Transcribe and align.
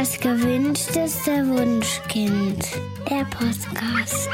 Das 0.00 0.18
gewünschteste 0.18 1.46
Wunschkind. 1.46 2.64
Der 3.10 3.22
Podcast. 3.24 4.30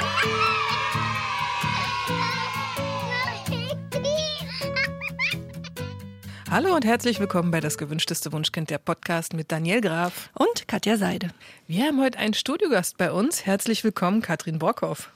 Hallo 6.49 6.73
und 6.77 6.85
herzlich 6.85 7.19
willkommen 7.19 7.51
bei 7.51 7.59
Das 7.59 7.79
gewünschteste 7.79 8.31
Wunschkind, 8.31 8.71
der 8.71 8.79
Podcast 8.79 9.35
mit 9.35 9.51
Daniel 9.51 9.81
Graf. 9.81 10.31
Und 10.35 10.69
Katja 10.69 10.99
Seide. 10.99 11.31
Wir 11.67 11.87
haben 11.87 12.01
heute 12.01 12.21
einen 12.21 12.35
Studiogast 12.35 12.97
bei 12.97 13.11
uns. 13.11 13.45
Herzlich 13.45 13.83
willkommen, 13.83 14.23
Katrin 14.23 14.61
Borkhoff. 14.61 15.11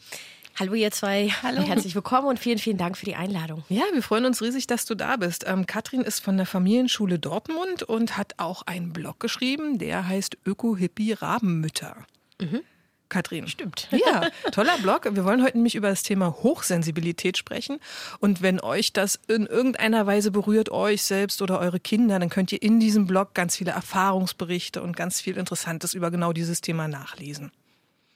Hallo 0.60 0.74
ihr 0.74 0.90
zwei, 0.90 1.30
hallo. 1.42 1.62
Herzlich 1.62 1.94
willkommen 1.94 2.28
und 2.28 2.38
vielen, 2.38 2.58
vielen 2.58 2.76
Dank 2.76 2.98
für 2.98 3.06
die 3.06 3.14
Einladung. 3.14 3.64
Ja, 3.70 3.84
wir 3.94 4.02
freuen 4.02 4.26
uns 4.26 4.42
riesig, 4.42 4.66
dass 4.66 4.84
du 4.84 4.94
da 4.94 5.16
bist. 5.16 5.46
Ähm, 5.48 5.64
Katrin 5.64 6.02
ist 6.02 6.20
von 6.22 6.36
der 6.36 6.44
Familienschule 6.44 7.18
Dortmund 7.18 7.82
und 7.82 8.18
hat 8.18 8.34
auch 8.36 8.60
einen 8.66 8.92
Blog 8.92 9.20
geschrieben, 9.20 9.78
der 9.78 10.06
heißt 10.06 10.36
Öko-Hippie 10.44 11.14
Rabenmütter. 11.14 12.04
Mhm. 12.42 12.60
Katrin. 13.08 13.48
Stimmt. 13.48 13.88
Ja, 13.90 14.28
toller 14.52 14.76
Blog. 14.76 15.08
Wir 15.10 15.24
wollen 15.24 15.42
heute 15.42 15.56
nämlich 15.56 15.76
über 15.76 15.88
das 15.88 16.02
Thema 16.02 16.30
Hochsensibilität 16.42 17.38
sprechen. 17.38 17.78
Und 18.18 18.42
wenn 18.42 18.60
euch 18.60 18.92
das 18.92 19.18
in 19.28 19.46
irgendeiner 19.46 20.06
Weise 20.06 20.30
berührt, 20.30 20.68
euch 20.68 21.02
selbst 21.02 21.40
oder 21.40 21.58
eure 21.58 21.80
Kinder, 21.80 22.18
dann 22.18 22.28
könnt 22.28 22.52
ihr 22.52 22.60
in 22.60 22.80
diesem 22.80 23.06
Blog 23.06 23.32
ganz 23.32 23.56
viele 23.56 23.70
Erfahrungsberichte 23.70 24.82
und 24.82 24.94
ganz 24.94 25.22
viel 25.22 25.38
Interessantes 25.38 25.94
über 25.94 26.10
genau 26.10 26.34
dieses 26.34 26.60
Thema 26.60 26.86
nachlesen. 26.86 27.50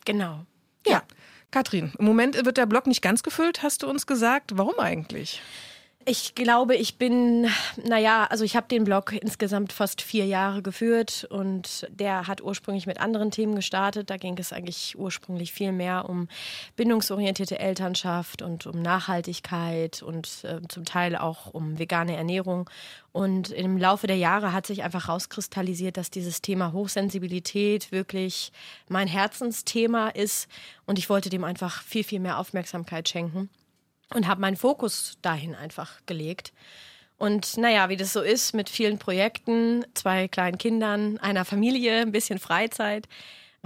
Genau. 0.04 0.44
Ja. 0.86 0.92
ja. 0.92 1.02
Katrin, 1.54 1.92
im 2.00 2.04
Moment 2.04 2.44
wird 2.44 2.56
der 2.56 2.66
Blog 2.66 2.88
nicht 2.88 3.00
ganz 3.00 3.22
gefüllt, 3.22 3.62
hast 3.62 3.84
du 3.84 3.88
uns 3.88 4.08
gesagt. 4.08 4.58
Warum 4.58 4.76
eigentlich? 4.80 5.40
Ich 6.06 6.34
glaube, 6.34 6.76
ich 6.76 6.98
bin, 6.98 7.48
naja, 7.82 8.26
also 8.28 8.44
ich 8.44 8.56
habe 8.56 8.68
den 8.68 8.84
Blog 8.84 9.12
insgesamt 9.12 9.72
fast 9.72 10.02
vier 10.02 10.26
Jahre 10.26 10.60
geführt 10.60 11.26
und 11.30 11.86
der 11.88 12.26
hat 12.26 12.42
ursprünglich 12.42 12.86
mit 12.86 13.00
anderen 13.00 13.30
Themen 13.30 13.54
gestartet. 13.54 14.10
Da 14.10 14.18
ging 14.18 14.36
es 14.36 14.52
eigentlich 14.52 14.98
ursprünglich 14.98 15.52
viel 15.52 15.72
mehr 15.72 16.06
um 16.06 16.28
bindungsorientierte 16.76 17.58
Elternschaft 17.58 18.42
und 18.42 18.66
um 18.66 18.82
Nachhaltigkeit 18.82 20.02
und 20.02 20.44
äh, 20.44 20.60
zum 20.68 20.84
Teil 20.84 21.16
auch 21.16 21.54
um 21.54 21.78
vegane 21.78 22.16
Ernährung. 22.16 22.68
Und 23.12 23.50
im 23.50 23.78
Laufe 23.78 24.06
der 24.06 24.18
Jahre 24.18 24.52
hat 24.52 24.66
sich 24.66 24.82
einfach 24.82 25.08
rauskristallisiert, 25.08 25.96
dass 25.96 26.10
dieses 26.10 26.42
Thema 26.42 26.74
Hochsensibilität 26.74 27.92
wirklich 27.92 28.52
mein 28.88 29.08
Herzensthema 29.08 30.08
ist 30.10 30.48
und 30.84 30.98
ich 30.98 31.08
wollte 31.08 31.30
dem 31.30 31.44
einfach 31.44 31.82
viel, 31.82 32.04
viel 32.04 32.20
mehr 32.20 32.38
Aufmerksamkeit 32.38 33.08
schenken 33.08 33.48
und 34.12 34.26
habe 34.26 34.40
meinen 34.40 34.56
Fokus 34.56 35.18
dahin 35.22 35.54
einfach 35.54 36.00
gelegt. 36.06 36.52
Und 37.16 37.56
naja, 37.56 37.88
wie 37.88 37.96
das 37.96 38.12
so 38.12 38.20
ist 38.20 38.54
mit 38.54 38.68
vielen 38.68 38.98
Projekten, 38.98 39.84
zwei 39.94 40.28
kleinen 40.28 40.58
Kindern, 40.58 41.18
einer 41.18 41.44
Familie, 41.44 42.00
ein 42.00 42.12
bisschen 42.12 42.38
Freizeit, 42.38 43.08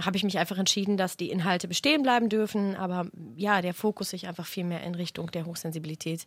habe 0.01 0.15
ich 0.15 0.23
mich 0.23 0.37
einfach 0.37 0.57
entschieden, 0.57 0.97
dass 0.97 1.17
die 1.17 1.29
Inhalte 1.29 1.67
bestehen 1.67 2.03
bleiben 2.03 2.29
dürfen, 2.29 2.75
aber 2.75 3.07
ja, 3.35 3.61
der 3.61 3.73
Fokus 3.73 4.11
sich 4.11 4.27
einfach 4.27 4.45
viel 4.45 4.63
mehr 4.63 4.83
in 4.83 4.95
Richtung 4.95 5.29
der 5.31 5.45
Hochsensibilität 5.45 6.25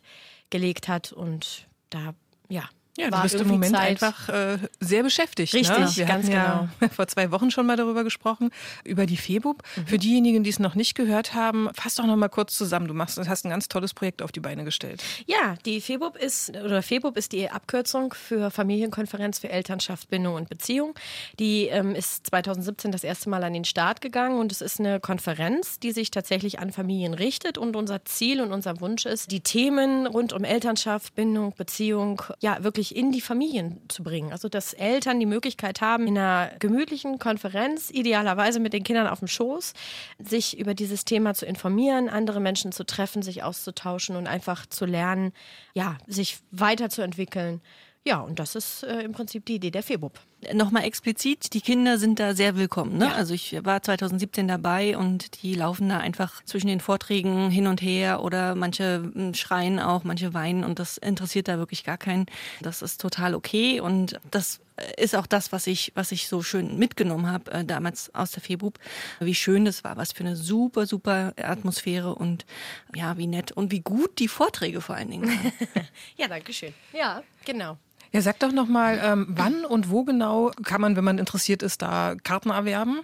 gelegt 0.49 0.87
hat 0.87 1.11
und 1.11 1.67
da, 1.89 2.13
ja, 2.49 2.69
ja, 2.97 3.09
du 3.09 3.21
bist 3.21 3.35
im 3.35 3.47
Moment 3.47 3.75
Zeit. 3.75 4.03
einfach 4.03 4.29
äh, 4.29 4.57
sehr 4.79 5.03
beschäftigt. 5.03 5.53
Ne? 5.53 5.59
Richtig, 5.59 5.77
ne? 5.77 5.95
Wir 5.95 6.05
ganz 6.05 6.27
genau. 6.27 6.37
Ja 6.37 6.69
vor 6.93 7.07
zwei 7.07 7.31
Wochen 7.31 7.51
schon 7.51 7.65
mal 7.65 7.75
darüber 7.75 8.03
gesprochen, 8.03 8.51
über 8.83 9.05
die 9.05 9.17
FEBUB. 9.17 9.61
Mhm. 9.75 9.87
Für 9.87 9.97
diejenigen, 9.97 10.43
die 10.43 10.49
es 10.49 10.59
noch 10.59 10.75
nicht 10.75 10.95
gehört 10.95 11.33
haben, 11.33 11.69
fass 11.73 11.95
doch 11.95 12.05
noch 12.05 12.15
mal 12.15 12.29
kurz 12.29 12.55
zusammen. 12.55 12.87
Du 12.87 12.93
machst, 12.93 13.17
hast 13.17 13.45
ein 13.45 13.49
ganz 13.49 13.67
tolles 13.67 13.93
Projekt 13.93 14.21
auf 14.21 14.31
die 14.31 14.39
Beine 14.39 14.63
gestellt. 14.63 15.03
Ja, 15.25 15.55
die 15.65 15.81
FEBUB 15.81 16.17
ist, 16.17 16.51
oder 16.51 16.81
FEBUB 16.81 17.17
ist 17.17 17.31
die 17.31 17.49
Abkürzung 17.49 18.13
für 18.13 18.51
Familienkonferenz 18.51 19.39
für 19.39 19.49
Elternschaft, 19.49 20.09
Bindung 20.09 20.35
und 20.35 20.49
Beziehung. 20.49 20.93
Die 21.39 21.67
ähm, 21.67 21.95
ist 21.95 22.27
2017 22.27 22.91
das 22.91 23.03
erste 23.03 23.29
Mal 23.29 23.43
an 23.43 23.53
den 23.53 23.65
Start 23.65 24.01
gegangen 24.01 24.39
und 24.39 24.51
es 24.51 24.61
ist 24.61 24.79
eine 24.79 24.99
Konferenz, 24.99 25.79
die 25.79 25.91
sich 25.91 26.11
tatsächlich 26.11 26.59
an 26.59 26.71
Familien 26.71 27.13
richtet 27.13 27.57
und 27.57 27.75
unser 27.75 28.05
Ziel 28.05 28.41
und 28.41 28.51
unser 28.51 28.79
Wunsch 28.81 29.05
ist, 29.05 29.31
die 29.31 29.41
Themen 29.41 30.07
rund 30.07 30.33
um 30.33 30.43
Elternschaft, 30.43 31.15
Bindung, 31.15 31.53
Beziehung, 31.55 32.21
ja, 32.41 32.63
wirklich 32.63 32.82
in 32.91 33.11
die 33.11 33.21
Familien 33.21 33.33
Familien 33.33 33.81
zu 33.87 34.03
bringen. 34.03 34.31
Also, 34.31 34.47
dass 34.47 34.73
Eltern 34.73 35.19
die 35.19 35.25
Möglichkeit 35.25 35.81
haben, 35.81 36.07
in 36.07 36.17
einer 36.17 36.51
gemütlichen 36.59 37.19
Konferenz, 37.19 37.89
idealerweise 37.89 38.59
mit 38.59 38.73
den 38.73 38.83
Kindern 38.83 39.07
auf 39.07 39.19
dem 39.19 39.27
Schoß, 39.27 39.73
sich 40.19 40.57
über 40.59 40.73
dieses 40.73 41.05
Thema 41.05 41.33
zu 41.33 41.45
informieren, 41.45 42.09
andere 42.09 42.39
Menschen 42.39 42.71
zu 42.71 42.85
treffen, 42.85 43.21
sich 43.21 43.43
auszutauschen 43.43 44.15
und 44.15 44.27
einfach 44.27 44.65
zu 44.65 44.85
lernen, 44.85 45.33
ja, 45.73 45.97
sich 46.07 46.39
weiterzuentwickeln. 46.51 47.61
Ja, 48.05 48.19
und 48.19 48.37
das 48.39 48.55
ist 48.55 48.83
äh, 48.83 49.01
im 49.01 49.13
Prinzip 49.13 49.45
die 49.45 49.55
Idee 49.55 49.71
der 49.71 49.81
FEBUB. 49.81 50.19
Nochmal 50.51 50.83
explizit, 50.83 51.53
die 51.53 51.61
Kinder 51.61 51.97
sind 51.97 52.19
da 52.19 52.35
sehr 52.35 52.57
willkommen. 52.57 52.97
Ne? 52.97 53.05
Ja. 53.05 53.13
Also 53.13 53.33
ich 53.33 53.63
war 53.63 53.81
2017 53.81 54.45
dabei 54.45 54.97
und 54.97 55.41
die 55.41 55.55
laufen 55.55 55.87
da 55.87 55.99
einfach 55.99 56.43
zwischen 56.43 56.67
den 56.67 56.81
Vorträgen 56.81 57.49
hin 57.49 57.65
und 57.65 57.81
her 57.81 58.21
oder 58.21 58.55
manche 58.55 59.09
hm, 59.13 59.33
schreien 59.35 59.79
auch, 59.79 60.03
manche 60.03 60.33
weinen 60.33 60.65
und 60.65 60.79
das 60.79 60.97
interessiert 60.97 61.47
da 61.47 61.57
wirklich 61.57 61.85
gar 61.85 61.97
keinen. 61.97 62.25
Das 62.61 62.81
ist 62.81 62.99
total 62.99 63.35
okay 63.35 63.79
und 63.79 64.19
das 64.31 64.59
ist 64.97 65.15
auch 65.15 65.27
das, 65.27 65.53
was 65.53 65.67
ich, 65.67 65.93
was 65.95 66.11
ich 66.11 66.27
so 66.27 66.41
schön 66.41 66.77
mitgenommen 66.77 67.27
habe 67.27 67.51
äh, 67.51 67.63
damals 67.63 68.13
aus 68.13 68.31
der 68.31 68.41
FEBUB, 68.41 68.79
wie 69.21 69.35
schön 69.35 69.63
das 69.63 69.85
war, 69.85 69.95
was 69.95 70.11
für 70.11 70.25
eine 70.25 70.35
super, 70.35 70.87
super 70.87 71.33
Atmosphäre 71.37 72.15
und 72.15 72.45
ja, 72.93 73.17
wie 73.17 73.27
nett 73.27 73.53
und 73.53 73.71
wie 73.71 73.81
gut 73.81 74.19
die 74.19 74.27
Vorträge 74.27 74.81
vor 74.81 74.95
allen 74.95 75.11
Dingen 75.11 75.29
waren. 75.29 75.53
ja, 76.17 76.27
danke 76.27 76.51
schön. 76.51 76.73
Ja, 76.91 77.23
genau. 77.45 77.77
Ja, 78.13 78.21
sag 78.21 78.39
doch 78.39 78.51
nochmal, 78.51 79.01
ähm, 79.03 79.25
wann 79.29 79.65
und 79.65 79.89
wo 79.89 80.03
genau 80.03 80.51
kann 80.63 80.79
man, 80.81 80.95
wenn 80.95 81.03
man 81.03 81.17
interessiert 81.17 81.63
ist, 81.63 81.81
da 81.81 82.13
Karten 82.23 82.51
erwerben? 82.51 82.99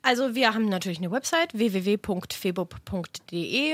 Also 0.00 0.34
wir 0.34 0.54
haben 0.54 0.70
natürlich 0.70 0.96
eine 0.96 1.10
Website 1.10 1.52
www.febub.de 1.52 2.16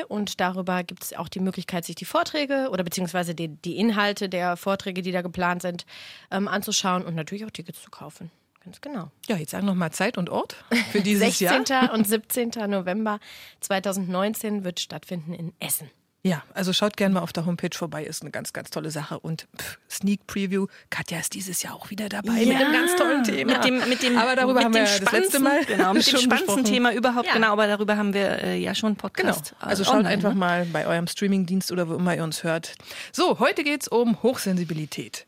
und 0.08 0.40
darüber 0.40 0.82
gibt 0.82 1.04
es 1.04 1.12
auch 1.12 1.28
die 1.28 1.38
Möglichkeit, 1.38 1.84
sich 1.84 1.94
die 1.94 2.04
Vorträge 2.04 2.70
oder 2.72 2.82
beziehungsweise 2.82 3.36
die, 3.36 3.48
die 3.48 3.76
Inhalte 3.76 4.28
der 4.28 4.56
Vorträge, 4.56 5.02
die 5.02 5.12
da 5.12 5.22
geplant 5.22 5.62
sind, 5.62 5.86
ähm, 6.32 6.48
anzuschauen 6.48 7.04
und 7.04 7.14
natürlich 7.14 7.44
auch 7.44 7.52
Tickets 7.52 7.80
zu 7.80 7.90
kaufen. 7.92 8.32
Ganz 8.64 8.80
genau. 8.80 9.12
Ja, 9.28 9.36
jetzt 9.36 9.52
sagen 9.52 9.66
nochmal 9.66 9.92
Zeit 9.92 10.18
und 10.18 10.28
Ort 10.28 10.56
für 10.90 11.02
dieses 11.02 11.38
16. 11.38 11.64
Jahr. 11.68 11.92
und 11.92 12.04
17. 12.04 12.50
November 12.66 13.20
2019 13.60 14.64
wird 14.64 14.80
stattfinden 14.80 15.34
in 15.34 15.52
Essen. 15.60 15.88
Ja, 16.26 16.42
also 16.54 16.72
schaut 16.72 16.96
gerne 16.96 17.12
mal 17.12 17.20
auf 17.20 17.34
der 17.34 17.44
Homepage 17.44 17.76
vorbei, 17.76 18.02
ist 18.02 18.22
eine 18.22 18.30
ganz, 18.30 18.54
ganz 18.54 18.70
tolle 18.70 18.90
Sache. 18.90 19.18
Und 19.18 19.46
pff, 19.58 19.78
Sneak 19.90 20.26
Preview, 20.26 20.68
Katja 20.88 21.18
ist 21.18 21.34
dieses 21.34 21.62
Jahr 21.62 21.74
auch 21.74 21.90
wieder 21.90 22.08
dabei 22.08 22.40
ja, 22.40 22.48
mit 22.48 22.56
einem 22.56 22.72
ganz 22.72 22.96
tollen 22.96 23.24
Thema. 23.24 23.52
Mit 23.52 23.64
dem, 23.64 23.88
mit 23.90 24.02
dem, 24.02 24.16
aber 24.16 24.34
darüber 24.34 24.64
haben 24.64 24.72
wir 24.72 24.84
das 24.84 25.12
letzte 25.12 25.38
Mal 25.38 25.66
genau, 25.66 25.92
mit 25.92 26.06
dem 26.10 26.18
spannendsten 26.18 26.64
Thema 26.64 26.94
überhaupt, 26.94 27.26
ja. 27.26 27.34
genau, 27.34 27.52
aber 27.52 27.66
darüber 27.66 27.98
haben 27.98 28.14
wir 28.14 28.42
äh, 28.42 28.56
ja 28.56 28.74
schon 28.74 28.96
Podcast. 28.96 29.50
Genau. 29.50 29.68
Also 29.70 29.82
äh, 29.82 29.84
schaut 29.84 29.96
online, 29.96 30.14
einfach 30.14 30.32
ne? 30.32 30.38
mal 30.38 30.64
bei 30.64 30.86
eurem 30.86 31.06
Streamingdienst 31.06 31.70
oder 31.70 31.90
wo 31.90 31.94
immer 31.94 32.16
ihr 32.16 32.24
uns 32.24 32.42
hört. 32.42 32.74
So, 33.12 33.38
heute 33.38 33.62
geht 33.62 33.82
es 33.82 33.88
um 33.88 34.22
Hochsensibilität. 34.22 35.26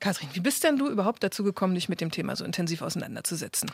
Kathrin, 0.00 0.30
wie 0.32 0.40
bist 0.40 0.64
denn 0.64 0.78
du 0.78 0.88
überhaupt 0.88 1.22
dazu 1.22 1.44
gekommen, 1.44 1.74
dich 1.74 1.90
mit 1.90 2.00
dem 2.00 2.10
Thema 2.10 2.34
so 2.36 2.46
intensiv 2.46 2.80
auseinanderzusetzen? 2.80 3.70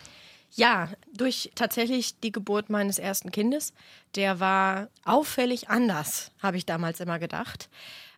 Ja, 0.57 0.89
durch 1.13 1.51
tatsächlich 1.57 2.21
die 2.21 2.31
Geburt 2.31 2.71
meines 2.71 3.01
ersten 3.01 3.33
Kindes. 3.33 3.73
Der 4.15 4.39
war 4.39 4.89
auffällig 5.05 5.69
anders, 5.69 6.31
habe 6.41 6.57
ich 6.57 6.65
damals 6.65 7.01
immer 7.01 7.19
gedacht. 7.19 7.69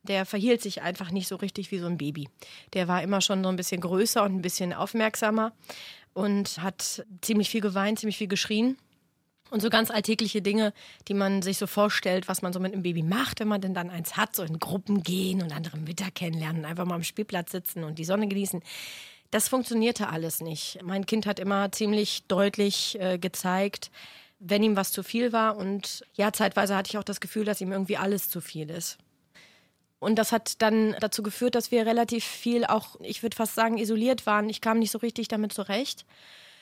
Der 0.03 0.27
verhielt 0.27 0.61
sich 0.61 0.83
einfach 0.83 1.11
nicht 1.11 1.29
so 1.29 1.37
richtig 1.37 1.71
wie 1.71 1.79
so 1.79 1.87
ein 1.87 1.97
Baby. 1.97 2.29
Der 2.75 2.89
war 2.89 3.03
immer 3.03 3.23
schon 3.23 3.43
so 3.43 3.49
ein 3.49 3.57
bisschen 3.57 3.81
größer 3.81 4.23
und 4.23 4.37
ein 4.37 4.43
bisschen 4.43 4.75
aufmerksamer 4.75 5.53
und 6.13 6.63
hat 6.63 7.05
ziemlich 7.23 7.49
viel 7.49 7.63
geweint, 7.63 8.01
ziemlich 8.01 8.19
viel 8.19 8.29
geschrien. 8.29 8.77
Und 9.49 9.63
so 9.63 9.71
ganz 9.71 9.91
alltägliche 9.91 10.43
Dinge, 10.43 10.73
die 11.07 11.15
man 11.15 11.41
sich 11.41 11.57
so 11.57 11.67
vorstellt, 11.67 12.29
was 12.29 12.43
man 12.43 12.53
so 12.53 12.59
mit 12.59 12.73
einem 12.73 12.83
Baby 12.83 13.03
macht, 13.03 13.41
wenn 13.41 13.49
man 13.49 13.61
denn 13.61 13.75
dann 13.75 13.91
eins 13.91 14.17
hat, 14.17 14.35
so 14.35 14.43
in 14.43 14.59
Gruppen 14.59 15.03
gehen 15.03 15.41
und 15.41 15.53
andere 15.53 15.79
Mütter 15.79 16.11
kennenlernen, 16.11 16.65
einfach 16.65 16.85
mal 16.85 16.97
am 16.97 17.05
Spielplatz 17.05 17.53
sitzen 17.53 17.85
und 17.85 17.99
die 17.99 18.05
Sonne 18.05 18.27
genießen. 18.27 18.61
Das 19.37 19.51
funktionierte 19.51 20.09
alles 20.09 20.41
nicht. 20.41 20.79
Mein 20.83 21.05
Kind 21.05 21.27
hat 21.27 21.39
immer 21.39 21.71
ziemlich 21.71 22.25
deutlich 22.27 22.97
äh, 22.99 23.19
gezeigt, 23.19 23.91
wenn 24.39 24.63
ihm 24.63 24.77
was 24.77 24.93
zu 24.93 25.03
viel 25.03 25.31
war. 25.31 25.59
Und 25.59 26.07
ja, 26.15 26.33
zeitweise 26.33 26.75
hatte 26.75 26.89
ich 26.89 26.97
auch 26.97 27.05
das 27.05 27.21
Gefühl, 27.21 27.45
dass 27.45 27.61
ihm 27.61 27.71
irgendwie 27.71 27.99
alles 27.99 28.31
zu 28.31 28.41
viel 28.41 28.71
ist. 28.71 28.97
Und 29.99 30.19
das 30.19 30.33
hat 30.33 30.63
dann 30.63 30.97
dazu 31.01 31.23
geführt, 31.23 31.55
dass 31.55 31.71
wir 31.71 31.85
relativ 31.85 32.25
viel 32.25 32.65
auch, 32.65 32.99
ich 33.03 33.23
würde 33.23 33.37
fast 33.37 33.55
sagen, 33.55 33.77
isoliert 33.77 34.25
waren. 34.25 34.49
Ich 34.49 34.63
kam 34.63 34.79
nicht 34.79 34.91
so 34.91 35.01
richtig 35.01 35.29
damit 35.29 35.53
zurecht. 35.53 36.07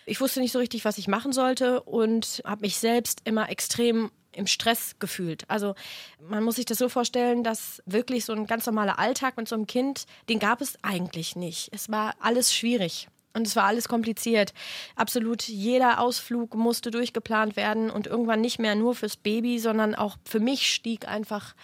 Ich 0.04 0.20
wusste 0.20 0.40
nicht 0.40 0.50
so 0.50 0.58
richtig, 0.58 0.84
was 0.84 0.98
ich 0.98 1.06
machen 1.06 1.32
sollte 1.32 1.80
und 1.80 2.42
habe 2.44 2.62
mich 2.62 2.78
selbst 2.78 3.20
immer 3.24 3.50
extrem 3.50 4.10
im 4.36 4.46
Stress 4.46 4.96
gefühlt. 4.98 5.48
Also 5.48 5.74
man 6.20 6.42
muss 6.42 6.56
sich 6.56 6.66
das 6.66 6.78
so 6.78 6.88
vorstellen, 6.88 7.44
dass 7.44 7.82
wirklich 7.86 8.24
so 8.24 8.32
ein 8.32 8.46
ganz 8.46 8.66
normaler 8.66 8.98
Alltag 8.98 9.36
mit 9.36 9.48
so 9.48 9.54
einem 9.54 9.66
Kind, 9.66 10.06
den 10.28 10.38
gab 10.38 10.60
es 10.60 10.78
eigentlich 10.82 11.36
nicht. 11.36 11.70
Es 11.72 11.90
war 11.90 12.14
alles 12.20 12.54
schwierig. 12.54 13.08
Und 13.36 13.48
es 13.48 13.56
war 13.56 13.64
alles 13.64 13.88
kompliziert. 13.88 14.54
Absolut 14.94 15.42
jeder 15.42 15.98
Ausflug 15.98 16.54
musste 16.54 16.92
durchgeplant 16.92 17.56
werden 17.56 17.90
und 17.90 18.06
irgendwann 18.06 18.40
nicht 18.40 18.60
mehr 18.60 18.76
nur 18.76 18.94
fürs 18.94 19.16
Baby, 19.16 19.58
sondern 19.58 19.96
auch 19.96 20.16
für 20.24 20.38
mich 20.38 20.72
stieg 20.72 21.08
einfach 21.08 21.56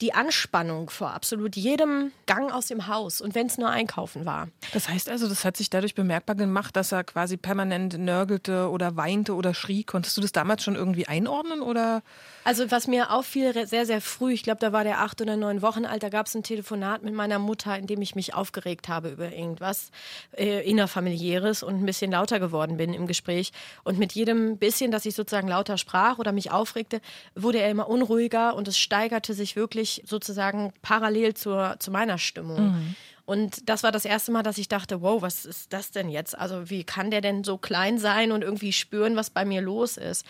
die 0.00 0.14
Anspannung 0.14 0.90
vor 0.90 1.10
absolut 1.10 1.56
jedem 1.56 2.12
Gang 2.26 2.52
aus 2.52 2.66
dem 2.66 2.86
Haus 2.86 3.20
und 3.20 3.34
wenn 3.34 3.48
es 3.48 3.58
nur 3.58 3.68
einkaufen 3.68 4.26
war. 4.26 4.48
Das 4.72 4.88
heißt 4.88 5.08
also, 5.08 5.28
das 5.28 5.44
hat 5.44 5.56
sich 5.56 5.70
dadurch 5.70 5.96
bemerkbar 5.96 6.36
gemacht, 6.36 6.76
dass 6.76 6.92
er 6.92 7.02
quasi 7.02 7.36
permanent 7.36 7.98
nörgelte 7.98 8.70
oder 8.70 8.96
weinte 8.96 9.34
oder 9.34 9.54
schrie. 9.54 9.82
Konntest 9.82 10.16
du 10.16 10.20
das 10.20 10.30
damals 10.30 10.62
schon 10.62 10.76
irgendwie 10.76 11.08
einordnen 11.08 11.62
oder? 11.62 12.02
Also 12.44 12.70
was 12.70 12.86
mir 12.86 13.10
auffiel 13.10 13.66
sehr, 13.66 13.86
sehr 13.86 14.00
früh, 14.00 14.32
ich 14.32 14.44
glaube, 14.44 14.60
da 14.60 14.72
war 14.72 14.84
der 14.84 15.00
acht 15.00 15.20
oder 15.20 15.36
neun 15.36 15.62
Wochen 15.62 15.84
alt, 15.84 16.04
da 16.04 16.10
gab 16.10 16.26
es 16.26 16.34
ein 16.36 16.44
Telefonat 16.44 17.02
mit 17.02 17.14
meiner 17.14 17.40
Mutter, 17.40 17.76
in 17.76 17.88
dem 17.88 18.00
ich 18.00 18.14
mich 18.14 18.34
aufgeregt 18.34 18.88
habe 18.88 19.08
über 19.08 19.32
irgendwas 19.32 19.90
äh, 20.36 20.68
innerfamiliäres 20.68 21.64
und 21.64 21.82
ein 21.82 21.86
bisschen 21.86 22.12
lauter 22.12 22.38
geworden 22.38 22.76
bin 22.76 22.94
im 22.94 23.08
Gespräch. 23.08 23.52
Und 23.82 23.98
mit 23.98 24.12
jedem 24.12 24.58
bisschen, 24.58 24.92
dass 24.92 25.06
ich 25.06 25.16
sozusagen 25.16 25.48
lauter 25.48 25.76
sprach 25.76 26.18
oder 26.18 26.30
mich 26.30 26.52
aufregte, 26.52 27.00
wurde 27.34 27.58
er 27.58 27.70
immer 27.70 27.88
unruhiger 27.88 28.54
und 28.54 28.68
es 28.68 28.78
steigerte 28.78 29.34
sich 29.34 29.56
wirklich 29.56 29.87
sozusagen 30.04 30.72
parallel 30.82 31.34
zur, 31.34 31.76
zu 31.78 31.90
meiner 31.90 32.18
Stimmung. 32.18 32.72
Mhm. 32.72 32.96
Und 33.24 33.68
das 33.68 33.82
war 33.82 33.92
das 33.92 34.06
erste 34.06 34.32
Mal, 34.32 34.42
dass 34.42 34.56
ich 34.56 34.68
dachte, 34.68 35.02
wow, 35.02 35.20
was 35.20 35.44
ist 35.44 35.72
das 35.72 35.90
denn 35.90 36.08
jetzt? 36.08 36.38
Also 36.38 36.70
wie 36.70 36.84
kann 36.84 37.10
der 37.10 37.20
denn 37.20 37.44
so 37.44 37.58
klein 37.58 37.98
sein 37.98 38.32
und 38.32 38.42
irgendwie 38.42 38.72
spüren, 38.72 39.16
was 39.16 39.28
bei 39.28 39.44
mir 39.44 39.60
los 39.60 39.98
ist? 39.98 40.24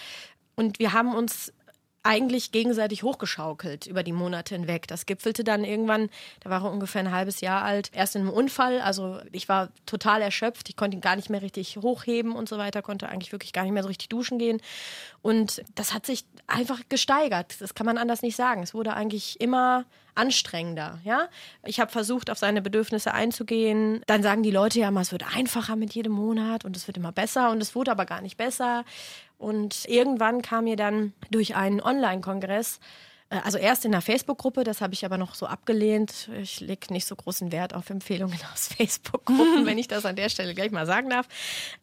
Und 0.56 0.80
wir 0.80 0.92
haben 0.92 1.14
uns 1.14 1.52
eigentlich 2.08 2.52
gegenseitig 2.52 3.02
hochgeschaukelt 3.02 3.86
über 3.86 4.02
die 4.02 4.12
Monate 4.12 4.54
hinweg. 4.54 4.88
Das 4.88 5.04
gipfelte 5.04 5.44
dann 5.44 5.62
irgendwann, 5.62 6.08
da 6.40 6.48
war 6.48 6.64
er 6.64 6.72
ungefähr 6.72 7.02
ein 7.02 7.12
halbes 7.12 7.42
Jahr 7.42 7.62
alt, 7.62 7.90
erst 7.92 8.16
in 8.16 8.22
einem 8.22 8.30
Unfall. 8.30 8.80
Also 8.80 9.20
ich 9.30 9.46
war 9.50 9.68
total 9.84 10.22
erschöpft, 10.22 10.70
ich 10.70 10.76
konnte 10.76 10.96
ihn 10.96 11.02
gar 11.02 11.16
nicht 11.16 11.28
mehr 11.28 11.42
richtig 11.42 11.76
hochheben 11.76 12.32
und 12.32 12.48
so 12.48 12.56
weiter, 12.56 12.80
konnte 12.80 13.10
eigentlich 13.10 13.32
wirklich 13.32 13.52
gar 13.52 13.64
nicht 13.64 13.72
mehr 13.72 13.82
so 13.82 13.88
richtig 13.88 14.08
duschen 14.08 14.38
gehen. 14.38 14.62
Und 15.20 15.62
das 15.74 15.92
hat 15.92 16.06
sich 16.06 16.24
einfach 16.46 16.80
gesteigert. 16.88 17.60
Das 17.60 17.74
kann 17.74 17.84
man 17.84 17.98
anders 17.98 18.22
nicht 18.22 18.36
sagen. 18.36 18.62
Es 18.62 18.72
wurde 18.72 18.94
eigentlich 18.94 19.38
immer 19.42 19.84
anstrengender. 20.14 20.98
Ja? 21.04 21.28
Ich 21.64 21.78
habe 21.78 21.90
versucht, 21.90 22.30
auf 22.30 22.38
seine 22.38 22.62
Bedürfnisse 22.62 23.12
einzugehen. 23.12 24.02
Dann 24.06 24.22
sagen 24.22 24.42
die 24.42 24.50
Leute 24.50 24.80
ja 24.80 24.88
immer, 24.88 25.02
es 25.02 25.12
wird 25.12 25.24
einfacher 25.36 25.76
mit 25.76 25.92
jedem 25.94 26.12
Monat 26.12 26.64
und 26.64 26.76
es 26.76 26.86
wird 26.86 26.96
immer 26.96 27.12
besser 27.12 27.50
und 27.50 27.62
es 27.62 27.74
wurde 27.74 27.90
aber 27.90 28.06
gar 28.06 28.22
nicht 28.22 28.36
besser. 28.36 28.84
Und 29.38 29.84
irgendwann 29.86 30.42
kam 30.42 30.64
mir 30.64 30.76
dann 30.76 31.12
durch 31.30 31.54
einen 31.54 31.80
Online-Kongress 31.80 32.80
äh, 33.30 33.36
also 33.44 33.58
erst 33.58 33.84
in 33.84 33.92
der 33.92 34.00
Facebook-Gruppe, 34.00 34.64
das 34.64 34.80
habe 34.80 34.94
ich 34.94 35.04
aber 35.04 35.18
noch 35.18 35.34
so 35.34 35.46
abgelehnt. 35.46 36.30
Ich 36.40 36.60
lege 36.60 36.92
nicht 36.92 37.06
so 37.06 37.16
großen 37.16 37.52
Wert 37.52 37.74
auf 37.74 37.90
Empfehlungen 37.90 38.38
aus 38.52 38.68
Facebook-Gruppen, 38.76 39.66
wenn 39.66 39.78
ich 39.78 39.88
das 39.88 40.04
an 40.04 40.16
der 40.16 40.28
Stelle 40.28 40.54
gleich 40.54 40.70
mal 40.70 40.86
sagen 40.86 41.10
darf. 41.10 41.28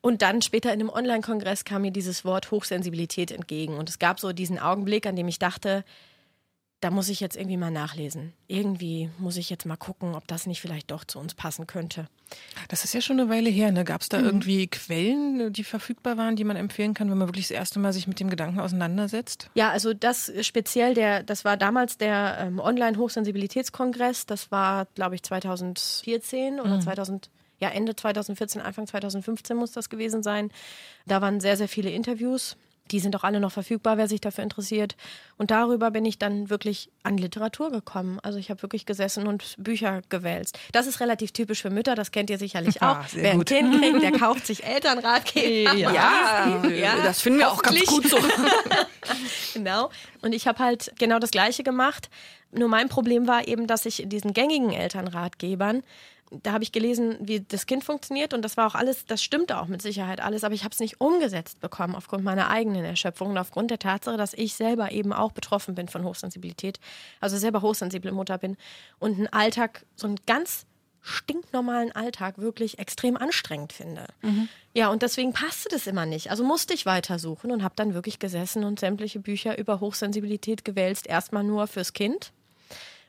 Und 0.02 0.22
dann 0.22 0.42
später 0.42 0.74
in 0.74 0.80
einem 0.80 0.90
Online-Kongress 0.90 1.66
kam 1.66 1.84
mir 1.84 1.92
dieses 1.92 2.26
Wort 2.26 2.52
Hochsensibilität 2.52 3.32
entgegen. 3.32 3.78
Und 3.78 3.90
es 3.90 4.00
gab 4.00 4.20
so 4.20 4.34
diesen 4.34 4.60
Augenblick, 4.60 5.06
an 5.06 5.16
dem 5.16 5.28
ich 5.28 5.40
dachte, 5.40 5.84
da 6.82 6.92
muss 6.92 7.10
ich 7.10 7.20
jetzt 7.20 7.36
irgendwie 7.36 7.58
mal 7.58 7.72
nachlesen. 7.72 8.34
Irgendwie 8.48 9.10
muss 9.18 9.38
ich 9.38 9.50
jetzt 9.50 9.66
mal 9.66 9.78
gucken, 9.78 10.14
ob 10.14 10.28
das 10.28 10.46
nicht 10.46 10.62
vielleicht 10.62 10.92
doch 10.92 11.04
zu 11.04 11.20
uns 11.20 11.34
passen 11.34 11.68
könnte. 11.68 12.08
Das 12.68 12.84
ist 12.84 12.94
ja 12.94 13.02
schon 13.02 13.20
eine 13.20 13.30
Weile 13.30 13.50
her. 13.50 13.72
Ne? 13.72 13.84
Gab 13.86 14.02
es 14.02 14.10
da 14.10 14.20
mhm. 14.20 14.26
irgendwie 14.26 14.68
Quellen, 14.68 15.54
die 15.54 15.64
verfügbar 15.64 16.18
waren, 16.18 16.36
die 16.36 16.44
man 16.44 16.58
empfehlen 16.58 16.94
kann, 16.94 17.10
wenn 17.10 17.18
man 17.18 17.28
wirklich 17.28 17.48
das 17.48 17.58
erste 17.58 17.80
Mal 17.80 17.94
sich 17.94 18.08
mit 18.08 18.20
dem 18.20 18.30
Gedanken 18.30 18.60
auseinandersetzt? 18.60 19.50
Ja, 19.56 19.70
also 19.70 19.94
das 19.94 20.32
speziell, 20.42 20.94
der, 20.94 21.24
das 21.24 21.46
war 21.46 21.58
damals 21.58 21.98
der 21.98 22.38
ähm, 22.40 22.60
Online-Hochsensibilitätskongress. 22.60 24.26
Das 24.26 24.52
war, 24.52 24.86
glaube 24.96 25.16
ich, 25.16 25.24
2014 25.24 26.60
oder 26.60 26.78
mhm. 26.78 26.82
2000 26.82 27.30
ja, 27.60 27.70
Ende 27.70 27.96
2014, 27.96 28.62
Anfang 28.62 28.86
2015 28.86 29.56
muss 29.56 29.72
das 29.72 29.90
gewesen 29.90 30.24
sein. 30.24 30.52
Da 31.08 31.22
waren 31.22 31.40
sehr, 31.40 31.56
sehr 31.56 31.70
viele 31.70 31.90
Interviews 31.90 32.58
die 32.92 33.00
sind 33.00 33.16
auch 33.16 33.24
alle 33.24 33.40
noch 33.40 33.52
verfügbar, 33.52 33.98
wer 33.98 34.08
sich 34.08 34.22
dafür 34.22 34.44
interessiert. 34.44 34.96
Und 35.38 35.52
darüber 35.52 35.92
bin 35.92 36.06
ich 36.06 36.20
dann 36.20 36.50
wirklich 36.50 36.90
an 37.04 37.18
Literatur 37.18 37.72
gekommen. 37.72 38.20
Also 38.22 38.38
ich 38.38 38.50
habe 38.50 38.62
wirklich 38.62 38.86
gesessen 38.86 39.28
und 39.28 39.56
Bücher 39.58 40.02
gewälzt. 40.10 40.60
Das 40.72 40.86
ist 40.86 41.00
relativ 41.00 41.32
typisch 41.32 41.62
für 41.62 41.70
Mütter, 41.70 41.96
das 41.96 42.12
kennt 42.12 42.30
ihr 42.30 42.38
sicherlich 42.38 42.82
auch. 42.82 42.98
Ah, 42.98 43.06
wer 43.14 43.36
gut. 43.36 43.52
ein 43.52 43.72
Kind 43.72 43.82
kriegt, 43.82 44.04
der 44.04 44.12
kauft 44.20 44.46
sich 44.46 44.64
Elternratgeber. 44.64 45.74
Ja, 45.74 45.92
ja, 46.64 46.68
ja, 46.70 47.04
das 47.04 47.22
finden 47.22 47.40
wir 47.40 47.52
auch 47.52 47.62
ganz 47.62 47.86
gut 47.86 48.08
so. 48.08 48.18
genau. 49.54 49.90
Und 50.22 50.34
ich 50.34 50.48
habe 50.48 50.60
halt 50.60 50.94
genau 51.00 51.20
das 51.20 51.32
Gleiche 51.32 51.64
gemacht. 51.64 52.10
Nur 52.52 52.70
mein 52.70 52.88
Problem 52.88 53.28
war 53.28 53.48
eben, 53.48 53.68
dass 53.68 53.86
ich 53.86 54.02
in 54.02 54.10
diesen 54.10 54.34
gängigen 54.34 54.72
Elternratgebern 54.72 55.84
da 56.32 56.54
habe 56.54 56.64
ich 56.64 56.72
gelesen, 56.72 57.18
wie 57.20 57.42
das 57.42 57.66
Kind 57.66 57.84
funktioniert 57.84 58.34
und 58.34 58.42
das 58.42 58.58
war 58.58 58.68
auch 58.68 58.76
alles, 58.76 59.06
das 59.06 59.24
stimmte 59.24 59.60
auch 59.60 59.68
mit 59.68 59.82
Sicherheit 59.82 60.20
alles, 60.20 60.44
aber 60.44 60.56
ich 60.56 60.64
habe 60.64 60.74
es 60.74 60.80
nicht 60.80 61.00
umgesetzt 61.00 61.60
bekommen 61.62 61.96
aufgrund 61.96 62.24
meiner 62.24 62.50
eigenen 62.50 62.84
Erschöpfung 62.84 63.30
und 63.30 63.38
aufgrund 63.38 63.72
der 63.72 63.80
Tatsache, 63.80 64.18
dass 64.18 64.34
ich 64.34 64.56
selber 64.56 64.92
eben 64.92 65.14
auch 65.14 65.32
betroffen 65.32 65.76
bin 65.76 65.88
von 65.88 66.04
Hochsensibilität, 66.04 66.80
also 67.20 67.38
selber 67.38 67.62
hochsensible 67.62 68.12
Mutter 68.12 68.38
bin 68.38 68.58
und 69.00 69.18
einen 69.18 69.28
Alltag, 69.28 69.86
so 69.96 70.08
einen 70.08 70.20
ganz 70.26 70.66
stinknormalen 71.02 71.92
Alltag 71.92 72.40
wirklich 72.40 72.80
extrem 72.80 73.16
anstrengend 73.16 73.74
finde. 73.74 74.08
Mhm. 74.24 74.50
Ja, 74.74 74.90
und 74.90 75.04
deswegen 75.04 75.34
passte 75.34 75.70
das 75.70 75.86
immer 75.86 76.08
nicht. 76.08 76.32
Also 76.32 76.44
musste 76.44 76.74
ich 76.74 76.88
weitersuchen 76.88 77.52
und 77.52 77.64
habe 77.64 77.76
dann 77.78 77.94
wirklich 77.94 78.18
gesessen 78.18 78.64
und 78.64 78.80
sämtliche 78.80 79.20
Bücher 79.20 79.58
über 79.60 79.80
Hochsensibilität 79.80 80.66
gewälzt, 80.66 81.06
erstmal 81.06 81.44
nur 81.44 81.68
fürs 81.68 81.94
Kind 81.94 82.32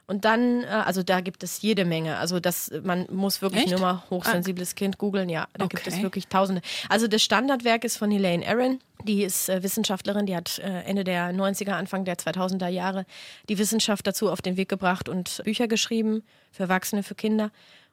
und 0.08 0.24
dann, 0.24 0.62
äh, 0.62 0.66
also 0.66 1.02
da 1.02 1.20
gibt 1.20 1.42
es 1.42 1.62
jede 1.62 1.84
Menge. 1.84 2.18
Also 2.18 2.38
das, 2.38 2.70
man 2.82 3.06
muss 3.10 3.42
wirklich 3.42 3.64
Echt? 3.64 3.72
nur 3.72 3.80
mal 3.80 4.02
hochsensibles 4.08 4.72
ah. 4.72 4.74
Kind 4.76 4.98
googeln. 4.98 5.28
Ja, 5.28 5.48
da 5.54 5.64
okay. 5.64 5.76
gibt 5.76 5.86
es 5.88 6.00
wirklich 6.00 6.28
Tausende. 6.28 6.62
Also 6.88 7.08
das 7.08 7.22
Standardwerk 7.22 7.84
ist 7.84 7.96
von 7.96 8.10
Elaine 8.12 8.46
Aaron. 8.46 8.80
Die 9.04 9.24
ist 9.24 9.48
äh, 9.48 9.62
Wissenschaftlerin, 9.62 10.26
die 10.26 10.36
hat 10.36 10.58
äh, 10.58 10.82
Ende 10.82 11.04
der 11.04 11.32
90er, 11.32 11.72
Anfang 11.72 12.04
der 12.04 12.16
2000er 12.16 12.68
Jahre 12.68 13.04
die 13.48 13.58
Wissenschaft 13.58 14.06
dazu 14.06 14.30
auf 14.30 14.42
den 14.42 14.56
Weg 14.56 14.68
gebracht 14.68 15.08
und 15.08 15.42
Bücher 15.44 15.68
geschrieben 15.68 16.22
für 16.50 16.64
Erwachsene, 16.64 17.02
für 17.02 17.14
Kinder. 17.14 17.50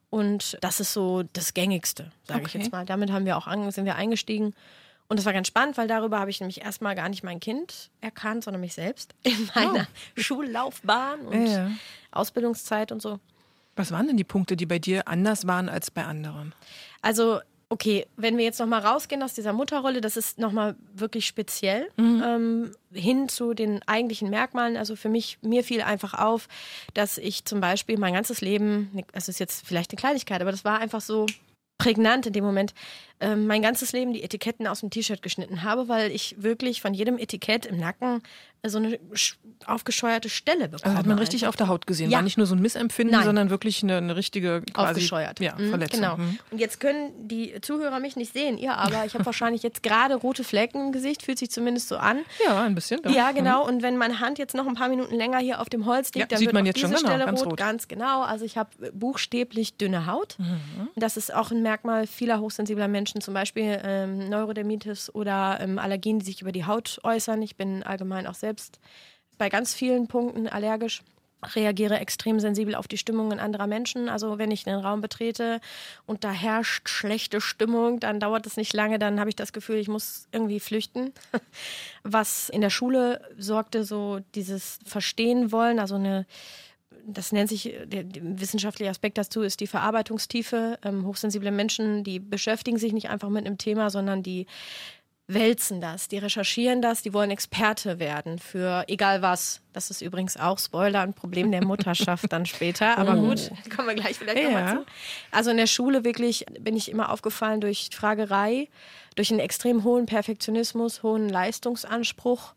Und 0.10 0.58
das 0.62 0.80
ist 0.80 0.94
so 0.94 1.24
das 1.34 1.56
Gängigste, 1.56 2.12
sage 2.28 2.42
okay. 2.42 2.50
ich 2.50 2.54
jetzt 2.54 2.72
mal. 2.72 2.86
Damit 2.86 3.12
haben 3.12 3.26
wir 3.26 3.36
auch 3.36 3.48
an, 3.48 3.70
sind 3.72 3.86
wir 3.86 3.96
eingestiegen. 3.96 4.54
Und 5.08 5.18
das 5.18 5.26
war 5.26 5.34
ganz 5.34 5.48
spannend, 5.48 5.78
weil 5.78 5.88
darüber 5.88 6.20
habe 6.20 6.30
ich 6.30 6.40
nämlich 6.40 6.62
erstmal 6.62 6.96
gar 6.96 7.10
nicht 7.10 7.24
mein 7.24 7.40
Kind 7.40 7.92
erkannt, 8.02 8.44
sondern 8.44 8.62
mich 8.62 8.74
selbst 8.74 9.14
in 9.24 9.50
meiner 9.56 9.88
oh. 10.16 10.22
Schullaufbahn 10.22 11.22
und 11.22 11.48
ja. 11.48 11.72
Ausbildungszeit 12.12 12.92
und 12.92 13.02
so. 13.02 13.20
Was 13.76 13.92
waren 13.92 14.08
denn 14.08 14.18
die 14.18 14.24
Punkte, 14.24 14.56
die 14.56 14.66
bei 14.66 14.80
dir 14.80 15.08
anders 15.08 15.48
waren 15.48 15.68
als 15.68 15.90
bei 15.90 16.06
anderen? 16.06 16.54
Also 17.02 17.40
okay, 17.74 18.06
wenn 18.18 18.38
wir 18.38 18.44
jetzt 18.44 18.60
nochmal 18.60 18.82
rausgehen 18.82 19.24
aus 19.24 19.34
dieser 19.34 19.52
Mutterrolle, 19.52 20.00
das 20.00 20.16
ist 20.16 20.38
nochmal 20.38 20.76
wirklich 20.94 21.26
speziell 21.26 21.90
mhm. 21.98 22.24
ähm, 22.24 22.72
hin 22.94 23.30
zu 23.30 23.56
den 23.56 23.82
eigentlichen 23.88 24.30
Merkmalen. 24.30 24.78
Also 24.78 24.96
für 24.96 25.10
mich, 25.10 25.40
mir 25.42 25.64
fiel 25.64 25.82
einfach 25.82 26.14
auf, 26.14 26.48
dass 26.94 27.18
ich 27.18 27.46
zum 27.46 27.62
Beispiel 27.62 27.98
mein 27.98 28.14
ganzes 28.14 28.42
Leben, 28.42 29.04
es 29.12 29.28
ist 29.28 29.40
jetzt 29.40 29.66
vielleicht 29.66 29.92
eine 29.92 30.00
Kleinigkeit, 30.00 30.40
aber 30.42 30.52
das 30.52 30.64
war 30.64 30.80
einfach 30.80 31.02
so 31.02 31.26
prägnant 31.80 32.28
in 32.28 32.34
dem 32.34 32.44
Moment, 32.44 32.76
äh, 33.24 33.36
mein 33.36 33.62
ganzes 33.62 33.92
Leben 33.92 34.14
die 34.14 34.24
Etiketten 34.24 34.68
aus 34.68 34.82
dem 34.82 34.90
T-Shirt 34.90 35.22
geschnitten 35.22 35.64
habe, 35.64 35.88
weil 35.88 36.12
ich 36.12 36.36
wirklich 36.38 36.82
von 36.82 36.94
jedem 36.94 37.18
Etikett 37.18 37.66
im 37.66 37.78
Nacken 37.78 38.22
so 38.66 38.78
eine 38.78 38.98
aufgescheuerte 39.66 40.30
Stelle 40.30 40.70
bekommen. 40.70 40.82
Also 40.84 40.98
hat 40.98 41.06
man 41.06 41.20
richtig 41.20 41.48
auf 41.48 41.58
der 41.58 41.68
Haut 41.68 41.86
gesehen. 41.86 42.10
Ja. 42.10 42.18
War 42.18 42.24
nicht 42.24 42.38
nur 42.38 42.48
so 42.48 42.56
ein 42.56 42.62
Missempfinden, 42.62 43.16
Nein. 43.16 43.26
sondern 43.26 43.50
wirklich 43.50 43.84
eine, 43.84 43.98
eine 43.98 44.16
richtige 44.16 44.62
quasi, 44.62 44.92
Aufgescheuert. 44.92 45.42
Ja, 45.42 45.56
mhm, 45.58 45.70
Verletzung. 45.70 46.00
Genau. 46.00 46.18
Mhm. 46.18 46.40
Und 46.50 46.60
jetzt 46.60 46.80
können 46.80 47.28
die 47.28 47.60
Zuhörer 47.62 48.00
mich 48.00 48.16
nicht 48.16 48.32
sehen, 48.32 48.58
ihr 48.58 48.78
aber. 48.78 49.06
Ich 49.06 49.16
habe 49.16 49.26
wahrscheinlich 49.26 49.64
jetzt 49.64 49.84
gerade 49.84 50.16
rote 50.16 50.46
Flecken 50.46 50.88
im 50.88 50.92
Gesicht, 50.94 51.24
fühlt 51.24 51.40
sich 51.40 51.52
zumindest 51.52 51.90
so 51.90 51.98
an. 51.98 52.20
Ja, 52.46 52.64
ein 52.64 52.74
bisschen. 52.74 53.02
Doch. 53.02 53.12
Ja, 53.12 53.34
genau. 53.34 53.64
Mhm. 53.64 53.76
Und 53.76 53.84
wenn 53.84 53.98
meine 53.98 54.22
Hand 54.22 54.40
jetzt 54.40 54.56
noch 54.56 54.66
ein 54.66 54.76
paar 54.76 54.88
Minuten 54.88 55.16
länger 55.16 55.40
hier 55.40 55.60
auf 55.60 55.68
dem 55.68 55.86
Holz 55.86 56.14
liegt, 56.14 56.20
ja, 56.20 56.26
dann 56.28 56.40
sieht 56.40 56.48
wird 56.48 56.54
man 56.54 56.66
jetzt 56.66 56.78
diese 56.78 56.88
schon 56.88 56.96
genau, 56.98 57.10
Stelle 57.10 57.26
ganz 57.26 57.42
rot. 57.42 57.52
rot. 57.52 57.58
Ganz 57.58 57.90
genau. 57.90 58.22
Also 58.22 58.46
ich 58.46 58.58
habe 58.58 58.70
buchstäblich 58.94 59.76
dünne 59.76 60.06
Haut. 60.06 60.38
Mhm. 60.40 60.88
Das 60.96 61.18
ist 61.18 61.34
auch 61.34 61.52
ein 61.52 61.64
Merkmal 61.64 62.08
vieler 62.08 62.40
hochsensibler 62.40 62.88
Menschen, 62.88 63.13
zum 63.22 63.34
Beispiel 63.34 63.80
ähm, 63.84 64.30
Neurodermitis 64.30 65.14
oder 65.14 65.60
ähm, 65.62 65.80
Allergien, 65.80 66.20
die 66.20 66.26
sich 66.26 66.42
über 66.42 66.52
die 66.52 66.66
Haut 66.66 67.00
äußern. 67.04 67.42
Ich 67.42 67.56
bin 67.56 67.84
allgemein 67.84 68.28
auch 68.28 68.36
selbst 68.36 68.80
bei 69.38 69.50
ganz 69.50 69.74
vielen 69.74 70.08
Punkten 70.08 70.48
allergisch 70.48 71.02
reagiere 71.56 72.00
extrem 72.00 72.40
sensibel 72.40 72.76
auf 72.76 72.88
die 72.88 72.98
Stimmungen 72.98 73.40
anderer 73.40 73.68
Menschen. 73.68 74.10
Also 74.10 74.38
wenn 74.38 74.52
ich 74.52 74.68
einen 74.68 74.80
Raum 74.80 75.02
betrete 75.02 75.60
und 76.06 76.24
da 76.24 76.32
herrscht 76.32 76.90
schlechte 76.90 77.42
Stimmung, 77.42 78.00
dann 78.00 78.20
dauert 78.20 78.46
es 78.46 78.58
nicht 78.58 78.74
lange, 78.74 79.00
dann 79.00 79.20
habe 79.20 79.30
ich 79.30 79.36
das 79.36 79.54
Gefühl, 79.54 79.78
ich 79.78 79.88
muss 79.88 80.28
irgendwie 80.32 80.60
flüchten. 80.60 81.14
Was 82.04 82.50
in 82.50 82.62
der 82.62 82.70
Schule 82.70 83.22
sorgte, 83.38 83.84
so 83.84 84.20
dieses 84.36 84.80
Verstehen 84.86 85.52
wollen, 85.52 85.80
also 85.80 85.96
eine 85.96 86.26
das 87.06 87.32
nennt 87.32 87.50
sich, 87.50 87.76
der, 87.86 88.04
der, 88.04 88.40
wissenschaftliche 88.40 88.90
Aspekt 88.90 89.18
dazu 89.18 89.42
ist 89.42 89.60
die 89.60 89.68
Verarbeitungstiefe. 89.68 90.80
Ähm, 90.84 91.06
hochsensible 91.06 91.52
Menschen, 91.52 92.04
die 92.04 92.20
beschäftigen 92.20 92.78
sich 92.78 92.94
nicht 92.94 93.10
einfach 93.10 93.30
mit 93.30 93.46
einem 93.46 93.58
Thema, 93.58 93.90
sondern 93.90 94.24
die 94.24 94.46
wälzen 95.28 95.80
das, 95.80 96.10
die 96.10 96.18
recherchieren 96.18 96.82
das, 96.82 97.02
die 97.02 97.14
wollen 97.14 97.32
Experte 97.32 97.98
werden 98.00 98.40
für 98.40 98.84
egal 98.88 99.22
was. 99.22 99.62
Das 99.72 99.90
ist 99.90 100.02
übrigens 100.02 100.36
auch 100.36 100.60
Spoiler, 100.60 101.02
ein 101.02 101.14
Problem 101.14 101.50
der 101.52 101.64
Mutterschaft 101.64 102.32
dann 102.32 102.46
später. 102.46 102.98
Aber 102.98 103.18
oh. 103.18 103.28
gut, 103.28 103.52
kommen 103.74 103.88
wir 103.88 103.96
gleich 103.96 104.18
vielleicht 104.18 104.40
ja. 104.40 104.50
nochmal 104.50 104.78
zu. 104.78 104.86
Also 105.32 105.52
in 105.52 105.58
der 105.58 105.68
Schule 105.68 106.04
wirklich 106.04 106.46
bin 106.60 106.76
ich 106.76 106.92
immer 106.92 107.12
aufgefallen 107.12 107.62
durch 107.62 107.90
Fragerei, 107.94 108.68
durch 109.16 109.32
einen 109.32 109.40
extrem 109.40 109.84
hohen 109.84 110.06
Perfektionismus, 110.06 111.04
hohen 111.04 111.30
Leistungsanspruch 111.30 112.54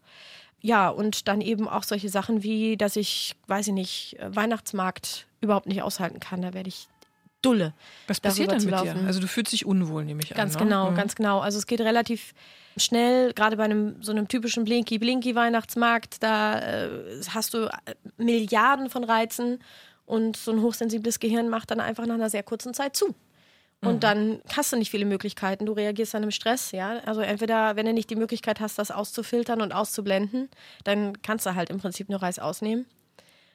Ja, 0.61 0.89
und 0.89 1.29
dann 1.29 1.41
eben 1.41 1.69
auch 1.69 1.83
solche 1.83 2.09
Sachen 2.09 2.43
wie, 2.43 2.77
dass 2.77 2.97
ich, 2.97 3.37
weiß 3.47 3.69
ich 3.69 3.73
nicht, 3.73 4.17
Weihnachtsmarkt 4.21 5.27
überhaupt 5.41 5.67
nicht 5.67 5.83
aushalten 5.83 6.19
kann. 6.19 6.43
Da 6.43 6.55
werde 6.55 6.69
ich 6.69 6.89
dulle. 7.43 7.75
Was 8.07 8.21
passiert 8.21 8.51
dann 8.51 8.65
mit 8.65 8.75
dir? 8.75 8.97
Also 9.07 9.21
du 9.21 9.29
fühlst 9.29 9.53
dich 9.53 9.67
unwohl, 9.67 10.05
nehme 10.05 10.23
ich 10.23 10.31
ganz 10.31 10.39
an. 10.39 10.45
Ganz 10.45 10.55
ne? 10.55 10.65
genau, 10.65 10.91
mhm. 10.91 10.97
ganz 10.97 11.15
genau. 11.15 11.41
Also 11.41 11.59
es 11.59 11.67
geht 11.67 11.81
relativ 11.81 12.35
schnell, 12.77 13.33
gerade 13.33 13.57
bei 13.57 13.65
einem 13.65 14.03
so 14.03 14.13
einem 14.13 14.29
typischen 14.29 14.65
Blinky-Blinky-Weihnachtsmarkt, 14.65 16.23
da 16.23 16.59
äh, 16.59 16.89
hast 17.29 17.55
du 17.55 17.67
äh, 17.67 17.95
Milliarden 18.17 18.91
von 18.91 19.05
Reizen 19.05 19.61
und 20.05 20.37
so 20.37 20.53
ein 20.53 20.61
hochsensibles 20.61 21.21
Gehirn 21.21 21.49
macht 21.49 21.71
dann 21.71 21.81
einfach 21.81 22.07
nach 22.07 22.15
einer 22.15 22.31
sehr 22.31 22.43
kurzen 22.43 22.75
Zeit 22.75 22.97
zu. 22.97 23.15
Und 23.83 23.97
mhm. 23.97 24.01
dann 24.01 24.41
hast 24.55 24.73
du 24.73 24.77
nicht 24.77 24.91
viele 24.91 25.05
Möglichkeiten. 25.05 25.67
Du 25.67 25.73
reagierst 25.73 26.15
dann 26.15 26.23
im 26.23 26.31
Stress, 26.31 26.73
ja. 26.73 26.99
Also 27.05 27.21
entweder, 27.21 27.77
wenn 27.77 27.87
du 27.87 27.93
nicht 27.93 28.11
die 28.11 28.17
Möglichkeit 28.17 28.61
hast, 28.61 28.79
das 28.79 28.91
auszufiltern 28.91 29.61
und 29.61 29.73
auszublenden, 29.73 30.49
dann 30.85 31.21
kannst 31.23 31.47
du 31.47 31.55
halt 31.55 31.71
im 31.71 31.79
Prinzip 31.79 32.09
nur 32.09 32.23
Reis 32.23 32.39
ausnehmen. 32.39 32.87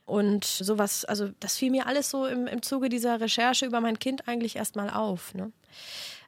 Und 0.05 0.45
sowas, 0.45 1.05
also 1.05 1.29
das 1.39 1.57
fiel 1.57 1.71
mir 1.71 1.87
alles 1.87 2.09
so 2.09 2.25
im, 2.25 2.47
im 2.47 2.61
Zuge 2.61 2.89
dieser 2.89 3.21
Recherche 3.21 3.65
über 3.65 3.81
mein 3.81 3.99
Kind 3.99 4.27
eigentlich 4.27 4.55
erstmal 4.55 4.89
auf. 4.89 5.33
Ne? 5.33 5.51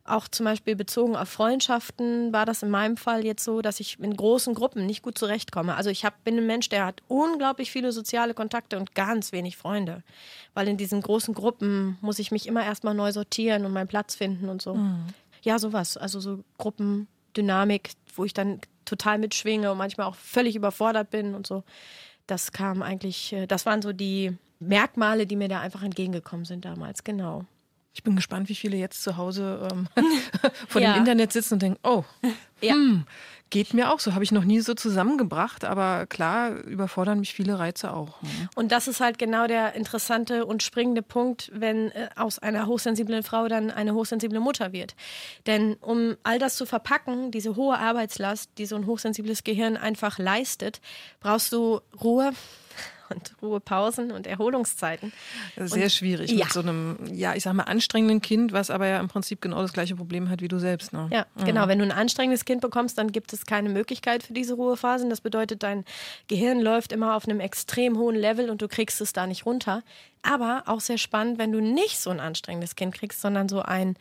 Auch 0.05 0.27
zum 0.27 0.43
Beispiel 0.43 0.75
bezogen 0.75 1.15
auf 1.15 1.29
Freundschaften 1.29 2.33
war 2.33 2.45
das 2.45 2.62
in 2.62 2.69
meinem 2.69 2.98
Fall 2.98 3.24
jetzt 3.24 3.45
so, 3.45 3.62
dass 3.62 3.79
ich 3.79 4.00
in 4.00 4.15
großen 4.15 4.53
Gruppen 4.53 4.86
nicht 4.86 5.01
gut 5.01 5.17
zurechtkomme. 5.17 5.75
Also 5.75 5.89
ich 5.89 6.03
hab, 6.03 6.22
bin 6.25 6.38
ein 6.38 6.45
Mensch, 6.45 6.67
der 6.67 6.86
hat 6.86 7.01
unglaublich 7.07 7.72
viele 7.72 7.93
soziale 7.93 8.33
Kontakte 8.33 8.77
und 8.77 8.95
ganz 8.95 9.31
wenig 9.31 9.55
Freunde. 9.55 10.03
Weil 10.53 10.67
in 10.67 10.75
diesen 10.75 11.01
großen 11.01 11.33
Gruppen 11.33 11.98
muss 12.01 12.19
ich 12.19 12.31
mich 12.31 12.48
immer 12.48 12.65
erstmal 12.65 12.93
neu 12.93 13.13
sortieren 13.13 13.65
und 13.65 13.72
meinen 13.72 13.88
Platz 13.88 14.15
finden 14.15 14.50
und 14.50 14.62
so. 14.62 14.75
Mhm. 14.75 15.05
Ja, 15.41 15.57
sowas. 15.57 15.95
Also 15.95 16.19
so 16.19 16.43
Gruppendynamik, 16.57 17.91
wo 18.13 18.25
ich 18.25 18.33
dann 18.33 18.60
total 18.83 19.19
mitschwinge 19.19 19.72
und 19.72 19.77
manchmal 19.77 20.07
auch 20.07 20.15
völlig 20.15 20.57
überfordert 20.57 21.12
bin 21.12 21.33
und 21.33 21.48
so. 21.48 21.63
Das 22.27 22.51
kam 22.51 22.81
eigentlich, 22.81 23.31
äh, 23.31 23.48
das 23.48 23.65
waren 23.65 23.81
so 23.81 23.93
die 23.93 24.38
Merkmale, 24.60 25.25
die 25.27 25.38
mir 25.38 25.48
da 25.48 25.62
einfach 25.62 25.83
entgegengekommen 25.83 26.43
sind 26.43 26.65
damals, 26.65 27.05
genau. 27.05 27.45
Ich 27.93 28.03
bin 28.03 28.15
gespannt, 28.15 28.50
wie 28.50 28.55
viele 28.55 28.75
jetzt 28.77 29.03
zu 29.03 29.17
Hause 29.17 29.67
ähm, 29.71 29.88
vor 30.67 30.81
ja. 30.81 30.93
dem 30.93 31.00
Internet 31.00 31.31
sitzen 31.31 31.55
und 31.55 31.62
denken, 31.62 31.79
oh, 31.83 32.03
ja. 32.59 32.73
hm, 32.73 33.05
geht 33.53 33.75
mir 33.75 33.93
auch 33.93 34.00
so. 34.00 34.15
Habe 34.15 34.23
ich 34.23 34.31
noch 34.31 34.45
nie 34.45 34.62
so 34.62 34.73
zusammengebracht, 34.73 35.63
aber 35.63 36.07
klar 36.07 36.55
überfordern 36.63 37.19
mich 37.19 37.35
viele 37.35 37.59
Reize 37.59 37.93
auch. 37.93 38.19
Hm. 38.21 38.50
Und 38.55 38.71
das 38.71 38.88
ist 38.88 39.00
halt 39.00 39.19
genau 39.19 39.45
der 39.45 39.75
interessante 39.75 40.47
und 40.47 40.63
springende 40.63 41.03
Punkt, 41.03 41.51
wenn 41.53 41.91
äh, 41.91 42.09
aus 42.15 42.39
einer 42.39 42.65
hochsensiblen 42.65 43.21
Frau 43.21 43.47
dann 43.47 43.69
eine 43.69 43.93
hochsensible 43.93 44.39
Mutter 44.39 44.73
wird. 44.73 44.95
Denn 45.45 45.75
um 45.75 46.17
all 46.23 46.39
das 46.39 46.55
zu 46.55 46.65
verpacken, 46.65 47.29
diese 47.29 47.55
hohe 47.55 47.77
Arbeitslast, 47.77 48.50
die 48.57 48.65
so 48.65 48.75
ein 48.75 48.88
hochsensibles 48.88 49.43
Gehirn 49.43 49.77
einfach 49.77 50.17
leistet, 50.17 50.81
brauchst 51.19 51.53
du 51.53 51.79
Ruhe, 52.03 52.33
und 53.13 53.36
Ruhepausen 53.41 54.12
und 54.12 54.27
Erholungszeiten. 54.27 55.13
Sehr 55.58 55.84
und, 55.84 55.91
schwierig 55.91 56.32
ja. 56.32 56.46
mit 56.46 56.53
so 56.53 56.62
einem, 56.62 56.98
ja, 57.12 57.36
ich 57.36 57.43
sag 57.43 57.53
mal, 57.53 57.63
anstrengenden 57.63 58.22
Kind, 58.22 58.51
was 58.51 58.70
aber 58.70 58.88
ja 58.88 59.00
im 59.00 59.08
Prinzip 59.08 59.41
genau 59.41 59.62
das 59.62 59.74
gleiche 59.74 59.96
Problem 59.96 60.29
hat 60.29 60.41
wie 60.41 60.48
du 60.48 60.60
selbst. 60.60 60.93
Ne? 60.93 61.10
Ja, 61.12 61.25
mhm. 61.36 61.46
genau. 61.46 61.67
Wenn 61.67 61.79
du 61.79 61.86
ein 61.86 61.91
anstrengendes 61.91 62.46
Kind 62.46 62.62
bekommst, 62.62 62.98
dann 62.98 63.12
gibt 63.12 63.34
es 63.34 63.46
keine 63.46 63.70
Möglichkeit 63.70 64.24
für 64.24 64.34
diese 64.34 64.55
Ruhephasen. 64.55 65.10
Das 65.10 65.22
bedeutet, 65.22 65.63
dein 65.63 65.86
Gehirn 66.27 66.60
läuft 66.60 66.91
immer 66.91 67.15
auf 67.15 67.27
einem 67.27 67.39
extrem 67.39 67.98
hohen 67.98 68.15
Level 68.15 68.50
und 68.50 68.62
du 68.62 68.67
kriegst 68.67 69.01
es 69.01 69.13
da 69.13 69.27
nicht 69.27 69.46
runter. 69.46 69.84
Aber 70.22 70.63
auch 70.67 70.79
sehr 70.79 70.98
spannend, 70.98 71.38
wenn 71.38 71.51
du 71.51 71.60
nicht 71.60 72.00
so 72.00 72.10
ein 72.10 72.20
anstrengendes 72.20 72.75
Kind 72.75 72.96
kriegst, 72.96 73.22
sondern 73.22 73.50
so 73.50 73.62
ein 73.62 73.98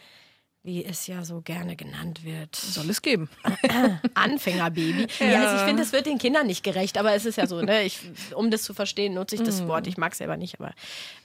wie 0.64 0.85
es 0.85 1.09
ja 1.09 1.25
so 1.25 1.40
gerne 1.40 1.75
genannt 1.75 2.25
wird. 2.25 2.54
Soll 2.54 2.88
es 2.88 3.02
geben. 3.02 3.28
Anfängerbaby. 4.14 5.09
Ja, 5.19 5.26
ja 5.26 5.45
also 5.45 5.57
ich 5.57 5.62
finde, 5.62 5.83
es 5.83 5.92
wird 5.92 6.07
den 6.07 6.19
Kindern 6.19 6.47
nicht 6.47 6.62
gerecht, 6.62 6.99
aber 6.99 7.14
es 7.14 7.26
ist 7.26 7.37
ja 7.37 7.49
so, 7.49 7.61
ne? 7.62 7.83
ich, 7.83 7.99
um 8.35 8.50
das 8.50 8.62
zu 8.62 8.73
verstehen, 8.73 9.14
nutze 9.14 9.35
ich 9.35 9.42
das 9.42 9.62
mm. 9.62 9.69
Wort. 9.69 9.87
Ich 9.88 9.97
mag 9.97 10.12
es 10.12 10.19
selber 10.19 10.37
nicht, 10.37 10.61
aber 10.61 10.73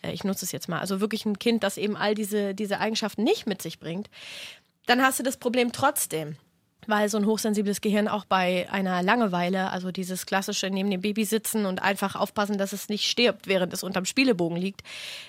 äh, 0.01 0.12
ich 0.12 0.24
nutze 0.24 0.44
es 0.44 0.51
jetzt 0.51 0.67
mal. 0.67 0.79
Also 0.79 1.01
wirklich 1.01 1.25
ein 1.25 1.38
Kind, 1.38 1.63
das 1.63 1.77
eben 1.77 1.96
all 1.96 2.15
diese, 2.15 2.56
diese 2.56 2.79
Eigenschaften 2.79 3.24
nicht 3.24 3.46
mit 3.46 3.62
sich 3.62 3.79
bringt, 3.79 4.10
dann 4.88 5.03
hast 5.03 5.20
du 5.20 5.24
das 5.24 5.38
Problem 5.38 5.72
trotzdem 5.72 6.38
weil 6.88 7.10
so 7.10 7.17
ein 7.17 7.25
hochsensibles 7.25 7.82
Gehirn 7.82 8.08
auch 8.08 8.25
bei 8.25 8.67
einer 8.72 9.01
Langeweile, 9.03 9.72
also 9.72 9.91
dieses 9.91 10.25
klassische 10.25 10.70
neben 10.70 10.89
dem 10.89 11.01
Baby 11.01 11.25
sitzen 11.25 11.65
und 11.65 11.82
einfach 11.82 12.15
aufpassen, 12.15 12.58
dass 12.58 12.74
es 12.74 12.89
nicht 12.89 13.10
stirbt, 13.10 13.48
während 13.48 13.74
es 13.74 13.84
unterm 13.84 14.06
Spielebogen 14.06 14.58
liegt, 14.58 14.82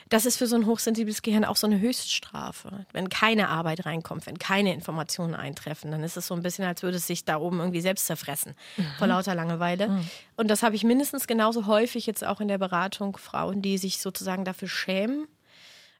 das 0.08 0.26
ist 0.26 0.36
für 0.36 0.46
so 0.46 0.56
ein 0.56 0.66
hochsensibles 0.66 1.22
Gehirn 1.22 1.44
auch 1.44 1.56
so 1.56 1.66
eine 1.66 1.80
Höchststrafe. 1.80 2.86
Wenn 2.92 3.08
keine 3.08 3.48
Arbeit 3.48 3.86
reinkommt, 3.86 4.26
wenn 4.26 4.38
keine 4.38 4.72
Informationen 4.72 5.34
eintreffen, 5.34 5.90
dann 5.90 6.02
ist 6.02 6.16
es 6.16 6.26
so 6.26 6.34
ein 6.34 6.42
bisschen, 6.42 6.64
als 6.64 6.82
würde 6.82 6.96
es 6.96 7.06
sich 7.06 7.24
da 7.24 7.38
oben 7.38 7.58
irgendwie 7.58 7.80
selbst 7.80 8.06
zerfressen 8.06 8.54
mhm. 8.76 8.86
vor 8.98 9.06
lauter 9.06 9.34
Langeweile. 9.34 9.88
Mhm. 9.88 10.10
Und 10.36 10.48
das 10.48 10.62
habe 10.62 10.76
ich 10.76 10.84
mindestens 10.84 11.26
genauso 11.26 11.66
häufig 11.66 12.06
jetzt 12.06 12.24
auch 12.24 12.40
in 12.40 12.48
der 12.48 12.58
Beratung 12.58 13.16
Frauen, 13.16 13.62
die 13.62 13.78
sich 13.78 14.00
sozusagen 14.00 14.44
dafür 14.44 14.68
schämen, 14.68 15.26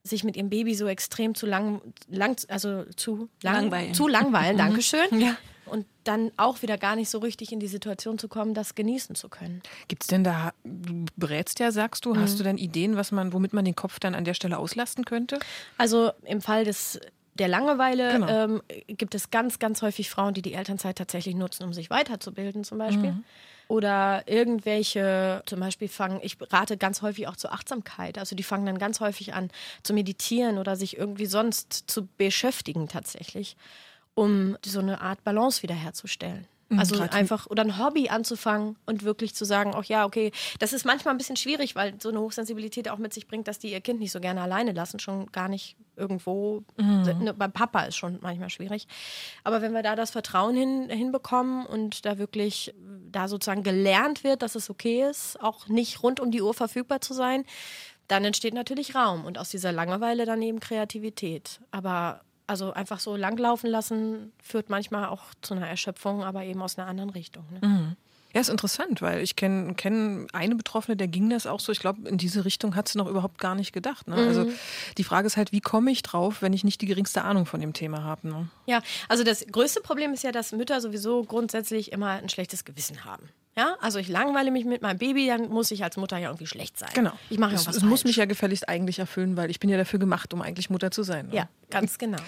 sich 0.03 0.25
mit 0.25 0.37
ihrem 0.37 0.51
Baby 0.51 0.75
so 0.75 0.87
extrem 0.87 1.35
zu 1.35 1.47
lang, 1.47 1.81
lang 2.09 2.37
also 2.49 2.85
zu 2.97 3.29
lang, 3.43 3.55
langweilen, 3.55 3.95
zu 3.95 4.09
langweilen, 4.09 4.55
mhm. 4.55 4.59
Dankeschön. 4.59 5.21
Ja. 5.21 5.37
Und 5.67 5.85
dann 6.05 6.33
auch 6.39 6.63
wieder 6.63 6.79
gar 6.79 6.97
nicht 6.97 7.11
so 7.11 7.19
richtig 7.19 7.53
in 7.53 7.61
die 7.61 7.67
Situation 7.67 8.19
zu 8.19 8.29
kommen, 8.29 8.55
das 8.55 8.75
genießen 8.75 9.15
zu 9.15 9.29
können. 9.29 9.63
Gibt 9.87 10.05
es 10.05 10.07
denn 10.07 10.25
da, 10.25 10.53
du 10.65 11.05
berätst 11.17 11.61
ja, 11.61 11.73
sagst 11.73 12.07
du, 12.07 12.15
mhm. 12.15 12.21
hast 12.21 12.39
du 12.39 12.43
denn 12.43 12.57
Ideen, 12.57 12.97
was 12.97 13.13
man, 13.13 13.35
womit 13.35 13.53
man 13.53 13.67
den 13.67 13.77
Kopf 13.77 14.01
dann 14.01 14.15
an 14.15 14.25
der 14.25 14.33
Stelle 14.33 14.59
auslasten 14.59 15.05
könnte? 15.05 15.39
Also 15.77 16.13
im 16.25 16.41
Fall 16.41 16.65
des 16.65 16.99
der 17.35 17.49
Langeweile 17.49 18.13
genau. 18.13 18.29
ähm, 18.29 18.63
gibt 18.89 19.15
es 19.15 19.31
ganz, 19.31 19.61
ganz 19.61 19.83
häufig 19.83 20.11
Frauen, 20.11 20.35
die 20.35 20.43
die 20.43 20.55
Elternzeit 20.55 20.99
tatsächlich 20.99 21.37
nutzen, 21.37 21.63
um 21.63 21.73
sich 21.73 21.89
weiterzubilden 21.89 22.65
zum 22.65 22.79
Beispiel. 22.79 23.13
Mhm 23.13 23.25
oder 23.69 24.25
irgendwelche, 24.27 25.43
zum 25.47 25.61
Beispiel 25.61 25.89
fangen, 25.89 26.21
ich 26.23 26.39
rate 26.41 26.79
ganz 26.79 27.03
häufig 27.03 27.29
auch 27.29 27.37
zur 27.37 27.53
Achtsamkeit. 27.53 28.19
Also 28.19 28.35
die 28.35 28.43
fangen 28.43 28.67
dann 28.67 28.79
ganz 28.79 29.01
häufig 29.01 29.35
an 29.35 29.51
zu 29.83 29.93
meditieren 29.93 30.59
oder 30.59 30.75
sich 30.75 30.97
irgendwie 30.97 31.27
sonst 31.27 31.85
zu 31.87 32.07
beschäftigen 32.17 32.89
tatsächlich, 32.89 33.57
um 34.15 34.57
so 34.65 34.81
eine 34.81 35.03
Art 35.03 35.23
Balance 35.23 35.63
wiederherzustellen. 35.63 36.49
Mhm, 36.69 36.79
also 36.79 36.97
Grad 36.97 37.15
einfach 37.15 37.47
oder 37.47 37.63
ein 37.63 37.79
Hobby 37.79 38.09
anzufangen 38.09 38.77
und 38.85 39.03
wirklich 39.03 39.35
zu 39.35 39.45
sagen, 39.45 39.75
auch 39.75 39.85
ja, 39.85 40.05
okay, 40.05 40.33
das 40.59 40.73
ist 40.73 40.85
manchmal 40.85 41.15
ein 41.15 41.19
bisschen 41.19 41.37
schwierig, 41.37 41.75
weil 41.75 41.95
so 42.01 42.11
eine 42.11 42.21
Hochsensibilität 42.21 42.89
auch 42.91 42.99
mit 42.99 43.15
sich 43.15 43.27
bringt, 43.27 43.49
dass 43.49 43.59
die 43.59 43.73
ihr 43.73 43.81
Kind 43.81 44.01
nicht 44.01 44.13
so 44.13 44.21
gerne 44.21 44.43
alleine 44.43 44.73
lassen, 44.73 45.01
schon 45.01 45.33
gar 45.33 45.49
nicht 45.49 45.77
irgendwo. 45.97 46.65
Mhm. 46.77 47.03
Ne, 47.21 47.35
beim 47.35 47.53
Papa 47.53 47.83
ist 47.83 47.97
schon 47.97 48.19
manchmal 48.21 48.51
schwierig. 48.51 48.87
Aber 49.45 49.63
wenn 49.63 49.73
wir 49.73 49.83
da 49.83 49.97
das 49.97 50.11
Vertrauen 50.11 50.55
hin, 50.55 50.91
hinbekommen 50.91 51.67
und 51.67 52.05
da 52.05 52.19
wirklich 52.19 52.75
da 53.11 53.29
sozusagen 53.29 53.63
gelernt 53.63 54.23
wird, 54.23 54.43
dass 54.43 54.55
es 54.55 54.69
okay 54.69 55.09
ist, 55.09 55.41
auch 55.41 55.69
nicht 55.69 56.03
rund 56.03 56.21
um 56.21 56.31
die 56.31 56.43
Uhr 56.43 56.55
verfügbar 56.55 57.01
zu 57.01 57.15
sein, 57.15 57.45
dann 58.09 58.25
entsteht 58.25 58.55
natürlich 58.55 58.95
Raum 58.95 59.25
und 59.25 59.39
aus 59.39 59.51
dieser 59.51 59.73
Langeweile 59.73 60.25
dann 60.25 60.41
eben 60.43 60.61
Kreativität. 60.61 61.61
Aber 61.71 62.23
also 62.49 62.73
einfach 62.73 62.99
so 62.99 63.15
langlaufen 63.15 63.71
lassen 63.71 64.33
führt 64.43 64.71
manchmal 64.71 65.07
auch 65.07 65.23
zu 65.43 65.55
einer 65.55 65.69
Erschöpfung, 65.69 66.25
aber 66.25 66.45
eben 66.45 66.61
aus 66.63 66.79
einer 66.79 66.89
anderen 66.89 67.11
Richtung. 67.11 67.45
Ne? 67.53 67.69
Mhm. 67.69 67.97
Ja, 68.35 68.43
ist 68.43 68.51
interessant, 68.51 69.01
weil 69.01 69.23
ich 69.23 69.37
kenne 69.37 69.75
kenn 69.75 70.27
eine 70.33 70.55
Betroffene, 70.55 70.97
der 70.97 71.09
ging 71.09 71.31
das 71.31 71.47
auch 71.47 71.61
so. 71.61 71.73
Ich 71.73 71.81
glaube, 71.81 72.07
in 72.09 72.19
diese 72.19 72.45
Richtung 72.45 72.77
hat 72.77 72.87
sie 72.87 72.99
noch 72.99 73.07
überhaupt 73.07 73.39
gar 73.39 73.55
nicht 73.55 73.73
gedacht. 73.73 74.07
Ne? 74.07 74.17
Also 74.17 74.43
mhm. 74.43 74.49
Also 74.49 74.59
die 74.99 75.05
Frage 75.05 75.27
ist 75.27 75.37
halt, 75.37 75.51
wie 75.53 75.61
komme 75.61 75.91
ich 75.91 76.03
drauf, 76.03 76.43
wenn 76.43 76.53
ich 76.53 76.63
nicht 76.63 76.81
die 76.81 76.87
geringste 76.87 77.23
Ahnung 77.23 77.47
von 77.47 77.61
dem 77.61 77.73
Thema 77.73 78.05
habe? 78.05 78.29
Ne? 78.29 78.49
Ja, 78.67 78.83
also 79.09 79.25
das 79.25 79.47
größte 79.47 79.81
Problem 79.81 80.13
ist 80.13 80.25
ja, 80.25 80.33
dass 80.33 80.53
Mütter 80.53 80.81
sowieso 80.81 81.25
grundsätzlich 81.25 81.93
immer 81.93 82.11
ein 82.11 82.29
schlechtes 82.29 82.65
Gewissen 82.65 83.05
haben. 83.05 83.29
Ja, 83.59 83.77
also 83.81 83.99
ich 83.99 84.07
langweile 84.07 84.53
mich 84.53 84.65
mit 84.65 84.83
meinem 84.83 84.99
Baby, 84.99 85.27
dann 85.27 85.49
muss 85.49 85.73
ich 85.73 85.83
als 85.83 85.97
Mutter 85.97 86.17
ja 86.17 86.29
irgendwie 86.29 86.47
schlecht 86.47 86.79
sein. 86.79 86.91
Genau. 86.95 87.11
Ich 87.29 87.41
mache 87.41 87.55
ja 87.55 87.67
was 87.67 87.77
Es 87.77 87.83
muss 87.83 88.05
mich 88.05 88.15
ja 88.15 88.25
gefälligst 88.25 88.69
eigentlich 88.69 89.01
erfüllen, 89.01 89.37
weil 89.37 89.51
ich 89.51 89.59
bin 89.59 89.69
ja 89.69 89.77
dafür 89.77 89.99
gemacht, 89.99 90.33
um 90.33 90.43
eigentlich 90.43 90.71
Mutter 90.71 90.93
zu 90.93 91.03
sein. 91.03 91.27
Ne? 91.27 91.35
Ja, 91.35 91.49
ganz 91.69 91.99
genau. 91.99 92.19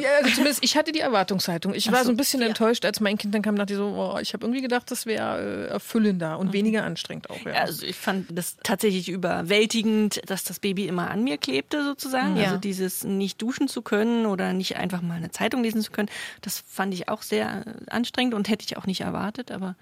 ja, 0.00 0.08
also 0.22 0.30
zumindest 0.36 0.62
ich 0.62 0.76
hatte 0.76 0.92
die 0.92 1.00
Erwartungshaltung. 1.00 1.74
Ich 1.74 1.90
war 1.90 2.04
so, 2.04 2.10
ein 2.10 2.16
bisschen 2.16 2.42
ja. 2.42 2.46
enttäuscht, 2.46 2.84
als 2.84 3.00
mein 3.00 3.18
Kind 3.18 3.34
dann 3.34 3.42
kam, 3.42 3.56
dachte 3.56 3.72
ich 3.72 3.76
so, 3.76 3.86
oh, 3.86 4.20
ich 4.20 4.34
habe 4.34 4.46
irgendwie 4.46 4.62
gedacht, 4.62 4.88
das 4.92 5.04
wäre 5.04 5.66
äh, 5.66 5.72
erfüllender 5.72 6.38
und 6.38 6.48
mhm. 6.48 6.52
weniger 6.52 6.84
anstrengend 6.84 7.28
auch. 7.28 7.44
Ja. 7.44 7.54
Also 7.54 7.84
ich 7.84 7.96
fand 7.96 8.26
das 8.30 8.56
tatsächlich 8.62 9.08
überwältigend, 9.08 10.20
dass 10.30 10.44
das 10.44 10.60
Baby 10.60 10.86
immer 10.86 11.10
an 11.10 11.24
mir 11.24 11.38
klebte 11.38 11.82
sozusagen. 11.82 12.36
Ja. 12.36 12.44
Also 12.44 12.58
dieses 12.58 13.02
nicht 13.02 13.42
duschen 13.42 13.66
zu 13.66 13.82
können 13.82 14.26
oder 14.26 14.52
nicht 14.52 14.76
einfach 14.76 15.02
mal 15.02 15.14
eine 15.14 15.32
Zeitung 15.32 15.64
lesen 15.64 15.82
zu 15.82 15.90
können, 15.90 16.08
das 16.40 16.62
fand 16.68 16.94
ich 16.94 17.08
auch 17.08 17.22
sehr 17.22 17.64
anstrengend 17.88 18.34
und 18.34 18.48
hätte 18.48 18.64
ich 18.64 18.76
auch 18.76 18.86
nicht 18.86 19.00
erwartet, 19.00 19.50
aber 19.50 19.74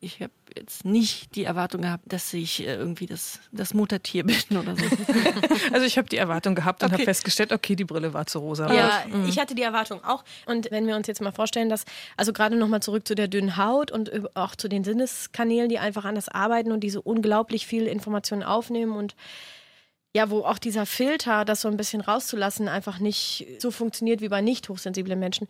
ich 0.00 0.20
habe 0.20 0.32
jetzt 0.56 0.84
nicht 0.84 1.34
die 1.36 1.44
Erwartung 1.44 1.82
gehabt, 1.82 2.04
dass 2.06 2.32
ich 2.32 2.60
äh, 2.60 2.74
irgendwie 2.74 3.06
das, 3.06 3.40
das 3.52 3.74
Muttertier 3.74 4.24
bin 4.26 4.36
oder 4.56 4.74
so. 4.76 4.84
also 5.72 5.86
ich 5.86 5.98
habe 5.98 6.08
die 6.08 6.16
Erwartung 6.16 6.54
gehabt 6.54 6.82
und 6.82 6.88
okay. 6.88 6.94
habe 6.94 7.04
festgestellt, 7.04 7.52
okay, 7.52 7.76
die 7.76 7.84
Brille 7.84 8.14
war 8.14 8.26
zu 8.26 8.38
rosa. 8.38 8.72
Ja, 8.72 9.04
mhm. 9.10 9.28
ich 9.28 9.38
hatte 9.38 9.54
die 9.54 9.62
Erwartung 9.62 10.02
auch. 10.04 10.24
Und 10.46 10.70
wenn 10.70 10.86
wir 10.86 10.96
uns 10.96 11.06
jetzt 11.06 11.20
mal 11.20 11.32
vorstellen, 11.32 11.68
dass, 11.68 11.84
also 12.16 12.32
gerade 12.32 12.56
nochmal 12.56 12.80
zurück 12.82 13.06
zu 13.06 13.14
der 13.14 13.28
dünnen 13.28 13.56
Haut 13.56 13.90
und 13.90 14.36
auch 14.36 14.56
zu 14.56 14.68
den 14.68 14.84
Sinneskanälen, 14.84 15.68
die 15.68 15.78
einfach 15.78 16.04
anders 16.04 16.28
arbeiten 16.28 16.72
und 16.72 16.80
diese 16.80 17.00
unglaublich 17.02 17.66
viel 17.66 17.86
Informationen 17.86 18.42
aufnehmen 18.42 18.92
und 18.96 19.14
ja, 20.12 20.28
wo 20.28 20.40
auch 20.40 20.58
dieser 20.58 20.86
Filter, 20.86 21.44
das 21.44 21.60
so 21.60 21.68
ein 21.68 21.76
bisschen 21.76 22.00
rauszulassen, 22.00 22.66
einfach 22.66 22.98
nicht 22.98 23.46
so 23.58 23.70
funktioniert 23.70 24.20
wie 24.20 24.28
bei 24.28 24.40
nicht 24.40 24.68
hochsensiblen 24.68 25.18
Menschen 25.18 25.46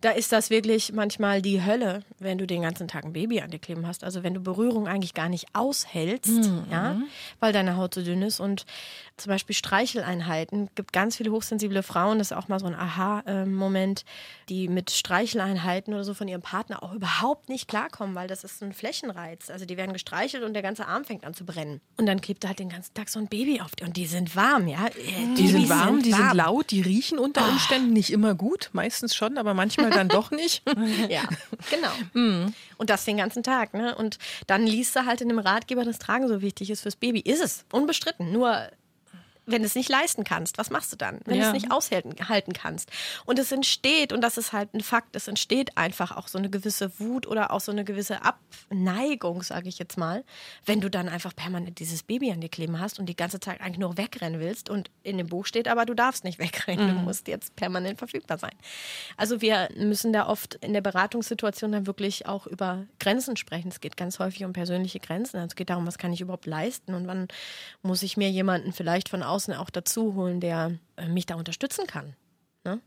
da 0.00 0.10
ist 0.10 0.30
das 0.30 0.48
wirklich 0.50 0.92
manchmal 0.92 1.42
die 1.42 1.64
Hölle, 1.64 2.02
wenn 2.20 2.38
du 2.38 2.46
den 2.46 2.62
ganzen 2.62 2.86
Tag 2.86 3.04
ein 3.04 3.12
Baby 3.12 3.40
an 3.40 3.50
dir 3.50 3.58
kleben 3.58 3.86
hast. 3.86 4.04
Also 4.04 4.22
wenn 4.22 4.32
du 4.32 4.40
Berührung 4.40 4.86
eigentlich 4.86 5.12
gar 5.12 5.28
nicht 5.28 5.46
aushältst, 5.54 6.44
mhm. 6.44 6.66
ja, 6.70 7.00
weil 7.40 7.52
deine 7.52 7.76
Haut 7.76 7.94
so 7.94 8.02
dünn 8.02 8.22
ist. 8.22 8.38
Und 8.38 8.64
zum 9.16 9.30
Beispiel 9.30 9.56
Streicheleinheiten. 9.56 10.70
gibt 10.76 10.92
ganz 10.92 11.16
viele 11.16 11.32
hochsensible 11.32 11.82
Frauen, 11.82 12.18
das 12.18 12.30
ist 12.30 12.36
auch 12.36 12.46
mal 12.46 12.60
so 12.60 12.66
ein 12.66 12.76
Aha-Moment, 12.76 14.04
die 14.48 14.68
mit 14.68 14.92
Streicheleinheiten 14.92 15.92
oder 15.92 16.04
so 16.04 16.14
von 16.14 16.28
ihrem 16.28 16.42
Partner 16.42 16.84
auch 16.84 16.92
überhaupt 16.92 17.48
nicht 17.48 17.66
klarkommen, 17.66 18.14
weil 18.14 18.28
das 18.28 18.44
ist 18.44 18.62
ein 18.62 18.72
Flächenreiz. 18.72 19.50
Also 19.50 19.66
die 19.66 19.76
werden 19.76 19.92
gestreichelt 19.92 20.44
und 20.44 20.54
der 20.54 20.62
ganze 20.62 20.86
Arm 20.86 21.04
fängt 21.04 21.24
an 21.24 21.34
zu 21.34 21.44
brennen. 21.44 21.80
Und 21.96 22.06
dann 22.06 22.20
klebt 22.20 22.44
da 22.44 22.48
halt 22.48 22.60
den 22.60 22.68
ganzen 22.68 22.94
Tag 22.94 23.08
so 23.08 23.18
ein 23.18 23.26
Baby 23.26 23.60
auf. 23.60 23.72
Und 23.82 23.96
die 23.96 24.06
sind 24.06 24.36
warm, 24.36 24.68
ja. 24.68 24.86
Die, 24.90 25.42
die 25.42 25.48
sind 25.48 25.68
warm, 25.68 25.96
sind 25.96 26.06
die 26.06 26.12
warm. 26.12 26.28
sind 26.28 26.36
laut, 26.36 26.70
die 26.70 26.82
riechen 26.82 27.18
unter 27.18 27.42
ah. 27.42 27.48
Umständen 27.48 27.90
oh. 27.90 27.94
nicht 27.94 28.10
immer 28.10 28.36
gut, 28.36 28.70
meistens 28.72 29.16
schon, 29.16 29.36
aber 29.36 29.54
manchmal 29.54 29.87
dann 29.90 30.08
doch 30.08 30.30
nicht. 30.30 30.62
ja, 31.08 31.22
genau. 31.70 31.92
Mhm. 32.14 32.54
Und 32.76 32.90
das 32.90 33.04
den 33.04 33.16
ganzen 33.16 33.42
Tag. 33.42 33.74
Ne? 33.74 33.94
Und 33.94 34.18
dann 34.46 34.66
liest 34.66 34.94
du 34.96 35.06
halt 35.06 35.20
in 35.20 35.28
dem 35.28 35.38
Ratgeber, 35.38 35.84
dass 35.84 35.98
Tragen 35.98 36.28
so 36.28 36.42
wichtig 36.42 36.70
ist 36.70 36.82
fürs 36.82 36.96
Baby. 36.96 37.20
Ist 37.20 37.42
es, 37.42 37.64
unbestritten. 37.72 38.32
Nur 38.32 38.68
wenn 39.48 39.62
du 39.62 39.66
es 39.66 39.74
nicht 39.74 39.88
leisten 39.88 40.24
kannst, 40.24 40.58
was 40.58 40.70
machst 40.70 40.92
du 40.92 40.96
dann? 40.96 41.20
Wenn 41.24 41.36
ja. 41.36 41.42
du 41.42 41.46
es 41.48 41.52
nicht 41.54 41.72
aushalten 41.72 42.52
kannst. 42.52 42.90
Und 43.24 43.38
es 43.38 43.50
entsteht, 43.50 44.12
und 44.12 44.20
das 44.20 44.36
ist 44.36 44.52
halt 44.52 44.74
ein 44.74 44.80
Fakt, 44.80 45.16
es 45.16 45.28
entsteht 45.28 45.76
einfach 45.76 46.16
auch 46.16 46.28
so 46.28 46.38
eine 46.38 46.50
gewisse 46.50 46.98
Wut 47.00 47.26
oder 47.26 47.50
auch 47.50 47.60
so 47.60 47.72
eine 47.72 47.84
gewisse 47.84 48.20
Abneigung, 48.22 49.42
sage 49.42 49.68
ich 49.68 49.78
jetzt 49.78 49.96
mal, 49.96 50.24
wenn 50.64 50.80
du 50.80 50.90
dann 50.90 51.08
einfach 51.08 51.34
permanent 51.34 51.78
dieses 51.78 52.02
Baby 52.02 52.30
an 52.30 52.40
dir 52.40 52.48
kleben 52.48 52.78
hast 52.78 52.98
und 52.98 53.06
die 53.06 53.16
ganze 53.16 53.40
Zeit 53.40 53.60
eigentlich 53.60 53.78
nur 53.78 53.96
wegrennen 53.96 54.40
willst 54.40 54.70
und 54.70 54.90
in 55.02 55.18
dem 55.18 55.28
Buch 55.28 55.46
steht, 55.46 55.68
aber 55.68 55.86
du 55.86 55.94
darfst 55.94 56.24
nicht 56.24 56.38
wegrennen, 56.38 56.86
mhm. 56.86 56.98
du 56.98 57.04
musst 57.04 57.28
jetzt 57.28 57.56
permanent 57.56 57.98
verfügbar 57.98 58.38
sein. 58.38 58.54
Also 59.16 59.40
wir 59.40 59.68
müssen 59.76 60.12
da 60.12 60.26
oft 60.26 60.56
in 60.56 60.72
der 60.72 60.80
Beratungssituation 60.80 61.72
dann 61.72 61.86
wirklich 61.86 62.26
auch 62.26 62.46
über 62.46 62.84
Grenzen 63.00 63.36
sprechen. 63.36 63.68
Es 63.68 63.80
geht 63.80 63.96
ganz 63.96 64.18
häufig 64.18 64.44
um 64.44 64.52
persönliche 64.52 65.00
Grenzen. 65.00 65.36
Also 65.36 65.48
es 65.48 65.56
geht 65.56 65.70
darum, 65.70 65.86
was 65.86 65.98
kann 65.98 66.12
ich 66.12 66.20
überhaupt 66.20 66.46
leisten 66.46 66.94
und 66.94 67.06
wann 67.06 67.28
muss 67.82 68.02
ich 68.02 68.16
mir 68.16 68.30
jemanden 68.30 68.72
vielleicht 68.72 69.08
von 69.08 69.22
außen 69.22 69.37
außen 69.38 69.54
auch 69.54 69.70
dazu 69.70 70.14
holen, 70.14 70.40
der 70.40 70.72
äh, 70.96 71.06
mich 71.06 71.26
da 71.26 71.36
unterstützen 71.36 71.86
kann. 71.86 72.16
Ne? 72.64 72.80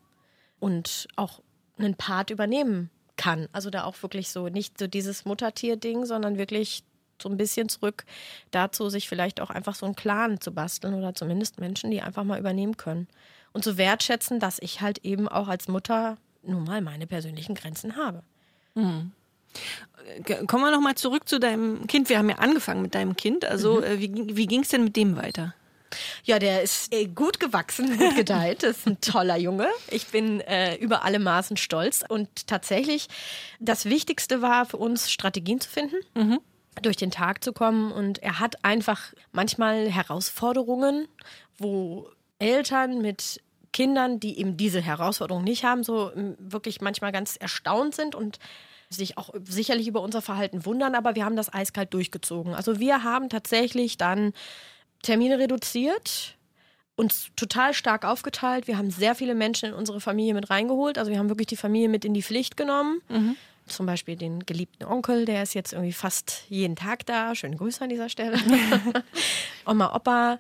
Und 0.60 1.08
auch 1.16 1.42
einen 1.78 1.96
Part 1.96 2.30
übernehmen 2.30 2.90
kann. 3.16 3.48
Also 3.54 3.70
da 3.70 3.86
auch 3.86 3.96
wirklich 4.04 4.30
so 4.30 4.50
nicht 4.50 4.78
so 4.78 4.88
dieses 4.88 5.24
Muttertier-Ding, 5.24 6.06
sondern 6.06 6.38
wirklich 6.38 6.84
so 7.22 7.30
ein 7.30 7.38
bisschen 7.38 7.70
zurück 7.70 8.04
dazu, 8.50 8.90
sich 8.90 9.08
vielleicht 9.08 9.40
auch 9.40 9.50
einfach 9.50 9.76
so 9.76 9.86
einen 9.86 9.96
Clan 9.96 10.42
zu 10.42 10.52
basteln 10.52 10.94
oder 10.94 11.16
zumindest 11.16 11.60
Menschen, 11.60 11.90
die 11.90 12.02
einfach 12.02 12.26
mal 12.26 12.40
übernehmen 12.40 12.76
können. 12.76 13.08
Und 13.54 13.64
zu 13.64 13.78
wertschätzen, 13.78 14.40
dass 14.40 14.60
ich 14.60 14.82
halt 14.82 15.06
eben 15.06 15.30
auch 15.30 15.48
als 15.48 15.68
Mutter 15.70 16.18
nun 16.44 16.66
mal 16.66 16.82
meine 16.82 17.08
persönlichen 17.08 17.56
Grenzen 17.56 17.96
habe. 17.96 18.24
Mhm. 18.76 19.12
Kommen 20.48 20.64
wir 20.64 20.72
nochmal 20.72 20.96
zurück 20.96 21.30
zu 21.30 21.40
deinem 21.40 21.88
Kind. 21.88 22.10
Wir 22.10 22.18
haben 22.18 22.30
ja 22.30 22.38
angefangen 22.38 22.82
mit 22.82 22.96
deinem 22.96 23.16
Kind. 23.16 23.46
Also 23.46 23.78
mhm. 23.78 23.84
Äh, 23.84 24.00
wie, 24.00 24.36
wie 24.36 24.48
ging 24.48 24.62
es 24.62 24.70
denn 24.70 24.84
mit 24.84 24.96
dem 24.96 25.16
weiter? 25.16 25.54
Ja, 26.24 26.40
der 26.40 26.62
ist 26.62 26.94
äh, 26.94 27.08
gut 27.08 27.40
gewachsen, 27.40 27.98
gut 27.98 28.16
gedeiht. 28.16 28.64
Das 28.64 28.78
ist 28.78 28.88
ein 28.88 29.02
toller 29.02 29.38
Junge. 29.38 29.68
Ich 29.90 30.08
bin 30.08 30.42
äh, 30.42 30.76
über 30.76 31.04
alle 31.04 31.20
Maßen 31.20 31.58
stolz. 31.58 32.04
Und 32.08 32.48
tatsächlich, 32.48 33.08
das 33.60 33.86
Wichtigste 33.86 34.42
war 34.42 34.66
für 34.66 34.78
uns, 34.78 35.12
Strategien 35.12 35.60
zu 35.60 35.70
finden. 35.70 35.98
Mhm 36.16 36.40
durch 36.82 36.96
den 36.96 37.12
Tag 37.12 37.44
zu 37.44 37.52
kommen. 37.52 37.92
Und 37.92 38.24
er 38.24 38.40
hat 38.40 38.64
einfach 38.64 39.14
manchmal 39.34 39.90
Herausforderungen, 39.90 41.08
wo 41.58 42.10
Eltern 42.40 43.02
mit 43.02 43.42
Kindern, 43.74 44.20
die 44.20 44.40
eben 44.40 44.58
diese 44.58 44.82
Herausforderungen 44.82 45.46
nicht 45.46 45.64
haben, 45.64 45.84
so 45.84 46.12
wirklich 46.40 46.82
manchmal 46.82 47.12
ganz 47.12 47.36
erstaunt 47.36 47.96
sind 47.96 48.16
und 48.16 48.40
sich 48.90 49.18
auch 49.18 49.30
sicherlich 49.44 49.88
über 49.88 50.02
unser 50.02 50.22
Verhalten 50.22 50.66
wundern, 50.66 50.96
aber 50.96 51.16
wir 51.16 51.24
haben 51.24 51.38
das 51.38 51.54
eiskalt 51.54 51.94
durchgezogen. 51.94 52.54
Also 52.54 52.80
wir 52.80 53.04
haben 53.04 53.30
tatsächlich 53.30 53.98
dann 53.98 54.34
Termine 55.02 55.40
reduziert, 55.40 56.38
uns 56.96 57.32
total 57.36 57.74
stark 57.74 58.06
aufgeteilt. 58.06 58.68
Wir 58.68 58.78
haben 58.78 58.92
sehr 58.92 59.16
viele 59.16 59.36
Menschen 59.36 59.70
in 59.70 59.74
unsere 59.74 60.00
Familie 60.00 60.34
mit 60.34 60.50
reingeholt. 60.50 60.98
Also 60.98 61.12
wir 61.12 61.18
haben 61.18 61.30
wirklich 61.30 61.48
die 61.48 61.58
Familie 61.58 61.90
mit 61.90 62.06
in 62.06 62.14
die 62.14 62.24
Pflicht 62.24 62.58
genommen. 62.58 63.02
Mhm. 63.10 63.36
Zum 63.68 63.86
Beispiel 63.86 64.16
den 64.16 64.46
geliebten 64.46 64.84
Onkel, 64.84 65.26
der 65.26 65.44
ist 65.44 65.54
jetzt 65.54 65.74
irgendwie 65.74 65.94
fast 65.94 66.44
jeden 66.50 66.76
Tag 66.76 67.06
da. 67.06 67.36
Schöne 67.36 67.56
Grüße 67.56 67.82
an 67.84 67.90
dieser 67.90 68.10
Stelle. 68.10 68.38
Oma, 69.66 69.96
Opa, 69.96 70.40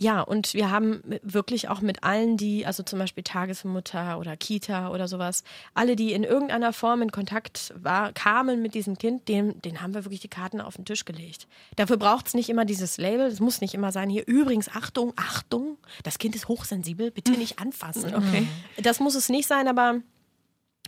ja, 0.00 0.22
und 0.22 0.54
wir 0.54 0.70
haben 0.70 1.02
wirklich 1.22 1.68
auch 1.68 1.82
mit 1.82 2.04
allen, 2.04 2.38
die, 2.38 2.64
also 2.64 2.82
zum 2.82 2.98
Beispiel 2.98 3.22
Tagesmutter 3.22 4.18
oder 4.18 4.34
Kita 4.34 4.88
oder 4.88 5.06
sowas, 5.06 5.44
alle, 5.74 5.94
die 5.94 6.14
in 6.14 6.24
irgendeiner 6.24 6.72
Form 6.72 7.02
in 7.02 7.12
Kontakt 7.12 7.74
war, 7.76 8.10
kamen 8.14 8.62
mit 8.62 8.72
diesem 8.72 8.96
Kind, 8.96 9.28
den, 9.28 9.60
den 9.60 9.82
haben 9.82 9.92
wir 9.92 10.06
wirklich 10.06 10.20
die 10.20 10.28
Karten 10.28 10.62
auf 10.62 10.76
den 10.76 10.86
Tisch 10.86 11.04
gelegt. 11.04 11.46
Dafür 11.76 11.98
braucht 11.98 12.28
es 12.28 12.34
nicht 12.34 12.48
immer 12.48 12.64
dieses 12.64 12.96
Label, 12.96 13.26
es 13.26 13.40
muss 13.40 13.60
nicht 13.60 13.74
immer 13.74 13.92
sein, 13.92 14.08
hier 14.08 14.26
übrigens, 14.26 14.70
Achtung, 14.70 15.12
Achtung, 15.16 15.76
das 16.02 16.18
Kind 16.18 16.34
ist 16.34 16.48
hochsensibel, 16.48 17.10
bitte 17.10 17.32
nicht 17.32 17.58
anfassen. 17.58 18.14
Okay. 18.14 18.48
Das 18.82 19.00
muss 19.00 19.14
es 19.14 19.28
nicht 19.28 19.46
sein, 19.46 19.68
aber 19.68 20.00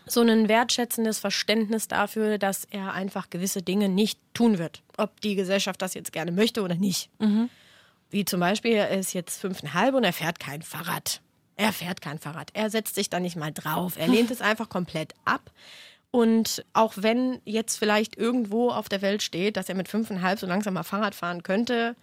so 0.07 0.23
ein 0.23 0.49
wertschätzendes 0.49 1.19
Verständnis 1.19 1.87
dafür, 1.87 2.39
dass 2.39 2.65
er 2.65 2.95
einfach 2.95 3.29
gewisse 3.29 3.61
Dinge 3.61 3.91
nicht 3.91 4.19
tun 4.33 4.57
wird. 4.57 4.83
Ob 4.97 5.21
die 5.21 5.35
Gesellschaft 5.35 5.83
das 5.83 5.93
jetzt 5.93 6.13
gerne 6.15 6.33
möchte 6.33 6.63
oder 6.63 6.77
nicht. 6.77 7.11
Mhm. 7.21 7.51
Wie 8.13 8.27
zum 8.27 8.41
Beispiel, 8.41 8.73
er 8.73 8.91
ist 8.91 9.15
jetzt 9.15 9.41
fünfeinhalb 9.41 9.95
und 9.95 10.05
er 10.05 10.13
fährt 10.13 10.39
kein 10.39 10.61
Fahrrad. 10.61 11.23
Er 11.57 11.73
fährt 11.73 12.03
kein 12.03 12.19
Fahrrad. 12.19 12.51
Er 12.53 12.69
setzt 12.69 12.95
sich 12.95 13.09
da 13.09 13.21
nicht 13.21 13.37
mal 13.37 13.53
drauf. 13.53 13.95
Er 13.97 14.07
lehnt 14.07 14.31
es 14.31 14.43
einfach 14.43 14.69
komplett 14.69 15.15
ab. 15.25 15.51
Und 16.11 16.63
auch 16.75 16.93
wenn 16.97 17.41
jetzt 17.47 17.79
vielleicht 17.79 18.19
irgendwo 18.19 18.69
auf 18.69 18.91
der 18.91 19.01
Welt 19.01 19.23
steht, 19.23 19.57
dass 19.57 19.71
er 19.71 19.75
mit 19.75 19.89
fünfeinhalb 19.89 20.39
so 20.39 20.47
langsam 20.47 20.75
mal 20.75 20.83
Fahrrad 20.83 21.15
fahren 21.15 21.43
könnte, 21.43 21.97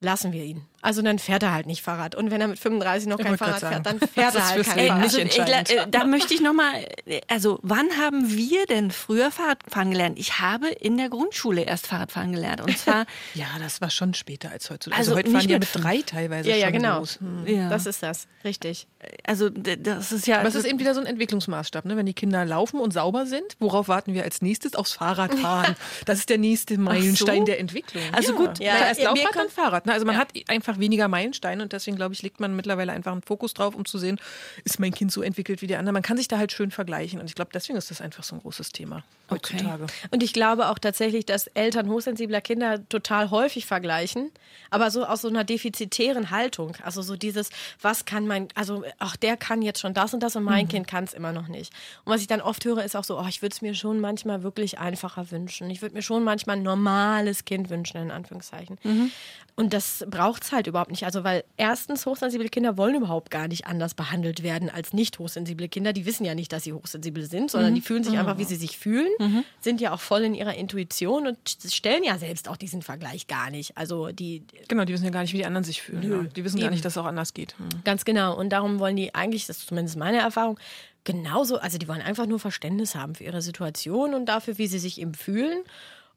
lassen 0.00 0.32
wir 0.32 0.42
ihn. 0.42 0.66
Also 0.80 1.02
dann 1.02 1.18
fährt 1.18 1.42
er 1.42 1.52
halt 1.52 1.66
nicht 1.66 1.82
Fahrrad. 1.82 2.14
Und 2.14 2.30
wenn 2.30 2.40
er 2.40 2.48
mit 2.48 2.58
35 2.58 3.08
noch 3.08 3.18
kein 3.18 3.36
Fahrrad 3.36 3.60
fährt, 3.60 3.86
dann 3.86 3.98
fährt 3.98 4.34
er 4.34 4.48
halt 4.48 4.64
kein 4.64 4.86
Fahrrad. 4.86 5.02
Also, 5.02 5.18
ich, 5.18 5.38
äh, 5.38 5.86
da 5.90 6.04
möchte 6.04 6.34
ich 6.34 6.40
nochmal, 6.40 6.86
also 7.28 7.58
wann 7.62 7.88
haben 7.98 8.30
wir 8.30 8.66
denn 8.66 8.90
früher 8.90 9.30
Fahrradfahren 9.30 9.90
gelernt? 9.90 10.18
Ich 10.18 10.38
habe 10.40 10.68
in 10.68 10.96
der 10.96 11.08
Grundschule 11.08 11.62
erst 11.62 11.86
Fahrradfahren 11.86 12.32
gelernt. 12.32 12.60
Und 12.60 12.78
zwar. 12.78 13.06
ja, 13.34 13.46
das 13.58 13.80
war 13.80 13.90
schon 13.90 14.14
später 14.14 14.50
als 14.50 14.70
heutzutage. 14.70 14.98
Also, 14.98 15.12
also 15.12 15.18
heute 15.18 15.30
fahren 15.30 15.48
die 15.48 15.54
mit 15.54 15.68
drei 15.72 16.02
teilweise 16.02 16.48
ja, 16.48 16.56
ja, 16.56 16.66
schon 16.66 16.72
genau. 16.74 16.98
los. 17.00 17.18
Hm. 17.20 17.46
Ja. 17.46 17.68
Das 17.68 17.86
ist 17.86 18.02
das, 18.02 18.28
richtig. 18.44 18.86
Also 19.24 19.48
das 19.48 20.12
ist 20.12 20.26
ja. 20.26 20.40
Aber 20.40 20.48
es 20.48 20.54
ist 20.54 20.64
eben 20.64 20.78
wieder 20.80 20.94
so 20.94 21.00
ein 21.00 21.06
Entwicklungsmaßstab, 21.06 21.84
ne? 21.84 21.96
Wenn 21.96 22.06
die 22.06 22.14
Kinder 22.14 22.44
laufen 22.44 22.80
und 22.80 22.92
sauber 22.92 23.26
sind, 23.26 23.56
worauf 23.60 23.88
warten 23.88 24.12
wir 24.12 24.24
als 24.24 24.42
nächstes? 24.42 24.74
Aufs 24.74 24.92
Fahrradfahren. 24.92 25.76
Das 26.04 26.18
ist 26.18 26.28
der 26.28 26.38
nächste 26.38 26.78
Meilenstein 26.78 27.40
so? 27.40 27.44
der 27.44 27.60
Entwicklung. 27.60 28.02
Also 28.12 28.32
ja. 28.32 28.38
gut, 28.38 28.58
ja. 28.58 28.76
erst 28.76 29.02
Laufrad, 29.02 29.34
dann 29.34 29.48
Fahrrad. 29.48 29.86
Ne? 29.86 29.92
Also 29.92 30.06
man 30.06 30.16
hat 30.16 30.32
einfach 30.48 30.67
weniger 30.76 31.08
Meilensteine 31.08 31.48
Stein 31.48 31.60
und 31.62 31.72
deswegen, 31.72 31.96
glaube 31.96 32.14
ich, 32.14 32.22
legt 32.22 32.40
man 32.40 32.54
mittlerweile 32.54 32.92
einfach 32.92 33.12
einen 33.12 33.22
Fokus 33.22 33.54
drauf, 33.54 33.74
um 33.74 33.84
zu 33.84 33.98
sehen, 33.98 34.20
ist 34.64 34.78
mein 34.78 34.92
Kind 34.92 35.10
so 35.10 35.22
entwickelt 35.22 35.62
wie 35.62 35.66
der 35.66 35.78
andere. 35.78 35.92
Man 35.94 36.02
kann 36.02 36.16
sich 36.16 36.28
da 36.28 36.36
halt 36.36 36.52
schön 36.52 36.70
vergleichen 36.70 37.20
und 37.20 37.26
ich 37.26 37.34
glaube, 37.34 37.50
deswegen 37.54 37.78
ist 37.78 37.90
das 37.90 38.00
einfach 38.00 38.24
so 38.24 38.36
ein 38.36 38.40
großes 38.40 38.72
Thema 38.72 39.04
heutzutage. 39.30 39.84
Okay. 39.84 40.08
Und 40.10 40.22
ich 40.22 40.32
glaube 40.32 40.68
auch 40.68 40.78
tatsächlich, 40.78 41.24
dass 41.24 41.46
Eltern 41.48 41.88
hochsensibler 41.88 42.40
Kinder 42.40 42.86
total 42.88 43.30
häufig 43.30 43.66
vergleichen, 43.66 44.30
aber 44.70 44.90
so 44.90 45.04
aus 45.04 45.22
so 45.22 45.28
einer 45.28 45.44
defizitären 45.44 46.30
Haltung. 46.30 46.76
Also 46.82 47.02
so 47.02 47.16
dieses, 47.16 47.50
was 47.80 48.04
kann 48.04 48.26
mein, 48.26 48.48
also 48.54 48.84
auch 48.98 49.16
der 49.16 49.36
kann 49.36 49.62
jetzt 49.62 49.80
schon 49.80 49.94
das 49.94 50.12
und 50.12 50.22
das 50.22 50.36
und 50.36 50.44
mein 50.44 50.66
mhm. 50.66 50.70
Kind 50.70 50.88
kann 50.88 51.04
es 51.04 51.14
immer 51.14 51.32
noch 51.32 51.48
nicht. 51.48 51.72
Und 52.04 52.12
was 52.12 52.20
ich 52.20 52.26
dann 52.26 52.40
oft 52.40 52.64
höre, 52.64 52.84
ist 52.84 52.96
auch 52.96 53.04
so, 53.04 53.18
oh, 53.18 53.26
ich 53.28 53.42
würde 53.42 53.54
es 53.54 53.62
mir 53.62 53.74
schon 53.74 54.00
manchmal 54.00 54.42
wirklich 54.42 54.78
einfacher 54.78 55.30
wünschen. 55.30 55.70
Ich 55.70 55.82
würde 55.82 55.94
mir 55.94 56.02
schon 56.02 56.24
manchmal 56.24 56.56
ein 56.56 56.62
normales 56.62 57.44
Kind 57.44 57.70
wünschen, 57.70 58.02
in 58.02 58.10
Anführungszeichen. 58.10 58.78
Mhm. 58.82 59.10
Und 59.56 59.72
das 59.72 60.04
braucht 60.08 60.44
es 60.44 60.52
halt 60.52 60.57
überhaupt 60.66 60.90
nicht. 60.90 61.04
Also, 61.04 61.24
weil 61.24 61.44
erstens, 61.56 62.06
hochsensible 62.06 62.48
Kinder 62.48 62.76
wollen 62.76 62.96
überhaupt 62.96 63.30
gar 63.30 63.48
nicht 63.48 63.66
anders 63.66 63.94
behandelt 63.94 64.42
werden 64.42 64.70
als 64.70 64.92
nicht 64.92 65.18
hochsensible 65.18 65.68
Kinder. 65.68 65.92
Die 65.92 66.06
wissen 66.06 66.24
ja 66.24 66.34
nicht, 66.34 66.52
dass 66.52 66.64
sie 66.64 66.72
hochsensibel 66.72 67.24
sind, 67.24 67.50
sondern 67.50 67.70
mhm. 67.70 67.76
die 67.76 67.80
fühlen 67.80 68.04
sich 68.04 68.14
mhm. 68.14 68.20
einfach, 68.20 68.38
wie 68.38 68.44
sie 68.44 68.56
sich 68.56 68.78
fühlen, 68.78 69.10
mhm. 69.18 69.44
sind 69.60 69.80
ja 69.80 69.92
auch 69.92 70.00
voll 70.00 70.22
in 70.22 70.34
ihrer 70.34 70.54
Intuition 70.54 71.26
und 71.26 71.38
stellen 71.70 72.04
ja 72.04 72.18
selbst 72.18 72.48
auch 72.48 72.56
diesen 72.56 72.82
Vergleich 72.82 73.26
gar 73.26 73.50
nicht. 73.50 73.76
Also, 73.76 74.08
die. 74.08 74.44
Genau, 74.68 74.84
die 74.84 74.92
wissen 74.92 75.04
ja 75.04 75.10
gar 75.10 75.22
nicht, 75.22 75.32
wie 75.32 75.38
die 75.38 75.46
anderen 75.46 75.64
sich 75.64 75.82
fühlen. 75.82 76.08
Nö, 76.08 76.22
ja. 76.22 76.28
Die 76.28 76.44
wissen 76.44 76.58
eben. 76.58 76.66
gar 76.66 76.70
nicht, 76.70 76.84
dass 76.84 76.94
es 76.94 76.98
auch 76.98 77.06
anders 77.06 77.34
geht. 77.34 77.54
Mhm. 77.58 77.84
Ganz 77.84 78.04
genau. 78.04 78.36
Und 78.36 78.50
darum 78.50 78.78
wollen 78.78 78.96
die 78.96 79.14
eigentlich, 79.14 79.46
das 79.46 79.58
ist 79.58 79.68
zumindest 79.68 79.96
meine 79.96 80.18
Erfahrung, 80.18 80.58
genauso, 81.04 81.58
also 81.58 81.78
die 81.78 81.88
wollen 81.88 82.02
einfach 82.02 82.26
nur 82.26 82.38
Verständnis 82.38 82.94
haben 82.94 83.14
für 83.14 83.24
ihre 83.24 83.40
Situation 83.40 84.14
und 84.14 84.26
dafür, 84.26 84.58
wie 84.58 84.66
sie 84.66 84.78
sich 84.78 85.00
eben 85.00 85.14
fühlen. 85.14 85.64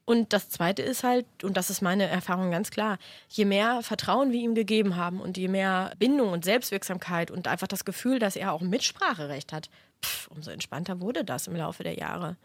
Und 0.04 0.32
das 0.32 0.48
Zweite 0.48 0.82
ist 0.82 1.04
halt, 1.04 1.26
und 1.44 1.56
das 1.56 1.70
ist 1.70 1.80
meine 1.80 2.08
Erfahrung 2.08 2.50
ganz 2.50 2.70
klar, 2.70 2.98
je 3.28 3.44
mehr 3.44 3.82
Vertrauen 3.82 4.32
wir 4.32 4.40
ihm 4.40 4.54
gegeben 4.54 4.96
haben 4.96 5.20
und 5.20 5.36
je 5.36 5.48
mehr 5.48 5.92
Bindung 5.98 6.32
und 6.32 6.44
Selbstwirksamkeit 6.44 7.30
und 7.30 7.46
einfach 7.46 7.68
das 7.68 7.84
Gefühl, 7.84 8.18
dass 8.18 8.34
er 8.34 8.52
auch 8.52 8.62
Mitspracherecht 8.62 9.52
hat, 9.52 9.70
pff, 10.04 10.26
umso 10.28 10.50
entspannter 10.50 11.00
wurde 11.00 11.24
das 11.24 11.46
im 11.46 11.54
Laufe 11.54 11.84
der 11.84 11.94
Jahre. 11.94 12.36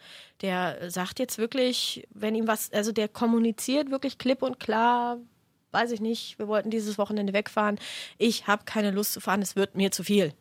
Der 0.41 0.91
sagt 0.91 1.17
jetzt 1.19 1.39
wirklich, 1.39 2.07
wenn 2.13 2.35
ihm 2.35 2.47
was, 2.47 2.71
also 2.71 2.91
der 2.91 3.07
kommuniziert 3.07 3.89
wirklich 3.89 4.19
klipp 4.19 4.43
und 4.43 4.59
klar, 4.59 5.17
weiß 5.71 5.91
ich 5.91 6.01
nicht, 6.01 6.37
wir 6.37 6.47
wollten 6.47 6.69
dieses 6.69 6.97
Wochenende 6.97 7.33
wegfahren, 7.33 7.79
ich 8.19 8.45
habe 8.47 8.65
keine 8.65 8.91
Lust 8.91 9.13
zu 9.13 9.19
fahren, 9.19 9.41
es 9.41 9.55
wird 9.55 9.75
mir 9.75 9.91
zu 9.91 10.03
viel. 10.03 10.33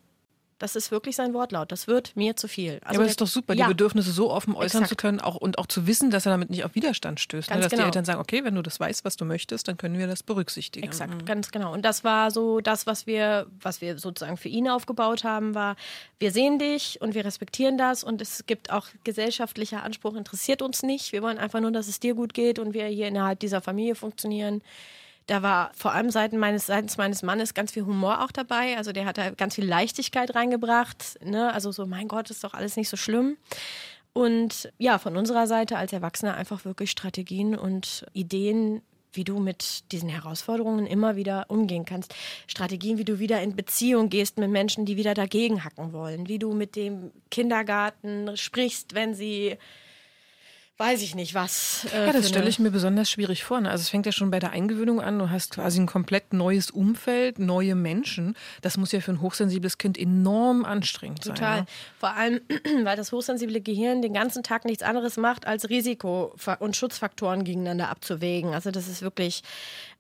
Das 0.59 0.75
ist 0.75 0.91
wirklich 0.91 1.17
sein 1.17 1.35
Wortlaut. 1.35 1.71
Das 1.71 1.87
wird 1.87 2.17
mir 2.17 2.35
zu 2.35 2.49
viel. 2.49 2.81
Also 2.83 2.85
ja, 2.85 2.91
aber 2.91 3.03
das 3.03 3.13
ist 3.13 3.21
doch 3.21 3.27
super, 3.27 3.55
ja, 3.55 3.67
die 3.67 3.73
Bedürfnisse 3.73 4.11
so 4.11 4.31
offen 4.31 4.55
äußern 4.55 4.83
Exakt. 4.83 4.89
zu 4.89 4.97
können 4.97 5.21
auch, 5.21 5.37
und 5.37 5.59
auch 5.59 5.67
zu 5.67 5.87
wissen, 5.87 6.11
dass 6.11 6.25
er 6.25 6.33
damit 6.33 6.49
nicht 6.49 6.65
auf 6.65 6.75
Widerstand 6.75 7.21
stößt. 7.21 7.51
Ne? 7.51 7.57
Dass 7.57 7.69
die 7.69 7.77
genau. 7.77 7.87
Eltern 7.87 8.07
sagen, 8.07 8.21
okay, 8.21 8.43
wenn 8.43 8.55
du 8.55 8.63
das 8.63 8.81
weißt, 8.81 9.05
was 9.05 9.17
du 9.17 9.27
möchtest, 9.27 9.69
dann 9.69 9.77
können 9.77 9.99
wir 9.99 10.07
das 10.07 10.23
berücksichtigen. 10.23 10.87
Exakt, 10.87 11.27
ganz 11.27 11.51
genau. 11.51 11.73
Und 11.73 11.83
das 11.85 12.05
war 12.05 12.31
so 12.31 12.61
das, 12.61 12.87
was 12.87 13.07
wir, 13.07 13.47
was 13.61 13.83
wir 13.83 13.99
sozusagen 13.99 14.39
für 14.39 14.49
ihn 14.49 14.69
aufgebaut 14.69 15.25
haben, 15.25 15.55
war, 15.55 15.77
wir 16.19 16.31
sehen 16.31 16.59
dich 16.59 17.01
und 17.03 17.15
wir 17.15 17.25
respektieren 17.25 17.77
das 17.77 18.03
und 18.03 18.23
es 18.23 18.47
gibt 18.47 18.71
auch 18.71 18.87
gesellschaftlicher 19.05 19.83
Anspruch, 19.83 20.15
interessiert 20.15 20.63
uns 20.63 20.83
nicht. 20.83 21.13
Wir 21.13 21.23
wollen 21.23 21.39
einfach 21.39 21.61
nur, 21.61 21.71
dass 21.71 21.87
es 21.87 22.01
dir 22.01 22.15
gut 22.15 22.33
geht 22.33 22.59
und 22.59 22.73
wir 22.73 22.87
hier 22.87 23.09
innerhalb 23.09 23.41
dieser 23.41 23.61
Familie 23.61 23.95
funktionieren. 23.95 24.63
Da 25.27 25.43
war 25.43 25.73
vor 25.75 25.93
allem 25.93 26.11
seitens 26.11 26.39
meines, 26.39 26.67
seitens 26.67 26.97
meines 26.97 27.23
Mannes 27.23 27.55
ganz 27.55 27.73
viel 27.73 27.85
Humor 27.85 28.23
auch 28.23 28.31
dabei. 28.31 28.77
Also 28.77 28.93
der 28.93 29.07
hat 29.07 29.19
da 29.19 29.31
ganz 29.31 29.57
viel 29.57 29.67
Leichtigkeit 29.67 30.35
reingebracht. 30.35 31.19
Ne? 31.25 31.53
Also 31.53 31.73
so, 31.73 31.85
mein 31.87 32.07
Gott, 32.07 32.31
ist 32.31 32.45
doch 32.45 32.55
alles 32.55 32.77
nicht 32.77 32.89
so 32.89 32.97
schlimm. 32.97 33.37
Und 34.13 34.73
ja, 34.79 34.99
von 34.99 35.17
unserer 35.17 35.47
Seite 35.47 35.77
als 35.77 35.93
Erwachsene 35.93 36.35
einfach 36.35 36.65
wirklich 36.65 36.91
Strategien 36.91 37.57
und 37.57 38.07
Ideen, 38.15 38.81
wie 39.13 39.25
du 39.25 39.39
mit 39.41 39.91
diesen 39.93 40.09
Herausforderungen 40.09 40.87
immer 40.87 41.17
wieder 41.17 41.47
umgehen 41.49 41.85
kannst. 41.85 42.15
Strategien, 42.47 42.99
wie 42.99 43.05
du 43.05 43.19
wieder 43.19 43.43
in 43.43 43.57
Beziehung 43.57 44.09
gehst 44.09 44.39
mit 44.39 44.51
Menschen, 44.51 44.87
die 44.87 44.97
wieder 44.97 45.15
dagegen 45.15 45.65
hacken 45.65 45.93
wollen. 45.93 46.29
Wie 46.29 46.39
du 46.39 46.53
mit 46.53 46.77
dem 46.77 47.11
Kindergarten 47.31 48.37
sprichst, 48.37 48.95
wenn 48.95 49.15
sie, 49.15 49.57
weiß 50.79 51.01
ich 51.03 51.15
nicht 51.15 51.35
was. 51.35 51.87
äh, 51.95 52.07
Ja, 52.07 52.13
das 52.13 52.29
stelle 52.29 52.49
ich 52.49 52.59
mir 52.59 52.71
besonders 52.71 53.11
schwierig 53.11 53.45
vor. 53.45 53.61
ne? 53.61 53.71
Also 53.71 53.83
es 53.83 53.89
fängt 53.89 54.05
ja 54.05 54.13
schon 54.13 54.31
bei 54.31 54.39
der 54.39 54.51
Eingewöhnung 54.51 55.01
an. 55.01 55.19
Du 55.19 55.31
hast 55.31 55.55
quasi 55.55 55.81
ein 55.81 55.87
komplett 55.87 56.33
neues 56.35 56.71
Umfeld, 56.71 57.39
neue 57.39 57.75
Menschen. 57.75 58.37
Das 58.61 58.77
muss 58.77 58.93
ja 58.93 59.01
für 59.01 59.13
ein 59.13 59.21
hochsensibles 59.23 59.79
Kind 59.79 59.97
enorm 59.97 60.65
anstrengend 60.65 61.23
Total. 61.23 61.37
sein. 61.39 61.61
ne? 61.61 61.67
Vor 61.99 62.11
allem, 62.11 62.41
weil 62.85 62.97
das 62.97 63.11
hochsensible 63.13 63.61
Gehirn 63.63 64.03
den 64.03 64.13
ganzen 64.13 64.43
Tag 64.43 64.65
nichts 64.67 64.83
anderes 64.83 65.17
macht, 65.17 65.47
als 65.47 65.69
Risiko- 65.71 66.35
und 66.59 66.77
Schutzfaktoren 66.77 67.45
gegeneinander 67.45 67.89
abzuwägen. 67.89 68.53
Also 68.53 68.71
das 68.71 68.87
ist 68.89 69.01
wirklich 69.01 69.43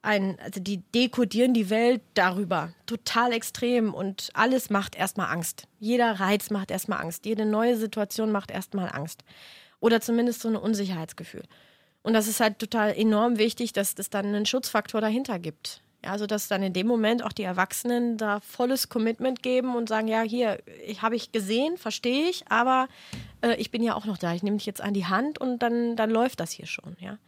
ein, 0.02 0.38
also 0.44 0.60
die 0.60 0.82
dekodieren 0.94 1.54
die 1.54 1.70
Welt 1.70 2.02
darüber. 2.14 2.72
Total 2.84 3.32
extrem 3.32 3.94
und 3.94 4.28
alles 4.34 4.68
macht 4.70 4.94
erstmal 4.94 5.32
Angst. 5.32 5.68
Jeder 5.80 6.20
Reiz 6.20 6.50
macht 6.50 6.70
erstmal 6.70 7.00
Angst. 7.00 7.24
Jede 7.24 7.46
neue 7.46 7.76
Situation 7.76 8.30
macht 8.30 8.50
erstmal 8.50 8.90
Angst. 8.90 9.24
Oder 9.80 10.00
zumindest 10.00 10.40
so 10.40 10.48
ein 10.48 10.56
Unsicherheitsgefühl. 10.56 11.44
Und 12.02 12.12
das 12.12 12.28
ist 12.28 12.40
halt 12.40 12.58
total 12.58 12.96
enorm 12.96 13.38
wichtig, 13.38 13.72
dass 13.72 13.94
es 13.98 14.10
dann 14.10 14.26
einen 14.26 14.46
Schutzfaktor 14.46 15.00
dahinter 15.00 15.38
gibt. 15.38 15.82
Ja, 16.04 16.12
also 16.12 16.26
dass 16.26 16.46
dann 16.46 16.62
in 16.62 16.72
dem 16.72 16.86
Moment 16.86 17.24
auch 17.24 17.32
die 17.32 17.42
Erwachsenen 17.42 18.16
da 18.16 18.38
volles 18.40 18.88
Commitment 18.88 19.42
geben 19.42 19.74
und 19.74 19.88
sagen, 19.88 20.06
ja, 20.06 20.22
hier, 20.22 20.60
ich 20.86 21.02
habe 21.02 21.16
ich 21.16 21.32
gesehen, 21.32 21.76
verstehe 21.78 22.28
ich, 22.28 22.44
aber 22.48 22.86
äh, 23.40 23.56
ich 23.56 23.70
bin 23.70 23.82
ja 23.82 23.94
auch 23.94 24.04
noch 24.04 24.18
da. 24.18 24.34
Ich 24.34 24.44
nehme 24.44 24.58
dich 24.58 24.66
jetzt 24.66 24.80
an 24.80 24.94
die 24.94 25.06
Hand 25.06 25.40
und 25.40 25.60
dann, 25.60 25.96
dann 25.96 26.10
läuft 26.10 26.38
das 26.38 26.52
hier 26.52 26.66
schon, 26.66 26.96
ja. 27.00 27.18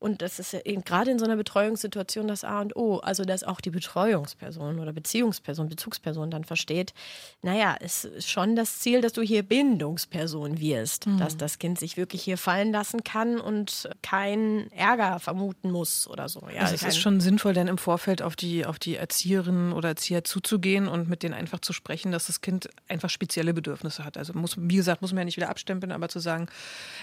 Und 0.00 0.22
das 0.22 0.38
ist 0.38 0.52
ja 0.52 0.60
eben 0.64 0.82
gerade 0.82 1.10
in 1.10 1.18
so 1.18 1.26
einer 1.26 1.36
Betreuungssituation 1.36 2.26
das 2.26 2.42
A 2.42 2.60
und 2.62 2.74
O. 2.74 2.96
Also, 2.98 3.24
dass 3.24 3.44
auch 3.44 3.60
die 3.60 3.70
Betreuungsperson 3.70 4.80
oder 4.80 4.92
Beziehungsperson, 4.92 5.68
Bezugsperson 5.68 6.30
dann 6.30 6.44
versteht, 6.44 6.94
naja, 7.42 7.76
es 7.80 8.06
ist 8.06 8.28
schon 8.28 8.56
das 8.56 8.80
Ziel, 8.80 9.02
dass 9.02 9.12
du 9.12 9.22
hier 9.22 9.42
Bindungsperson 9.42 10.58
wirst. 10.58 11.06
Dass 11.18 11.36
das 11.36 11.58
Kind 11.58 11.78
sich 11.78 11.96
wirklich 11.96 12.22
hier 12.22 12.38
fallen 12.38 12.72
lassen 12.72 13.04
kann 13.04 13.40
und 13.40 13.88
keinen 14.02 14.72
Ärger 14.72 15.18
vermuten 15.18 15.70
muss 15.70 16.08
oder 16.08 16.28
so. 16.28 16.42
Ja, 16.52 16.62
Also 16.62 16.74
es 16.74 16.82
ist 16.82 16.98
schon 16.98 17.20
sinnvoll, 17.20 17.52
dann 17.52 17.68
im 17.68 17.78
Vorfeld 17.78 18.22
auf 18.22 18.36
die, 18.36 18.64
auf 18.64 18.78
die 18.78 18.96
Erzieherinnen 18.96 19.72
oder 19.72 19.90
Erzieher 19.90 20.24
zuzugehen 20.24 20.88
und 20.88 21.08
mit 21.08 21.22
denen 21.22 21.34
einfach 21.34 21.60
zu 21.60 21.72
sprechen, 21.72 22.10
dass 22.10 22.26
das 22.26 22.40
Kind 22.40 22.70
einfach 22.88 23.10
spezielle 23.10 23.52
Bedürfnisse 23.52 24.04
hat. 24.04 24.16
Also 24.16 24.32
muss, 24.32 24.56
wie 24.58 24.76
gesagt, 24.76 25.02
muss 25.02 25.12
man 25.12 25.18
ja 25.18 25.24
nicht 25.26 25.36
wieder 25.36 25.50
abstempeln, 25.50 25.92
aber 25.92 26.08
zu 26.08 26.20
sagen, 26.20 26.48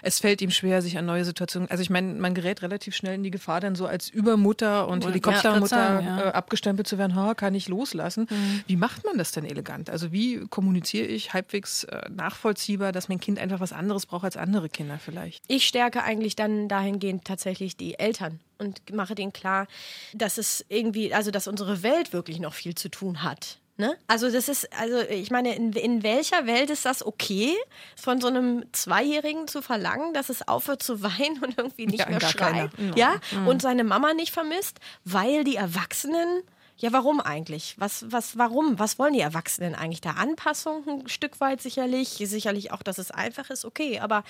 es 0.01 0.19
fällt 0.19 0.41
ihm 0.41 0.51
schwer, 0.51 0.81
sich 0.81 0.97
an 0.97 1.05
neue 1.05 1.25
Situationen. 1.25 1.69
Also 1.69 1.83
ich 1.83 1.89
meine, 1.89 2.13
man 2.15 2.33
gerät 2.33 2.61
relativ 2.61 2.86
schnell 2.95 3.15
in 3.15 3.23
die 3.23 3.31
Gefahr, 3.31 3.59
dann 3.59 3.75
so 3.75 3.85
als 3.85 4.09
Übermutter 4.09 4.87
und 4.87 5.05
Helikoptermutter 5.05 6.01
ja. 6.01 6.19
äh, 6.19 6.31
abgestempelt 6.31 6.87
zu 6.87 6.97
werden, 6.97 7.15
ha, 7.15 7.33
kann 7.33 7.55
ich 7.55 7.67
loslassen. 7.67 8.27
Mhm. 8.29 8.63
Wie 8.67 8.75
macht 8.75 9.05
man 9.05 9.17
das 9.17 9.31
denn 9.31 9.45
elegant? 9.45 9.89
Also 9.89 10.11
wie 10.11 10.45
kommuniziere 10.47 11.05
ich 11.05 11.33
halbwegs 11.33 11.83
äh, 11.85 12.09
nachvollziehbar, 12.09 12.91
dass 12.91 13.09
mein 13.09 13.19
Kind 13.19 13.39
einfach 13.39 13.59
was 13.59 13.73
anderes 13.73 14.05
braucht 14.05 14.25
als 14.25 14.37
andere 14.37 14.69
Kinder 14.69 14.99
vielleicht? 14.99 15.43
Ich 15.47 15.67
stärke 15.67 16.03
eigentlich 16.03 16.35
dann 16.35 16.67
dahingehend 16.67 17.25
tatsächlich 17.25 17.77
die 17.77 17.99
Eltern 17.99 18.39
und 18.57 18.93
mache 18.93 19.15
denen 19.15 19.33
klar, 19.33 19.67
dass 20.13 20.37
es 20.37 20.65
irgendwie, 20.69 21.13
also 21.13 21.31
dass 21.31 21.47
unsere 21.47 21.83
Welt 21.83 22.13
wirklich 22.13 22.39
noch 22.39 22.53
viel 22.53 22.75
zu 22.75 22.89
tun 22.89 23.23
hat. 23.23 23.59
Ne? 23.79 23.95
Also 24.07 24.31
das 24.31 24.49
ist, 24.49 24.67
also 24.79 24.99
ich 25.01 25.29
meine, 25.29 25.55
in, 25.55 25.71
in 25.73 26.01
welcher 26.01 26.47
Welt 26.47 26.71
ist 26.71 26.83
das 26.85 27.05
okay, 27.05 27.53
von 27.95 28.19
so 28.19 28.27
einem 28.27 28.65
Zweijährigen 28.71 29.47
zu 29.47 29.61
verlangen, 29.61 30.13
dass 30.15 30.29
es 30.29 30.47
aufhört 30.47 30.81
zu 30.81 31.03
weinen 31.03 31.43
und 31.43 31.57
irgendwie 31.57 31.85
nicht 31.85 31.99
Ja, 31.99 32.09
mehr 32.09 32.19
schreit, 32.19 32.71
keiner. 32.75 32.97
ja, 32.97 33.15
und 33.45 33.61
seine 33.61 33.83
Mama 33.83 34.15
nicht 34.15 34.33
vermisst, 34.33 34.79
weil 35.05 35.43
die 35.43 35.55
Erwachsenen 35.55 36.41
ja, 36.79 36.93
warum 36.93 37.19
eigentlich? 37.21 37.73
Was, 37.79 38.05
was, 38.11 38.37
warum? 38.37 38.77
Was 38.77 38.99
wollen 38.99 39.13
die 39.13 39.19
Erwachsenen 39.19 39.73
eigentlich 39.73 40.01
da? 40.01 40.11
Anpassung 40.11 40.87
ein 40.87 41.07
Stück 41.09 41.39
weit 41.39 41.59
sicherlich, 41.59 42.09
sicherlich 42.23 42.71
auch, 42.71 42.83
dass 42.83 42.99
es 42.99 43.09
einfach 43.09 43.49
ist, 43.49 43.65
okay, 43.65 43.99
aber 43.99 44.23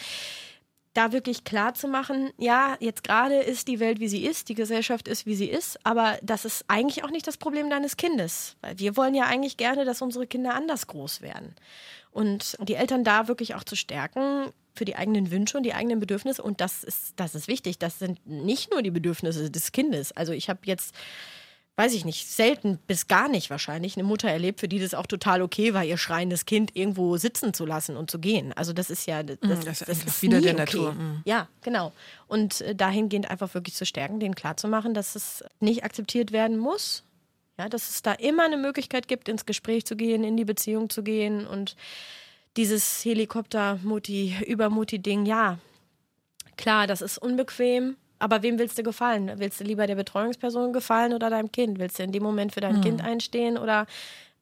da 0.94 1.12
wirklich 1.12 1.44
klar 1.44 1.74
zu 1.74 1.88
machen, 1.88 2.32
ja, 2.38 2.76
jetzt 2.80 3.04
gerade 3.04 3.36
ist 3.36 3.68
die 3.68 3.80
Welt, 3.80 4.00
wie 4.00 4.08
sie 4.08 4.26
ist, 4.26 4.50
die 4.50 4.56
Gesellschaft 4.56 5.08
ist, 5.08 5.26
wie 5.26 5.36
sie 5.36 5.50
ist, 5.50 5.80
aber 5.86 6.18
das 6.24 6.46
ist 6.46 6.66
eigentlich 6.68 7.04
auch 7.04 7.12
nicht 7.12 7.28
das 7.28 7.38
Problem 7.38 7.70
deines 7.70 7.98
Kindes. 7.98 8.56
Weil 8.62 8.80
wir 8.80 8.98
wollen 8.98 9.14
ja 9.14 9.26
eigentlich 9.26 9.58
gerne, 9.58 9.86
dass 9.86 10.02
unsere 10.02 10.26
Kinder 10.26 10.56
anders 10.56 10.88
groß 10.88 11.22
werden. 11.22 11.56
Und 12.12 12.58
die 12.62 12.74
Eltern 12.74 13.04
da 13.04 13.28
wirklich 13.28 13.54
auch 13.54 13.64
zu 13.64 13.76
stärken 13.76 14.52
für 14.74 14.86
die 14.86 14.96
eigenen 14.96 15.30
Wünsche 15.30 15.58
und 15.58 15.64
die 15.64 15.74
eigenen 15.74 16.00
Bedürfnisse. 16.00 16.42
Und 16.42 16.62
das 16.62 16.84
ist, 16.84 17.14
das 17.18 17.36
ist 17.36 17.48
wichtig. 17.48 17.78
Das 17.80 18.00
sind 18.00 18.26
nicht 18.26 18.72
nur 18.72 18.82
die 18.82 18.92
Bedürfnisse 18.92 19.52
des 19.52 19.72
Kindes. 19.72 20.12
Also 20.14 20.34
ich 20.34 20.50
habe 20.50 20.62
jetzt 20.64 20.96
weiß 21.78 21.94
ich 21.94 22.04
nicht, 22.06 22.28
selten 22.28 22.80
bis 22.88 23.08
gar 23.08 23.30
nicht 23.30 23.52
wahrscheinlich 23.52 23.96
eine 23.96 24.04
Mutter 24.04 24.30
erlebt, 24.30 24.60
für 24.60 24.68
die 24.68 24.80
das 24.80 24.96
auch 24.96 25.06
total 25.06 25.44
okay 25.44 25.76
war, 25.76 25.86
ihr 25.86 25.98
schreiendes 25.98 26.46
Kind 26.46 26.76
irgendwo 26.76 27.18
sitzen 27.18 27.54
zu 27.54 27.68
lassen 27.68 27.96
und 27.96 28.10
zu 28.10 28.18
gehen. 28.18 28.52
Also 28.54 28.74
das 28.74 28.90
ist 28.90 29.06
ja 29.06 29.22
das, 29.22 29.38
das 29.40 29.82
ist 29.82 29.88
einfach 29.88 30.24
wieder 30.24 30.40
nie 30.40 30.44
der 30.44 30.54
okay. 30.54 30.64
Natur. 30.64 30.94
Mm. 30.94 31.22
Ja, 31.26 31.48
genau. 31.62 31.94
Und 32.28 32.62
äh, 32.62 32.74
dahingehend 32.74 33.30
einfach 33.30 33.54
wirklich 33.54 33.76
zu 33.76 33.86
stärken, 33.86 34.20
denen 34.20 34.34
klarzumachen, 34.34 34.96
dass 34.96 35.14
es 35.16 35.44
nicht 35.60 35.84
akzeptiert 35.84 36.32
werden 36.32 36.58
muss. 36.58 37.04
Ja, 37.60 37.70
dass 37.70 37.90
es 37.90 38.02
da 38.02 38.14
immer 38.14 38.46
eine 38.46 38.58
Möglichkeit 38.58 39.08
gibt, 39.08 39.30
ins 39.30 39.46
Gespräch 39.46 39.86
zu 39.86 39.96
gehen, 39.96 40.24
in 40.24 40.36
die 40.36 40.46
Beziehung 40.46 40.90
zu 40.92 41.04
gehen 41.04 41.46
und 41.48 41.76
dieses 42.56 43.04
Helikopter-Mutti-Übermutti-Ding, 43.06 45.26
ja, 45.26 45.58
klar, 46.56 46.86
das 46.88 47.02
ist 47.02 47.18
unbequem, 47.18 47.98
aber 48.20 48.44
wem 48.44 48.60
willst 48.60 48.78
du 48.78 48.84
gefallen? 48.84 49.32
Willst 49.38 49.60
du 49.60 49.64
lieber 49.64 49.88
der 49.88 49.96
Betreuungsperson 49.96 50.74
gefallen 50.74 51.14
oder 51.14 51.30
deinem 51.30 51.52
Kind? 51.52 51.80
Willst 51.80 52.00
du 52.00 52.04
in 52.04 52.12
dem 52.12 52.24
Moment 52.24 52.54
für 52.54 52.62
dein 52.62 52.82
Kind 52.82 53.04
einstehen 53.04 53.58
oder 53.58 53.86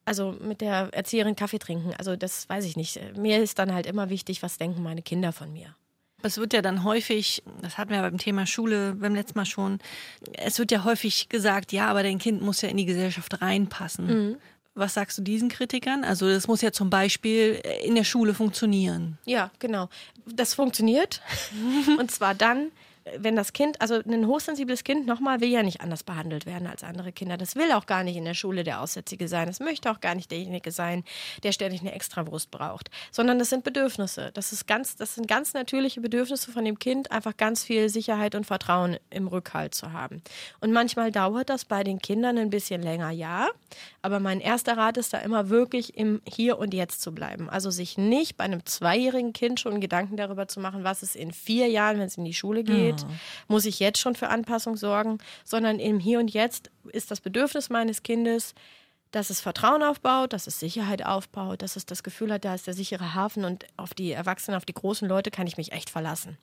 also 0.04 0.36
mit 0.40 0.60
der 0.60 0.88
Erzieherin 0.92 1.36
Kaffee 1.36 1.58
trinken? 1.58 1.92
Also 1.98 2.16
das 2.16 2.48
weiß 2.48 2.64
ich 2.64 2.76
nicht. 2.76 3.00
Mir 3.16 3.42
ist 3.42 3.58
dann 3.58 3.74
halt 3.74 3.86
immer 3.86 4.08
wichtig, 4.08 4.42
was 4.42 4.56
denken 4.56 4.82
meine 4.82 5.02
Kinder 5.02 5.32
von 5.32 5.52
mir. 5.52 5.74
Es 6.22 6.38
wird 6.38 6.52
ja 6.54 6.62
dann 6.62 6.82
häufig, 6.82 7.42
das 7.60 7.76
hatten 7.76 7.90
wir 7.90 8.00
beim 8.00 8.18
Thema 8.18 8.46
Schule 8.46 8.94
beim 8.94 9.14
letzten 9.14 9.38
Mal 9.38 9.44
schon, 9.44 9.78
es 10.32 10.58
wird 10.58 10.72
ja 10.72 10.82
häufig 10.84 11.28
gesagt, 11.28 11.72
ja, 11.72 11.88
aber 11.88 12.02
dein 12.02 12.18
Kind 12.18 12.42
muss 12.42 12.62
ja 12.62 12.68
in 12.68 12.78
die 12.78 12.86
Gesellschaft 12.86 13.42
reinpassen. 13.42 14.38
Was 14.74 14.94
sagst 14.94 15.18
du 15.18 15.22
diesen 15.22 15.48
Kritikern? 15.48 16.04
Also 16.04 16.28
das 16.28 16.48
muss 16.48 16.62
ja 16.62 16.72
zum 16.72 16.90
Beispiel 16.90 17.60
in 17.84 17.94
der 17.94 18.04
Schule 18.04 18.34
funktionieren. 18.34 19.18
Ja, 19.24 19.50
genau. 19.58 19.88
Das 20.26 20.54
funktioniert. 20.54 21.22
Und 21.98 22.10
zwar 22.10 22.34
dann, 22.34 22.70
wenn 23.18 23.36
das 23.36 23.52
Kind, 23.52 23.80
also 23.80 23.94
ein 23.94 24.26
hochsensibles 24.26 24.82
Kind, 24.82 25.06
nochmal, 25.06 25.40
will 25.40 25.48
ja 25.48 25.62
nicht 25.62 25.80
anders 25.80 26.02
behandelt 26.02 26.44
werden 26.44 26.66
als 26.66 26.82
andere 26.82 27.12
Kinder. 27.12 27.36
Das 27.36 27.54
will 27.54 27.70
auch 27.72 27.86
gar 27.86 28.02
nicht 28.02 28.16
in 28.16 28.24
der 28.24 28.34
Schule 28.34 28.64
der 28.64 28.80
Aussätzige 28.80 29.28
sein. 29.28 29.46
Das 29.46 29.60
möchte 29.60 29.90
auch 29.90 30.00
gar 30.00 30.14
nicht 30.14 30.30
derjenige 30.30 30.72
sein, 30.72 31.04
der 31.42 31.52
ständig 31.52 31.82
eine 31.82 31.92
Extrabrust 31.92 32.50
braucht. 32.50 32.90
Sondern 33.12 33.38
das 33.38 33.50
sind 33.50 33.62
Bedürfnisse. 33.62 34.30
Das, 34.34 34.52
ist 34.52 34.66
ganz, 34.66 34.96
das 34.96 35.14
sind 35.14 35.28
ganz 35.28 35.54
natürliche 35.54 36.00
Bedürfnisse 36.00 36.50
von 36.50 36.64
dem 36.64 36.78
Kind, 36.78 37.12
einfach 37.12 37.36
ganz 37.36 37.62
viel 37.62 37.88
Sicherheit 37.88 38.34
und 38.34 38.44
Vertrauen 38.44 38.96
im 39.10 39.28
Rückhalt 39.28 39.74
zu 39.74 39.92
haben. 39.92 40.22
Und 40.60 40.72
manchmal 40.72 41.12
dauert 41.12 41.48
das 41.48 41.64
bei 41.64 41.84
den 41.84 42.00
Kindern 42.00 42.38
ein 42.38 42.50
bisschen 42.50 42.82
länger, 42.82 43.10
ja. 43.10 43.48
Aber 44.02 44.18
mein 44.18 44.40
erster 44.40 44.76
Rat 44.76 44.96
ist 44.96 45.12
da 45.12 45.18
immer 45.18 45.48
wirklich 45.48 45.96
im 45.96 46.22
Hier 46.26 46.58
und 46.58 46.74
Jetzt 46.74 47.02
zu 47.02 47.12
bleiben. 47.12 47.48
Also 47.48 47.70
sich 47.70 47.98
nicht 47.98 48.36
bei 48.36 48.44
einem 48.44 48.64
zweijährigen 48.66 49.32
Kind 49.32 49.60
schon 49.60 49.80
Gedanken 49.80 50.16
darüber 50.16 50.48
zu 50.48 50.60
machen, 50.60 50.82
was 50.82 51.02
es 51.02 51.14
in 51.14 51.32
vier 51.32 51.68
Jahren, 51.68 51.98
wenn 51.98 52.06
es 52.06 52.16
in 52.16 52.24
die 52.24 52.34
Schule 52.34 52.64
geht, 52.64 52.95
muss 53.48 53.64
ich 53.64 53.80
jetzt 53.80 53.98
schon 53.98 54.14
für 54.14 54.28
Anpassung 54.28 54.76
sorgen, 54.76 55.18
sondern 55.44 55.78
im 55.78 55.98
Hier 55.98 56.18
und 56.18 56.32
Jetzt 56.32 56.70
ist 56.92 57.10
das 57.10 57.20
Bedürfnis 57.20 57.70
meines 57.70 58.02
Kindes, 58.02 58.54
dass 59.10 59.30
es 59.30 59.40
Vertrauen 59.40 59.82
aufbaut, 59.82 60.32
dass 60.32 60.46
es 60.46 60.60
Sicherheit 60.60 61.04
aufbaut, 61.04 61.62
dass 61.62 61.76
es 61.76 61.86
das 61.86 62.02
Gefühl 62.02 62.32
hat, 62.32 62.44
da 62.44 62.54
ist 62.54 62.66
der 62.66 62.74
sichere 62.74 63.14
Hafen 63.14 63.44
und 63.44 63.66
auf 63.76 63.94
die 63.94 64.12
Erwachsenen, 64.12 64.56
auf 64.56 64.64
die 64.64 64.74
großen 64.74 65.08
Leute 65.08 65.30
kann 65.30 65.46
ich 65.46 65.56
mich 65.56 65.72
echt 65.72 65.90
verlassen. 65.90 66.36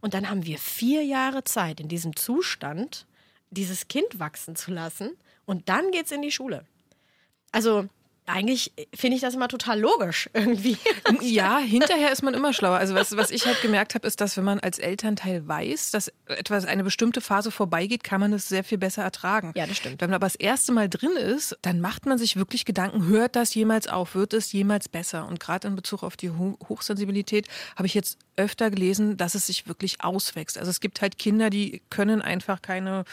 Und 0.00 0.14
dann 0.14 0.30
haben 0.30 0.44
wir 0.44 0.58
vier 0.58 1.02
Jahre 1.04 1.44
Zeit 1.44 1.80
in 1.80 1.88
diesem 1.88 2.14
Zustand, 2.16 3.06
dieses 3.50 3.88
Kind 3.88 4.18
wachsen 4.18 4.54
zu 4.54 4.70
lassen 4.70 5.10
und 5.44 5.68
dann 5.68 5.90
geht's 5.90 6.12
in 6.12 6.22
die 6.22 6.30
Schule. 6.30 6.64
Also 7.52 7.88
eigentlich 8.32 8.72
finde 8.94 9.16
ich 9.16 9.22
das 9.22 9.34
immer 9.34 9.48
total 9.48 9.80
logisch 9.80 10.30
irgendwie. 10.32 10.76
Ja, 11.22 11.58
hinterher 11.58 12.12
ist 12.12 12.22
man 12.22 12.34
immer 12.34 12.52
schlauer. 12.52 12.76
Also 12.76 12.94
was, 12.94 13.16
was 13.16 13.30
ich 13.30 13.46
halt 13.46 13.60
gemerkt 13.62 13.94
habe, 13.94 14.06
ist, 14.06 14.20
dass 14.20 14.36
wenn 14.36 14.44
man 14.44 14.60
als 14.60 14.78
Elternteil 14.78 15.46
weiß, 15.46 15.90
dass 15.90 16.12
etwas 16.26 16.64
eine 16.64 16.84
bestimmte 16.84 17.20
Phase 17.20 17.50
vorbeigeht, 17.50 18.04
kann 18.04 18.20
man 18.20 18.32
es 18.32 18.48
sehr 18.48 18.64
viel 18.64 18.78
besser 18.78 19.02
ertragen. 19.02 19.52
Ja, 19.56 19.66
das 19.66 19.76
stimmt. 19.76 20.00
Wenn 20.00 20.10
man 20.10 20.16
aber 20.16 20.26
das 20.26 20.36
erste 20.36 20.72
Mal 20.72 20.88
drin 20.88 21.16
ist, 21.16 21.58
dann 21.62 21.80
macht 21.80 22.06
man 22.06 22.18
sich 22.18 22.36
wirklich 22.36 22.64
Gedanken, 22.64 23.06
hört 23.06 23.36
das 23.36 23.54
jemals 23.54 23.86
auf, 23.88 24.14
wird 24.14 24.32
es 24.32 24.52
jemals 24.52 24.88
besser? 24.88 25.26
Und 25.26 25.40
gerade 25.40 25.68
in 25.68 25.76
Bezug 25.76 26.02
auf 26.02 26.16
die 26.16 26.30
Hochsensibilität 26.30 27.48
habe 27.76 27.86
ich 27.86 27.94
jetzt 27.94 28.18
öfter 28.36 28.70
gelesen, 28.70 29.16
dass 29.16 29.34
es 29.34 29.46
sich 29.46 29.68
wirklich 29.68 30.02
auswächst. 30.02 30.58
Also 30.58 30.70
es 30.70 30.80
gibt 30.80 31.02
halt 31.02 31.18
Kinder, 31.18 31.50
die 31.50 31.82
können 31.90 32.22
einfach 32.22 32.62
keine 32.62 33.04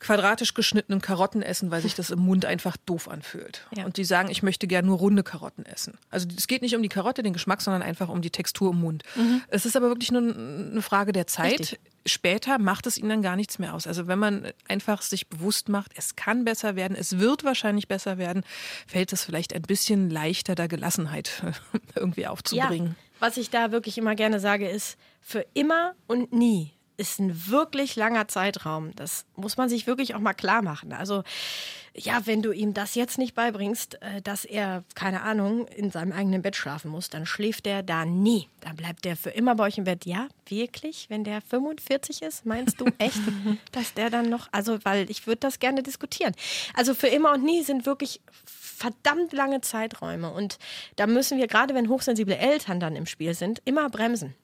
quadratisch 0.00 0.54
geschnittenen 0.54 1.00
Karotten 1.00 1.42
essen, 1.42 1.70
weil 1.70 1.82
sich 1.82 1.94
das 1.94 2.10
im 2.10 2.18
Mund 2.18 2.44
einfach 2.44 2.76
doof 2.84 3.08
anfühlt. 3.08 3.66
Ja. 3.76 3.84
Und 3.84 3.96
die 3.96 4.04
sagen, 4.04 4.28
ich 4.30 4.42
möchte 4.46 4.66
gerne 4.66 4.86
nur 4.86 4.96
runde 4.96 5.22
Karotten 5.22 5.66
essen. 5.66 5.98
Also 6.08 6.26
es 6.34 6.46
geht 6.46 6.62
nicht 6.62 6.74
um 6.74 6.82
die 6.82 6.88
Karotte, 6.88 7.22
den 7.22 7.34
Geschmack, 7.34 7.60
sondern 7.60 7.82
einfach 7.82 8.08
um 8.08 8.22
die 8.22 8.30
Textur 8.30 8.70
im 8.70 8.80
Mund. 8.80 9.02
Mhm. 9.16 9.42
Es 9.48 9.66
ist 9.66 9.76
aber 9.76 9.88
wirklich 9.88 10.10
nur 10.10 10.22
eine 10.22 10.80
Frage 10.80 11.12
der 11.12 11.26
Zeit. 11.26 11.60
Richtig. 11.60 11.80
Später 12.06 12.58
macht 12.58 12.86
es 12.86 12.96
ihnen 12.96 13.08
dann 13.08 13.22
gar 13.22 13.34
nichts 13.34 13.58
mehr 13.58 13.74
aus. 13.74 13.86
Also 13.86 14.06
wenn 14.06 14.20
man 14.20 14.52
einfach 14.68 15.02
sich 15.02 15.26
bewusst 15.26 15.68
macht, 15.68 15.92
es 15.96 16.14
kann 16.14 16.44
besser 16.44 16.76
werden, 16.76 16.96
es 16.96 17.18
wird 17.18 17.42
wahrscheinlich 17.42 17.88
besser 17.88 18.16
werden, 18.16 18.44
fällt 18.86 19.12
es 19.12 19.24
vielleicht 19.24 19.52
ein 19.52 19.62
bisschen 19.62 20.08
leichter, 20.08 20.54
da 20.54 20.68
Gelassenheit 20.68 21.42
irgendwie 21.96 22.28
aufzubringen. 22.28 22.88
Ja. 22.88 22.94
Was 23.18 23.36
ich 23.36 23.50
da 23.50 23.72
wirklich 23.72 23.98
immer 23.98 24.14
gerne 24.14 24.38
sage, 24.38 24.68
ist, 24.68 24.96
für 25.20 25.44
immer 25.54 25.94
und 26.06 26.32
nie 26.32 26.72
ist 26.96 27.18
ein 27.18 27.48
wirklich 27.48 27.96
langer 27.96 28.28
Zeitraum. 28.28 28.94
Das 28.94 29.26
muss 29.36 29.56
man 29.56 29.68
sich 29.68 29.86
wirklich 29.86 30.14
auch 30.14 30.20
mal 30.20 30.34
klar 30.34 30.62
machen. 30.62 30.92
Also 30.92 31.24
ja, 31.98 32.26
wenn 32.26 32.42
du 32.42 32.52
ihm 32.52 32.74
das 32.74 32.94
jetzt 32.94 33.18
nicht 33.18 33.34
beibringst, 33.34 34.00
äh, 34.02 34.20
dass 34.22 34.44
er, 34.44 34.84
keine 34.94 35.22
Ahnung, 35.22 35.66
in 35.68 35.90
seinem 35.90 36.12
eigenen 36.12 36.42
Bett 36.42 36.56
schlafen 36.56 36.90
muss, 36.90 37.08
dann 37.08 37.26
schläft 37.26 37.66
er 37.66 37.82
da 37.82 38.04
nie. 38.04 38.48
Dann 38.60 38.76
bleibt 38.76 39.04
der 39.04 39.16
für 39.16 39.30
immer 39.30 39.54
bei 39.54 39.64
euch 39.64 39.78
im 39.78 39.84
Bett. 39.84 40.04
Ja, 40.04 40.28
wirklich? 40.48 41.06
Wenn 41.08 41.24
der 41.24 41.40
45 41.40 42.22
ist, 42.22 42.44
meinst 42.44 42.80
du 42.80 42.86
echt, 42.98 43.20
dass 43.72 43.94
der 43.94 44.10
dann 44.10 44.28
noch, 44.28 44.48
also, 44.52 44.78
weil 44.84 45.10
ich 45.10 45.26
würde 45.26 45.40
das 45.40 45.58
gerne 45.58 45.82
diskutieren. 45.82 46.34
Also 46.74 46.94
für 46.94 47.08
immer 47.08 47.32
und 47.32 47.44
nie 47.44 47.62
sind 47.62 47.86
wirklich 47.86 48.20
verdammt 48.44 49.32
lange 49.32 49.62
Zeiträume. 49.62 50.30
Und 50.30 50.58
da 50.96 51.06
müssen 51.06 51.38
wir, 51.38 51.46
gerade 51.46 51.74
wenn 51.74 51.88
hochsensible 51.88 52.36
Eltern 52.36 52.78
dann 52.78 52.94
im 52.94 53.06
Spiel 53.06 53.34
sind, 53.34 53.62
immer 53.64 53.88
bremsen 53.88 54.34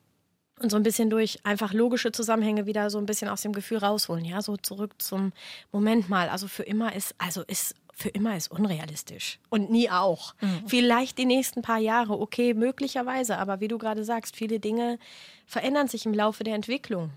und 0.62 0.70
so 0.70 0.76
ein 0.76 0.82
bisschen 0.82 1.10
durch 1.10 1.38
einfach 1.44 1.72
logische 1.72 2.12
Zusammenhänge 2.12 2.66
wieder 2.66 2.90
so 2.90 2.98
ein 2.98 3.06
bisschen 3.06 3.28
aus 3.28 3.42
dem 3.42 3.52
Gefühl 3.52 3.78
rausholen. 3.78 4.24
Ja, 4.24 4.42
so 4.42 4.56
zurück 4.56 4.92
zum 4.98 5.32
Moment 5.72 6.08
mal. 6.08 6.28
Also 6.28 6.48
für 6.48 6.62
immer 6.62 6.94
ist, 6.94 7.14
also 7.18 7.42
ist 7.42 7.74
für 7.94 8.08
immer 8.08 8.36
ist 8.36 8.50
unrealistisch 8.50 9.38
und 9.50 9.70
nie 9.70 9.90
auch. 9.90 10.34
Mhm. 10.40 10.62
Vielleicht 10.66 11.18
die 11.18 11.26
nächsten 11.26 11.62
paar 11.62 11.78
Jahre, 11.78 12.18
okay, 12.18 12.54
möglicherweise, 12.54 13.38
aber 13.38 13.60
wie 13.60 13.68
du 13.68 13.78
gerade 13.78 14.04
sagst, 14.04 14.34
viele 14.34 14.60
Dinge 14.60 14.98
verändern 15.46 15.88
sich 15.88 16.06
im 16.06 16.14
Laufe 16.14 16.42
der 16.42 16.54
Entwicklung. 16.54 17.10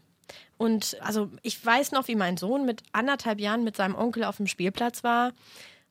Und 0.57 0.97
also 1.01 1.29
ich 1.43 1.63
weiß 1.63 1.91
noch, 1.91 2.07
wie 2.07 2.15
mein 2.15 2.37
Sohn 2.37 2.65
mit 2.65 2.83
anderthalb 2.91 3.39
Jahren 3.39 3.63
mit 3.63 3.77
seinem 3.77 3.95
Onkel 3.95 4.23
auf 4.25 4.37
dem 4.37 4.47
Spielplatz 4.47 5.03
war 5.03 5.33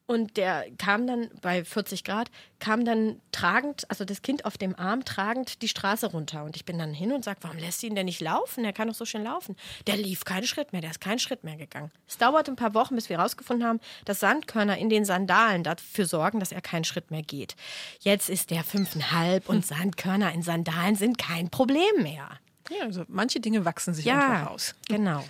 und 0.06 0.36
der 0.36 0.66
kam 0.76 1.06
dann 1.06 1.30
bei 1.40 1.64
40 1.64 2.04
Grad, 2.04 2.30
kam 2.58 2.84
dann 2.84 3.20
tragend, 3.32 3.88
also 3.88 4.04
das 4.04 4.20
Kind 4.20 4.44
auf 4.44 4.58
dem 4.58 4.78
Arm 4.78 5.04
tragend 5.04 5.62
die 5.62 5.68
Straße 5.68 6.06
runter. 6.06 6.44
Und 6.44 6.56
ich 6.56 6.64
bin 6.64 6.78
dann 6.78 6.92
hin 6.92 7.12
und 7.12 7.24
sage, 7.24 7.38
warum 7.42 7.56
lässt 7.56 7.80
sie 7.80 7.86
ihn 7.86 7.94
denn 7.94 8.04
nicht 8.04 8.20
laufen? 8.20 8.64
Er 8.64 8.74
kann 8.74 8.88
doch 8.88 8.94
so 8.94 9.06
schön 9.06 9.24
laufen. 9.24 9.56
Der 9.86 9.96
lief 9.96 10.24
keinen 10.24 10.46
Schritt 10.46 10.72
mehr, 10.72 10.82
der 10.82 10.90
ist 10.90 11.00
keinen 11.00 11.18
Schritt 11.18 11.42
mehr 11.42 11.56
gegangen. 11.56 11.90
Es 12.06 12.18
dauerte 12.18 12.52
ein 12.52 12.56
paar 12.56 12.74
Wochen, 12.74 12.94
bis 12.94 13.08
wir 13.08 13.16
herausgefunden 13.16 13.66
haben, 13.66 13.80
dass 14.04 14.20
Sandkörner 14.20 14.76
in 14.76 14.90
den 14.90 15.06
Sandalen 15.06 15.62
dafür 15.62 16.04
sorgen, 16.06 16.38
dass 16.38 16.52
er 16.52 16.60
keinen 16.60 16.84
Schritt 16.84 17.10
mehr 17.10 17.22
geht. 17.22 17.56
Jetzt 18.00 18.28
ist 18.28 18.50
der 18.50 18.62
fünfeinhalb 18.62 19.48
und 19.48 19.64
Sandkörner 19.64 20.32
in 20.32 20.42
Sandalen 20.42 20.96
sind 20.96 21.16
kein 21.16 21.48
Problem 21.48 22.02
mehr. 22.02 22.28
Ja, 22.70 22.84
also 22.84 23.04
manche 23.08 23.40
Dinge 23.40 23.64
wachsen 23.64 23.94
sich 23.94 24.04
ja, 24.04 24.20
einfach 24.20 24.50
aus. 24.50 24.74
Genau. 24.88 25.24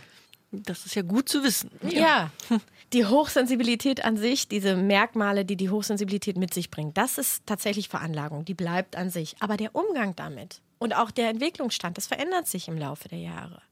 Das 0.63 0.87
ist 0.87 0.95
ja 0.95 1.03
gut 1.03 1.29
zu 1.29 1.43
wissen. 1.43 1.71
Ja. 1.83 2.31
ja. 2.51 2.61
Die 2.93 3.07
Hochsensibilität 3.07 4.05
an 4.05 4.17
sich, 4.17 4.47
diese 4.47 4.77
Merkmale, 4.77 5.45
die 5.45 5.57
die 5.57 5.71
Hochsensibilität 5.71 6.37
mit 6.37 6.55
sich 6.55 6.71
bringt, 6.71 6.97
das 6.97 7.19
ist 7.19 7.45
tatsächlich 7.47 7.89
Veranlagung, 7.89 8.45
die 8.45 8.55
bleibt 8.55 8.95
an 8.97 9.11
sich. 9.11 9.35
Aber 9.41 9.57
der 9.57 9.75
Umgang 9.75 10.15
damit 10.15 10.61
und 10.79 10.95
auch 10.95 11.11
der 11.11 11.31
Entwicklungsstand, 11.31 11.97
das 11.97 12.07
verändert 12.07 12.47
sich 12.47 12.69
im 12.69 12.79
Laufe 12.79 13.09
der 13.09 13.19
Jahre. 13.19 13.63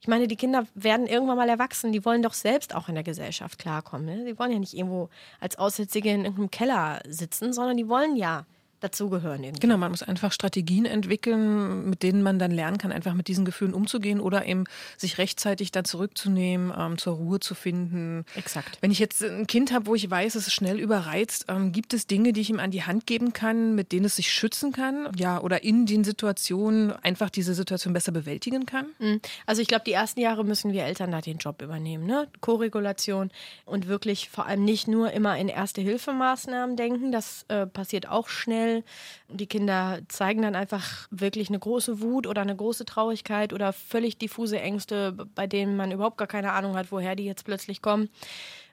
Ich 0.00 0.06
meine, 0.06 0.28
die 0.28 0.36
Kinder 0.36 0.66
werden 0.74 1.06
irgendwann 1.06 1.36
mal 1.36 1.48
erwachsen, 1.48 1.90
die 1.90 2.04
wollen 2.04 2.22
doch 2.22 2.34
selbst 2.34 2.74
auch 2.74 2.88
in 2.88 2.94
der 2.94 3.02
Gesellschaft 3.02 3.58
klarkommen. 3.58 4.06
Ne? 4.06 4.24
Die 4.24 4.38
wollen 4.38 4.52
ja 4.52 4.58
nicht 4.58 4.74
irgendwo 4.74 5.08
als 5.40 5.58
Aussätzige 5.58 6.10
in 6.10 6.20
irgendeinem 6.20 6.50
Keller 6.50 7.00
sitzen, 7.08 7.52
sondern 7.52 7.76
die 7.76 7.88
wollen 7.88 8.14
ja 8.14 8.46
dazugehören. 8.80 9.42
Irgendwie. 9.42 9.60
Genau, 9.60 9.76
man 9.76 9.90
muss 9.90 10.02
einfach 10.02 10.32
Strategien 10.32 10.84
entwickeln, 10.84 11.90
mit 11.90 12.02
denen 12.02 12.22
man 12.22 12.38
dann 12.38 12.50
lernen 12.50 12.78
kann, 12.78 12.92
einfach 12.92 13.14
mit 13.14 13.28
diesen 13.28 13.44
Gefühlen 13.44 13.74
umzugehen 13.74 14.20
oder 14.20 14.46
eben 14.46 14.64
sich 14.96 15.18
rechtzeitig 15.18 15.72
dann 15.72 15.84
zurückzunehmen, 15.84 16.72
ähm, 16.76 16.98
zur 16.98 17.14
Ruhe 17.14 17.40
zu 17.40 17.54
finden. 17.54 18.24
Exakt. 18.34 18.78
Wenn 18.80 18.90
ich 18.90 18.98
jetzt 18.98 19.22
ein 19.22 19.46
Kind 19.46 19.72
habe, 19.72 19.86
wo 19.86 19.94
ich 19.94 20.08
weiß, 20.10 20.34
es 20.34 20.46
ist 20.46 20.52
schnell 20.52 20.78
überreizt, 20.78 21.46
ähm, 21.48 21.72
gibt 21.72 21.94
es 21.94 22.06
Dinge, 22.06 22.32
die 22.32 22.40
ich 22.40 22.50
ihm 22.50 22.60
an 22.60 22.70
die 22.70 22.84
Hand 22.84 23.06
geben 23.06 23.32
kann, 23.32 23.74
mit 23.74 23.92
denen 23.92 24.06
es 24.06 24.16
sich 24.16 24.32
schützen 24.32 24.72
kann? 24.72 25.10
Ja, 25.16 25.40
oder 25.40 25.62
in 25.62 25.86
den 25.86 26.04
Situationen 26.04 26.92
einfach 26.92 27.30
diese 27.30 27.54
Situation 27.54 27.92
besser 27.92 28.12
bewältigen 28.12 28.66
kann? 28.66 28.86
Mhm. 28.98 29.20
Also 29.46 29.62
ich 29.62 29.68
glaube, 29.68 29.84
die 29.84 29.92
ersten 29.92 30.20
Jahre 30.20 30.44
müssen 30.44 30.72
wir 30.72 30.84
Eltern 30.84 31.10
da 31.10 31.20
den 31.20 31.38
Job 31.38 31.62
übernehmen, 31.62 32.06
ne? 32.06 32.28
Koregulation 32.40 33.30
und 33.64 33.88
wirklich 33.88 34.28
vor 34.28 34.46
allem 34.46 34.64
nicht 34.64 34.88
nur 34.88 35.12
immer 35.12 35.36
in 35.36 35.48
Erste-Hilfemaßnahmen 35.48 36.76
denken, 36.76 37.12
das 37.12 37.44
äh, 37.48 37.66
passiert 37.66 38.08
auch 38.08 38.28
schnell 38.28 38.67
schnell. 38.68 38.84
Die 39.28 39.46
Kinder 39.46 40.00
zeigen 40.08 40.42
dann 40.42 40.54
einfach 40.54 41.08
wirklich 41.10 41.48
eine 41.48 41.58
große 41.58 42.00
Wut 42.00 42.26
oder 42.26 42.42
eine 42.42 42.56
große 42.56 42.84
Traurigkeit 42.84 43.52
oder 43.52 43.72
völlig 43.72 44.18
diffuse 44.18 44.60
Ängste, 44.60 45.12
bei 45.34 45.46
denen 45.46 45.76
man 45.76 45.92
überhaupt 45.92 46.18
gar 46.18 46.28
keine 46.28 46.52
Ahnung 46.52 46.76
hat, 46.76 46.90
woher 46.92 47.16
die 47.16 47.24
jetzt 47.24 47.44
plötzlich 47.44 47.82
kommen. 47.82 48.08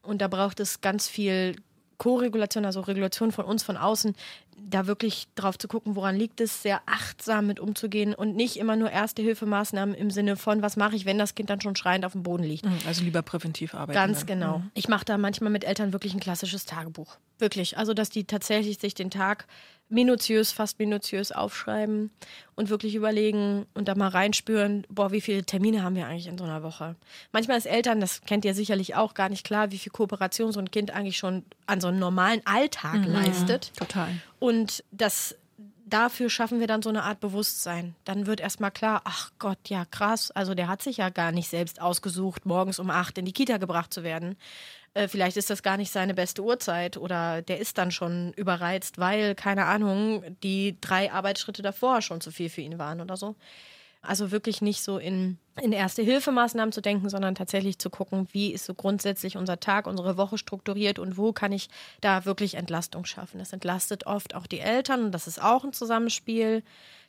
Und 0.01 0.21
da 0.21 0.27
braucht 0.27 0.59
es 0.59 0.81
ganz 0.81 1.07
viel 1.07 1.55
Co-Regulation, 1.97 2.65
also 2.65 2.81
Regulation 2.81 3.31
von 3.31 3.45
uns 3.45 3.63
von 3.63 3.77
außen, 3.77 4.15
da 4.57 4.87
wirklich 4.87 5.27
drauf 5.35 5.57
zu 5.57 5.67
gucken, 5.67 5.95
woran 5.95 6.15
liegt 6.15 6.41
es, 6.41 6.61
sehr 6.61 6.81
achtsam 6.85 7.47
mit 7.47 7.59
umzugehen 7.59 8.13
und 8.13 8.35
nicht 8.35 8.57
immer 8.57 8.75
nur 8.75 8.89
Erste-Hilfemaßnahmen 8.89 9.93
im 9.95 10.09
Sinne 10.11 10.37
von, 10.37 10.61
was 10.61 10.77
mache 10.77 10.95
ich, 10.95 11.05
wenn 11.05 11.17
das 11.17 11.35
Kind 11.35 11.49
dann 11.49 11.61
schon 11.61 11.75
schreiend 11.75 12.05
auf 12.05 12.13
dem 12.13 12.23
Boden 12.23 12.43
liegt. 12.43 12.65
Mhm, 12.65 12.79
also 12.87 13.03
lieber 13.03 13.21
präventiv 13.21 13.75
arbeiten. 13.75 13.93
Ganz 13.93 14.19
dann. 14.19 14.27
genau. 14.27 14.57
Mhm. 14.59 14.71
Ich 14.73 14.87
mache 14.87 15.05
da 15.05 15.17
manchmal 15.17 15.51
mit 15.51 15.63
Eltern 15.63 15.93
wirklich 15.93 16.13
ein 16.13 16.19
klassisches 16.19 16.65
Tagebuch. 16.65 17.17
Wirklich. 17.37 17.77
Also, 17.77 17.93
dass 17.93 18.09
die 18.09 18.23
tatsächlich 18.23 18.79
sich 18.79 18.93
den 18.93 19.11
Tag 19.11 19.45
minutiös, 19.89 20.51
fast 20.51 20.79
minutiös 20.79 21.31
aufschreiben 21.31 22.11
und 22.55 22.69
wirklich 22.69 22.95
überlegen 22.95 23.65
und 23.73 23.87
da 23.87 23.95
mal 23.95 24.09
reinspüren, 24.09 24.85
boah, 24.89 25.11
wie 25.11 25.21
viele 25.21 25.43
Termine 25.43 25.83
haben 25.83 25.95
wir 25.95 26.07
eigentlich 26.07 26.27
in 26.27 26.37
so 26.37 26.43
einer 26.43 26.63
Woche. 26.63 26.95
Manchmal 27.31 27.57
ist 27.57 27.67
Eltern, 27.67 27.99
das 27.99 28.21
kennt 28.21 28.45
ihr 28.45 28.55
sicherlich 28.55 28.95
auch, 28.95 29.13
gar 29.13 29.29
nicht 29.29 29.45
klar, 29.45 29.71
wie 29.71 29.77
viel 29.77 29.91
Kooperation 29.91 30.51
so 30.51 30.59
ein 30.59 30.71
Kind 30.71 30.91
eigentlich 30.91 31.17
schon 31.17 31.43
an 31.67 31.81
so 31.81 31.87
einem 31.87 31.99
normalen 31.99 32.41
Alltag 32.45 33.07
mhm. 33.07 33.13
leistet. 33.13 33.71
Total. 33.75 34.09
Und 34.39 34.83
das 34.91 35.35
dafür 35.85 36.29
schaffen 36.29 36.59
wir 36.59 36.67
dann 36.67 36.81
so 36.81 36.89
eine 36.89 37.03
Art 37.03 37.19
Bewusstsein. 37.19 37.95
Dann 38.03 38.25
wird 38.25 38.41
erstmal 38.41 38.71
klar, 38.71 39.01
ach 39.05 39.31
Gott, 39.39 39.59
ja 39.67 39.85
krass, 39.85 40.31
also 40.31 40.55
der 40.55 40.67
hat 40.67 40.81
sich 40.81 40.97
ja 40.97 41.09
gar 41.09 41.31
nicht 41.31 41.49
selbst 41.49 41.79
ausgesucht, 41.79 42.45
morgens 42.45 42.79
um 42.79 42.89
acht 42.89 43.17
in 43.17 43.25
die 43.25 43.33
Kita 43.33 43.57
gebracht 43.57 43.93
zu 43.93 44.03
werden. 44.03 44.35
Äh, 44.95 45.07
vielleicht 45.07 45.37
ist 45.37 45.51
das 45.51 45.61
gar 45.61 45.77
nicht 45.77 45.91
seine 45.91 46.15
beste 46.15 46.41
Uhrzeit 46.41 46.97
oder 46.97 47.43
der 47.43 47.59
ist 47.59 47.77
dann 47.77 47.91
schon 47.91 48.33
überreizt, 48.33 48.97
weil, 48.97 49.35
keine 49.35 49.65
Ahnung, 49.65 50.23
die 50.41 50.77
drei 50.81 51.11
Arbeitsschritte 51.11 51.61
davor 51.61 52.01
schon 52.01 52.21
zu 52.21 52.31
viel 52.31 52.49
für 52.49 52.61
ihn 52.61 52.79
waren 52.79 53.01
oder 53.01 53.17
so. 53.17 53.35
Also 54.01 54.31
wirklich 54.31 54.61
nicht 54.61 54.83
so 54.83 54.99
in, 54.99 55.39
in 55.59 55.71
Erste-Hilfemaßnahmen 55.71 56.71
zu 56.71 56.81
denken, 56.81 57.09
sondern 57.09 57.33
tatsächlich 57.33 57.79
zu 57.79 57.89
gucken, 57.89 58.27
wie 58.31 58.53
ist 58.53 58.65
so 58.65 58.75
grundsätzlich 58.75 59.35
unser 59.35 59.59
Tag, 59.59 59.87
unsere 59.87 60.15
Woche 60.15 60.37
strukturiert 60.37 60.99
und 60.99 61.17
wo 61.17 61.33
kann 61.33 61.51
ich 61.51 61.69
da 62.01 62.23
wirklich 62.23 62.53
Entlastung 62.53 63.05
schaffen. 63.05 63.39
Das 63.39 63.51
entlastet 63.51 64.05
oft 64.05 64.35
auch 64.35 64.45
die 64.47 64.59
Eltern 64.59 65.05
und 65.05 65.11
das 65.11 65.27
ist 65.27 65.41
auch 65.41 65.63
ein 65.63 65.73
Zusammenspiel. 65.73 66.63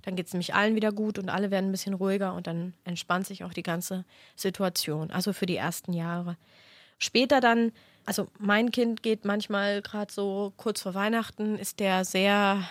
Dann 0.05 0.17
geht 0.17 0.29
es 0.29 0.33
nämlich 0.33 0.55
allen 0.55 0.75
wieder 0.75 0.91
gut 0.91 1.19
und 1.19 1.29
alle 1.29 1.51
werden 1.51 1.69
ein 1.69 1.73
bisschen 1.73 1.95
ruhiger 1.95 2.33
und 2.33 2.47
dann 2.47 2.73
entspannt 2.85 3.27
sich 3.27 3.45
auch 3.45 3.53
die 3.53 3.63
ganze 3.63 4.05
Situation. 4.35 5.11
Also 5.11 5.35
für 5.35 5.47
die 5.47 5.57
ersten 5.57 5.93
Jahre. 5.93 6.37
Später 6.99 7.41
dann, 7.41 7.73
also 8.05 8.29
mein 8.39 8.71
Kind 8.71 9.03
geht 9.03 9.25
manchmal 9.25 9.83
gerade 9.83 10.13
so 10.13 10.53
kurz 10.57 10.83
vor 10.83 10.95
Weihnachten, 10.95 11.59
ist 11.59 11.81
der 11.81 12.05
sehr 12.05 12.69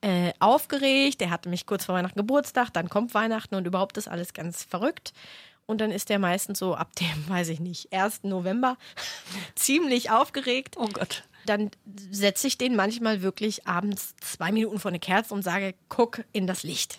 äh, 0.00 0.32
aufgeregt. 0.38 1.20
Der 1.20 1.30
hatte 1.30 1.48
mich 1.48 1.66
kurz 1.66 1.84
vor 1.86 1.94
Weihnachten 1.94 2.18
Geburtstag, 2.18 2.70
dann 2.72 2.88
kommt 2.88 3.14
Weihnachten 3.14 3.54
und 3.54 3.66
überhaupt 3.66 3.96
ist 3.96 4.08
alles 4.08 4.32
ganz 4.32 4.62
verrückt. 4.62 5.12
Und 5.66 5.80
dann 5.80 5.90
ist 5.90 6.10
der 6.10 6.18
meistens 6.18 6.58
so 6.58 6.74
ab 6.74 6.94
dem, 6.96 7.28
weiß 7.28 7.48
ich 7.48 7.60
nicht, 7.60 7.92
1. 7.92 8.24
November 8.24 8.76
ziemlich 9.54 10.10
aufgeregt. 10.10 10.76
Oh 10.78 10.88
Gott. 10.92 11.24
Dann 11.46 11.70
setze 12.10 12.46
ich 12.46 12.58
den 12.58 12.76
manchmal 12.76 13.22
wirklich 13.22 13.66
abends 13.66 14.14
zwei 14.20 14.52
Minuten 14.52 14.78
vor 14.78 14.90
eine 14.90 15.00
Kerze 15.00 15.34
und 15.34 15.42
sage, 15.42 15.74
guck 15.88 16.24
in 16.32 16.46
das 16.46 16.62
Licht. 16.62 16.98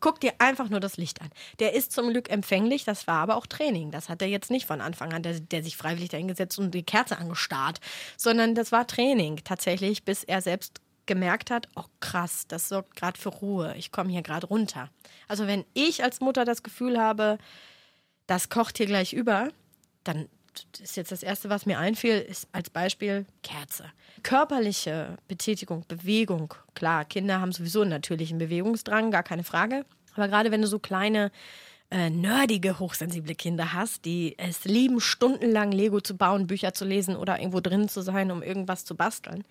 Guck 0.00 0.20
dir 0.20 0.32
einfach 0.38 0.68
nur 0.68 0.80
das 0.80 0.96
Licht 0.96 1.20
an. 1.20 1.30
Der 1.58 1.74
ist 1.74 1.92
zum 1.92 2.10
Glück 2.10 2.30
empfänglich, 2.30 2.84
das 2.84 3.06
war 3.06 3.16
aber 3.16 3.36
auch 3.36 3.46
Training. 3.46 3.90
Das 3.90 4.08
hat 4.08 4.22
er 4.22 4.28
jetzt 4.28 4.50
nicht 4.50 4.66
von 4.66 4.80
Anfang 4.80 5.12
an, 5.12 5.22
der, 5.22 5.40
der 5.40 5.64
sich 5.64 5.76
freiwillig 5.76 6.10
dahingesetzt 6.10 6.58
und 6.58 6.72
die 6.72 6.84
Kerze 6.84 7.18
angestarrt, 7.18 7.80
sondern 8.16 8.54
das 8.54 8.70
war 8.70 8.86
Training 8.86 9.40
tatsächlich, 9.42 10.04
bis 10.04 10.22
er 10.22 10.40
selbst 10.40 10.80
gemerkt 11.06 11.50
hat, 11.50 11.68
oh 11.74 11.84
krass, 12.00 12.44
das 12.46 12.68
sorgt 12.68 12.94
gerade 12.94 13.18
für 13.18 13.30
Ruhe, 13.30 13.74
ich 13.76 13.90
komme 13.90 14.10
hier 14.10 14.22
gerade 14.22 14.46
runter. 14.46 14.90
Also 15.26 15.46
wenn 15.46 15.64
ich 15.74 16.04
als 16.04 16.20
Mutter 16.20 16.44
das 16.44 16.62
Gefühl 16.62 17.00
habe, 17.00 17.38
das 18.26 18.50
kocht 18.50 18.76
hier 18.76 18.86
gleich 18.86 19.14
über, 19.14 19.48
dann 20.04 20.28
ist 20.80 20.96
jetzt 20.96 21.12
das 21.12 21.22
Erste, 21.22 21.50
was 21.50 21.66
mir 21.66 21.78
einfiel, 21.78 22.18
ist 22.18 22.48
als 22.52 22.70
Beispiel 22.70 23.26
Kerze. 23.42 23.84
Körperliche 24.22 25.16
Betätigung, 25.28 25.84
Bewegung, 25.88 26.54
klar, 26.74 27.04
Kinder 27.04 27.40
haben 27.40 27.52
sowieso 27.52 27.82
einen 27.82 27.90
natürlichen 27.90 28.38
Bewegungsdrang, 28.38 29.10
gar 29.10 29.22
keine 29.22 29.44
Frage. 29.44 29.84
Aber 30.14 30.28
gerade 30.28 30.50
wenn 30.50 30.62
du 30.62 30.68
so 30.68 30.78
kleine 30.78 31.30
äh, 31.90 32.10
nerdige, 32.10 32.78
hochsensible 32.78 33.34
Kinder 33.34 33.72
hast, 33.72 34.04
die 34.04 34.34
es 34.36 34.64
lieben, 34.64 35.00
stundenlang 35.00 35.72
Lego 35.72 36.00
zu 36.00 36.16
bauen, 36.16 36.46
Bücher 36.46 36.74
zu 36.74 36.84
lesen 36.84 37.16
oder 37.16 37.38
irgendwo 37.38 37.60
drin 37.60 37.88
zu 37.88 38.02
sein, 38.02 38.30
um 38.30 38.42
irgendwas 38.42 38.84
zu 38.84 38.94
basteln, 38.94 39.44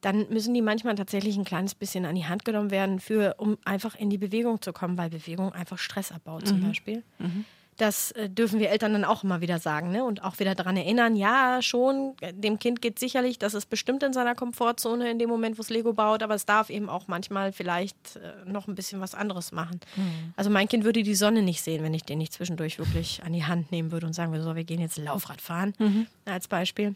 dann 0.00 0.26
müssen 0.30 0.54
die 0.54 0.62
manchmal 0.62 0.94
tatsächlich 0.94 1.36
ein 1.36 1.44
kleines 1.44 1.74
bisschen 1.74 2.06
an 2.06 2.14
die 2.14 2.24
Hand 2.24 2.46
genommen 2.46 2.70
werden, 2.70 2.98
für, 2.98 3.34
um 3.38 3.58
einfach 3.64 3.94
in 3.94 4.08
die 4.08 4.16
Bewegung 4.16 4.62
zu 4.62 4.72
kommen, 4.72 4.96
weil 4.96 5.10
Bewegung 5.10 5.52
einfach 5.52 5.78
Stress 5.78 6.12
abbaut 6.12 6.48
zum 6.48 6.60
mhm. 6.60 6.68
Beispiel. 6.68 7.02
Mhm. 7.18 7.44
Das 7.76 8.10
äh, 8.12 8.28
dürfen 8.28 8.58
wir 8.58 8.70
Eltern 8.70 8.92
dann 8.92 9.04
auch 9.04 9.24
immer 9.24 9.40
wieder 9.40 9.58
sagen 9.58 9.90
ne? 9.90 10.04
und 10.04 10.22
auch 10.24 10.38
wieder 10.38 10.54
daran 10.54 10.76
erinnern, 10.76 11.16
ja, 11.16 11.60
schon, 11.60 12.14
dem 12.32 12.58
Kind 12.58 12.80
geht 12.80 12.98
sicherlich, 12.98 13.38
das 13.38 13.54
ist 13.54 13.66
bestimmt 13.66 14.02
in 14.02 14.12
seiner 14.12 14.34
Komfortzone 14.34 15.10
in 15.10 15.18
dem 15.18 15.28
Moment, 15.28 15.58
wo 15.58 15.62
es 15.62 15.70
Lego 15.70 15.92
baut, 15.92 16.22
aber 16.22 16.34
es 16.34 16.46
darf 16.46 16.70
eben 16.70 16.88
auch 16.88 17.08
manchmal 17.08 17.52
vielleicht 17.52 18.16
äh, 18.16 18.50
noch 18.50 18.68
ein 18.68 18.74
bisschen 18.74 19.00
was 19.00 19.14
anderes 19.14 19.52
machen. 19.52 19.80
Mhm. 19.96 20.32
Also 20.36 20.50
mein 20.50 20.68
Kind 20.68 20.84
würde 20.84 21.02
die 21.02 21.14
Sonne 21.14 21.42
nicht 21.42 21.62
sehen, 21.62 21.82
wenn 21.82 21.94
ich 21.94 22.04
den 22.04 22.18
nicht 22.18 22.32
zwischendurch 22.32 22.78
wirklich 22.78 23.22
an 23.24 23.32
die 23.32 23.44
Hand 23.44 23.72
nehmen 23.72 23.92
würde 23.92 24.06
und 24.06 24.12
sagen 24.12 24.32
würde, 24.32 24.44
so, 24.44 24.56
wir 24.56 24.64
gehen 24.64 24.80
jetzt 24.80 24.98
Laufrad 24.98 25.40
fahren, 25.40 25.74
mhm. 25.78 26.06
als 26.24 26.48
Beispiel 26.48 26.94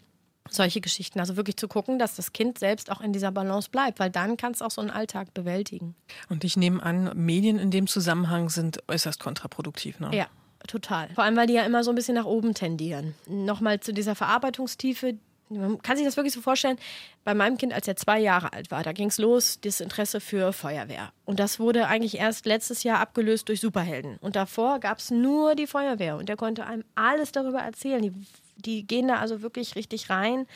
solche 0.49 0.81
Geschichten. 0.81 1.19
Also 1.19 1.37
wirklich 1.37 1.57
zu 1.57 1.67
gucken, 1.67 1.99
dass 1.99 2.15
das 2.15 2.33
Kind 2.33 2.59
selbst 2.59 2.91
auch 2.91 3.01
in 3.01 3.13
dieser 3.13 3.31
Balance 3.31 3.69
bleibt, 3.69 3.99
weil 3.99 4.09
dann 4.09 4.37
kann 4.37 4.51
es 4.53 4.61
auch 4.61 4.71
so 4.71 4.81
einen 4.81 4.89
Alltag 4.89 5.33
bewältigen. 5.33 5.95
Und 6.29 6.43
ich 6.43 6.57
nehme 6.57 6.81
an, 6.81 7.11
Medien 7.15 7.59
in 7.59 7.71
dem 7.71 7.87
Zusammenhang 7.87 8.49
sind 8.49 8.79
äußerst 8.87 9.19
kontraproduktiv. 9.19 9.99
Ne? 9.99 10.09
Ja, 10.13 10.27
total. 10.67 11.09
Vor 11.15 11.23
allem, 11.23 11.35
weil 11.35 11.47
die 11.47 11.53
ja 11.53 11.63
immer 11.63 11.83
so 11.83 11.91
ein 11.91 11.95
bisschen 11.95 12.15
nach 12.15 12.25
oben 12.25 12.53
tendieren. 12.53 13.15
Nochmal 13.27 13.79
zu 13.79 13.93
dieser 13.93 14.15
Verarbeitungstiefe. 14.15 15.15
Man 15.49 15.81
kann 15.81 15.97
sich 15.97 16.05
das 16.05 16.15
wirklich 16.15 16.33
so 16.33 16.41
vorstellen, 16.41 16.77
bei 17.25 17.33
meinem 17.33 17.57
Kind, 17.57 17.73
als 17.73 17.87
er 17.87 17.97
zwei 17.97 18.19
Jahre 18.19 18.53
alt 18.53 18.71
war, 18.71 18.83
da 18.83 18.93
ging 18.93 19.09
es 19.09 19.17
los, 19.17 19.59
das 19.59 19.81
Interesse 19.81 20.21
für 20.21 20.53
Feuerwehr. 20.53 21.11
Und 21.25 21.39
das 21.39 21.59
wurde 21.59 21.87
eigentlich 21.87 22.17
erst 22.17 22.45
letztes 22.45 22.83
Jahr 22.83 22.99
abgelöst 22.99 23.49
durch 23.49 23.59
Superhelden. 23.59 24.17
Und 24.21 24.37
davor 24.37 24.79
gab 24.79 24.99
es 24.99 25.11
nur 25.11 25.55
die 25.55 25.67
Feuerwehr. 25.67 26.15
Und 26.15 26.29
der 26.29 26.37
konnte 26.37 26.65
einem 26.65 26.85
alles 26.95 27.33
darüber 27.33 27.59
erzählen. 27.59 28.01
Die, 28.01 28.13
die 28.55 28.87
gehen 28.87 29.09
da 29.09 29.17
also 29.17 29.41
wirklich 29.41 29.75
richtig 29.75 30.09
rein. 30.09 30.47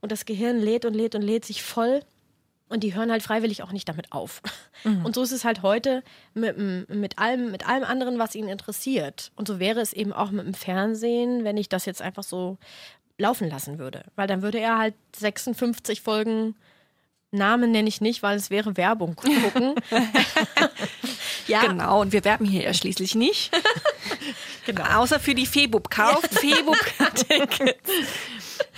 Und 0.00 0.12
das 0.12 0.26
Gehirn 0.26 0.58
lädt 0.60 0.84
und 0.84 0.94
lädt 0.94 1.16
und 1.16 1.22
lädt 1.22 1.44
sich 1.44 1.64
voll. 1.64 2.02
Und 2.68 2.82
die 2.82 2.94
hören 2.94 3.12
halt 3.12 3.22
freiwillig 3.22 3.62
auch 3.62 3.70
nicht 3.70 3.88
damit 3.88 4.10
auf. 4.12 4.42
Mhm. 4.82 5.04
Und 5.04 5.14
so 5.14 5.22
ist 5.22 5.32
es 5.32 5.44
halt 5.44 5.62
heute 5.62 6.02
mit, 6.34 6.58
mit, 6.88 7.18
allem, 7.18 7.52
mit 7.52 7.68
allem 7.68 7.84
anderen, 7.84 8.18
was 8.18 8.34
ihn 8.34 8.48
interessiert. 8.48 9.30
Und 9.36 9.46
so 9.46 9.60
wäre 9.60 9.80
es 9.80 9.92
eben 9.92 10.12
auch 10.12 10.30
mit 10.30 10.46
dem 10.46 10.54
Fernsehen, 10.54 11.44
wenn 11.44 11.56
ich 11.56 11.68
das 11.68 11.86
jetzt 11.86 12.02
einfach 12.02 12.24
so 12.24 12.58
laufen 13.18 13.48
lassen 13.48 13.78
würde. 13.78 14.04
Weil 14.16 14.26
dann 14.26 14.42
würde 14.42 14.58
er 14.58 14.78
halt 14.78 14.94
56 15.14 16.00
Folgen 16.00 16.56
Namen 17.32 17.70
nenne 17.70 17.88
ich 17.88 18.00
nicht, 18.00 18.22
weil 18.22 18.36
es 18.36 18.50
wäre 18.50 18.76
Werbung 18.76 19.16
gucken. 19.16 19.74
ja. 21.46 21.66
Genau, 21.66 22.00
und 22.00 22.12
wir 22.12 22.24
werben 22.24 22.46
hier 22.46 22.62
ja 22.62 22.74
schließlich 22.74 23.14
nicht. 23.14 23.50
genau. 24.66 24.84
Außer 25.02 25.20
für 25.20 25.34
die 25.34 25.46
Febub. 25.46 25.90
Kauft 25.90 26.32
Febub-Tickets. 26.38 27.90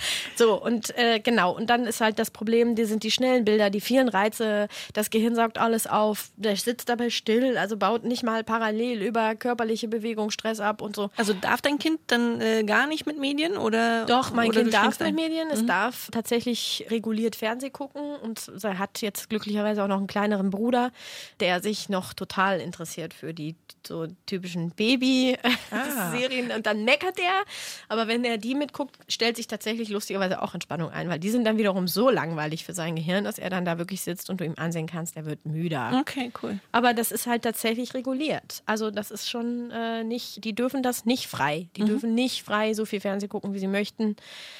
So, 0.35 0.61
und 0.61 0.97
äh, 0.97 1.19
genau, 1.19 1.53
und 1.55 1.69
dann 1.69 1.85
ist 1.85 1.99
halt 1.99 2.17
das 2.17 2.31
Problem, 2.31 2.75
die 2.75 2.85
sind 2.85 3.03
die 3.03 3.11
schnellen 3.11 3.43
Bilder, 3.43 3.69
die 3.69 3.81
vielen 3.81 4.07
Reize, 4.07 4.67
das 4.93 5.09
Gehirn 5.09 5.35
saugt 5.35 5.57
alles 5.57 5.85
auf, 5.85 6.29
der 6.37 6.55
sitzt 6.55 6.87
dabei 6.87 7.09
still, 7.09 7.57
also 7.57 7.75
baut 7.75 8.05
nicht 8.05 8.23
mal 8.23 8.43
parallel 8.43 9.01
über 9.01 9.35
körperliche 9.35 9.87
Bewegung 9.87 10.31
Stress 10.31 10.59
ab 10.59 10.81
und 10.81 10.95
so. 10.95 11.09
Also 11.17 11.33
darf 11.33 11.61
dein 11.61 11.77
Kind 11.77 11.99
dann 12.07 12.39
äh, 12.39 12.63
gar 12.63 12.87
nicht 12.87 13.05
mit 13.05 13.19
Medien 13.19 13.57
oder? 13.57 14.05
Doch, 14.05 14.31
mein 14.31 14.49
oder 14.49 14.61
Kind 14.61 14.73
darf 14.73 14.99
mit 14.99 15.15
Medien, 15.15 15.49
es 15.51 15.63
mhm. 15.63 15.67
darf 15.67 16.09
tatsächlich 16.11 16.85
reguliert 16.89 17.35
Fernseh 17.35 17.69
gucken 17.69 18.15
und 18.21 18.49
hat 18.63 19.01
jetzt 19.01 19.29
glücklicherweise 19.29 19.83
auch 19.83 19.87
noch 19.87 19.97
einen 19.97 20.07
kleineren 20.07 20.49
Bruder, 20.49 20.91
der 21.39 21.61
sich 21.61 21.89
noch 21.89 22.13
total 22.13 22.59
interessiert 22.59 23.13
für 23.13 23.33
die 23.33 23.55
so 23.85 24.07
typischen 24.25 24.71
Baby-Serien 24.71 26.51
ah. 26.51 26.55
und 26.55 26.65
dann 26.65 26.83
meckert 26.85 27.19
er, 27.19 27.43
aber 27.87 28.07
wenn 28.07 28.23
er 28.23 28.37
die 28.37 28.55
mitguckt, 28.55 28.97
stellt 29.07 29.35
sich 29.35 29.47
tatsächlich 29.47 29.88
lustigerweise 29.89 30.41
auch 30.41 30.53
Entspannung 30.53 30.89
ein, 30.89 31.09
weil 31.09 31.19
die 31.19 31.29
sind 31.29 31.45
dann 31.45 31.57
wiederum 31.57 31.87
so 31.87 32.09
langweilig 32.09 32.65
für 32.65 32.73
sein 32.73 32.95
Gehirn, 32.95 33.23
dass 33.23 33.39
er 33.39 33.49
dann 33.49 33.65
da 33.65 33.77
wirklich 33.77 34.01
sitzt 34.01 34.29
und 34.29 34.39
du 34.39 34.45
ihm 34.45 34.55
ansehen 34.57 34.87
kannst, 34.87 35.15
der 35.15 35.25
wird 35.25 35.45
müder. 35.45 35.99
Okay, 35.99 36.31
cool. 36.43 36.59
Aber 36.71 36.93
das 36.93 37.11
ist 37.11 37.27
halt 37.27 37.43
tatsächlich 37.43 37.93
reguliert. 37.93 38.63
Also 38.65 38.91
das 38.91 39.11
ist 39.11 39.29
schon 39.29 39.71
äh, 39.71 40.03
nicht, 40.03 40.43
die 40.43 40.53
dürfen 40.53 40.83
das 40.83 41.05
nicht 41.05 41.27
frei. 41.27 41.69
Die 41.75 41.83
mhm. 41.83 41.87
dürfen 41.87 42.15
nicht 42.15 42.43
frei 42.43 42.73
so 42.73 42.85
viel 42.85 42.99
Fernsehen 42.99 43.29
gucken, 43.29 43.53
wie 43.53 43.59
sie 43.59 43.67
möchten. 43.67 44.15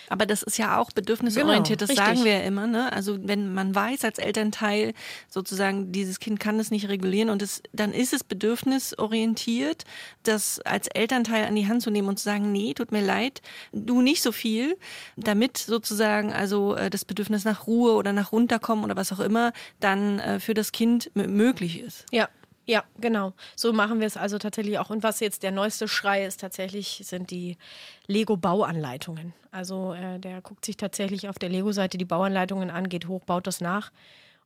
Aber 0.09 0.25
das 0.25 0.43
ist 0.43 0.57
ja 0.57 0.77
auch 0.77 0.91
bedürfnisorientiert, 0.91 1.79
genau, 1.79 1.93
das 1.93 2.05
sagen 2.05 2.23
wir 2.23 2.33
ja 2.33 2.41
immer. 2.41 2.67
Ne? 2.67 2.91
Also 2.91 3.17
wenn 3.21 3.53
man 3.53 3.73
weiß 3.73 4.03
als 4.05 4.19
Elternteil 4.19 4.93
sozusagen, 5.27 5.91
dieses 5.91 6.19
Kind 6.19 6.39
kann 6.39 6.59
es 6.59 6.71
nicht 6.71 6.89
regulieren 6.89 7.29
und 7.29 7.41
es, 7.41 7.61
dann 7.73 7.93
ist 7.93 8.13
es 8.13 8.23
bedürfnisorientiert, 8.23 9.83
das 10.23 10.59
als 10.61 10.87
Elternteil 10.87 11.45
an 11.45 11.55
die 11.55 11.67
Hand 11.67 11.81
zu 11.81 11.91
nehmen 11.91 12.07
und 12.07 12.17
zu 12.17 12.25
sagen, 12.25 12.51
nee, 12.51 12.73
tut 12.73 12.91
mir 12.91 13.05
leid, 13.05 13.41
du 13.71 14.01
nicht 14.01 14.21
so 14.21 14.31
viel, 14.31 14.77
damit 15.19 15.57
sozusagen 15.57 16.33
also 16.33 16.75
äh, 16.75 16.89
das 16.89 17.05
Bedürfnis 17.05 17.45
nach 17.45 17.67
Ruhe 17.67 17.93
oder 17.93 18.13
nach 18.13 18.31
runterkommen 18.31 18.83
oder 18.85 18.95
was 18.95 19.11
auch 19.11 19.19
immer 19.19 19.53
dann 19.79 20.19
äh, 20.19 20.39
für 20.39 20.53
das 20.53 20.71
Kind 20.71 21.11
möglich 21.15 21.79
ist. 21.81 22.05
Ja, 22.11 22.29
ja, 22.69 22.83
genau. 22.99 23.33
So 23.55 23.73
machen 23.73 23.99
wir 23.99 24.05
es 24.05 24.15
also 24.15 24.37
tatsächlich 24.37 24.77
auch. 24.77 24.91
Und 24.91 25.01
was 25.01 25.19
jetzt 25.21 25.41
der 25.41 25.49
neueste 25.49 25.87
Schrei 25.87 26.23
ist 26.23 26.39
tatsächlich, 26.39 27.01
sind 27.03 27.31
die 27.31 27.57
Lego-Bauanleitungen. 28.05 29.33
Also 29.49 29.93
äh, 29.93 30.19
der 30.19 30.41
guckt 30.41 30.65
sich 30.65 30.77
tatsächlich 30.77 31.29
auf 31.29 31.39
der 31.39 31.49
Lego-Seite 31.49 31.97
die 31.97 32.05
Bauanleitungen 32.05 32.69
an, 32.69 32.87
geht 32.87 33.07
hoch, 33.07 33.23
baut 33.25 33.47
das 33.47 33.59
nach. 33.59 33.91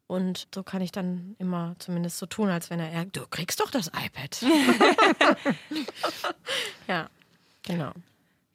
Und 0.07 0.47
so 0.55 0.63
kann 0.63 0.81
ich 0.81 0.93
dann 0.93 1.35
immer 1.37 1.75
zumindest 1.79 2.17
so 2.17 2.25
tun, 2.25 2.49
als 2.49 2.69
wenn 2.69 2.79
er, 2.79 3.03
du 3.03 3.27
kriegst 3.29 3.59
doch 3.59 3.71
das 3.71 3.87
iPad. 3.87 4.41
ja, 6.87 7.09
genau. 7.63 7.91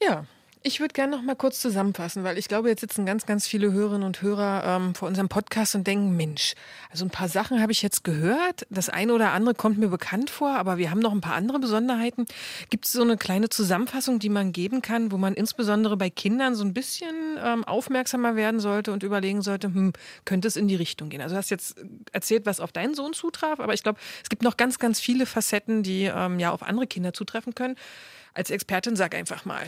Ja, 0.03 0.25
ich 0.63 0.81
würde 0.81 0.93
gerne 0.93 1.17
noch 1.17 1.23
mal 1.23 1.37
kurz 1.37 1.61
zusammenfassen, 1.61 2.25
weil 2.25 2.39
ich 2.39 2.49
glaube, 2.49 2.69
jetzt 2.69 2.81
sitzen 2.81 3.07
ganz, 3.07 3.27
ganz 3.27 3.47
viele 3.47 3.73
Hörerinnen 3.73 4.05
und 4.05 4.23
Hörer 4.23 4.65
ähm, 4.65 4.95
vor 4.95 5.09
unserem 5.09 5.29
Podcast 5.29 5.75
und 5.75 5.87
denken, 5.87 6.17
Mensch, 6.17 6.55
also 6.91 7.05
ein 7.05 7.11
paar 7.11 7.29
Sachen 7.29 7.61
habe 7.61 7.73
ich 7.73 7.83
jetzt 7.83 8.05
gehört. 8.05 8.67
Das 8.71 8.89
eine 8.89 9.13
oder 9.13 9.33
andere 9.33 9.55
kommt 9.55 9.79
mir 9.79 9.89
bekannt 9.89 10.31
vor, 10.31 10.51
aber 10.51 10.77
wir 10.77 10.91
haben 10.91 11.01
noch 11.01 11.13
ein 11.13 11.21
paar 11.21 11.35
andere 11.35 11.59
Besonderheiten. 11.59 12.27
Gibt 12.71 12.87
es 12.87 12.93
so 12.93 13.03
eine 13.03 13.17
kleine 13.17 13.49
Zusammenfassung, 13.49 14.19
die 14.19 14.29
man 14.29 14.53
geben 14.53 14.83
kann, 14.83 15.13
wo 15.13 15.17
man 15.17 15.35
insbesondere 15.35 15.97
bei 15.97 16.11
Kindern 16.11 16.55
so 16.55 16.65
ein 16.65 16.75
bisschen 16.75 17.39
ähm, 17.43 17.65
aufmerksamer 17.65 18.37
werden 18.37 18.61
sollte 18.61 18.93
und 18.93 19.03
überlegen 19.03 19.43
sollte, 19.43 19.69
hm, 19.69 19.93
könnte 20.25 20.49
es 20.49 20.57
in 20.57 20.69
die 20.69 20.77
Richtung 20.77 21.09
gehen? 21.09 21.21
Also 21.21 21.35
du 21.35 21.39
hast 21.39 21.51
jetzt 21.51 21.77
erzählt, 22.13 22.47
was 22.47 22.61
auf 22.61 22.73
deinen 22.73 22.95
Sohn 22.95 23.13
zutraf, 23.13 23.61
aber 23.61 23.75
ich 23.75 23.83
glaube, 23.83 23.99
es 24.23 24.29
gibt 24.29 24.43
noch 24.43 24.57
ganz, 24.57 24.79
ganz 24.79 25.01
viele 25.01 25.27
Facetten, 25.27 25.83
die 25.83 26.05
ähm, 26.05 26.39
ja 26.39 26.51
auf 26.51 26.63
andere 26.63 26.87
Kinder 26.87 27.13
zutreffen 27.13 27.55
können. 27.55 27.77
Als 28.35 28.51
Expertin 28.51 28.97
sag 28.97 29.15
einfach 29.15 29.45
mal. 29.45 29.67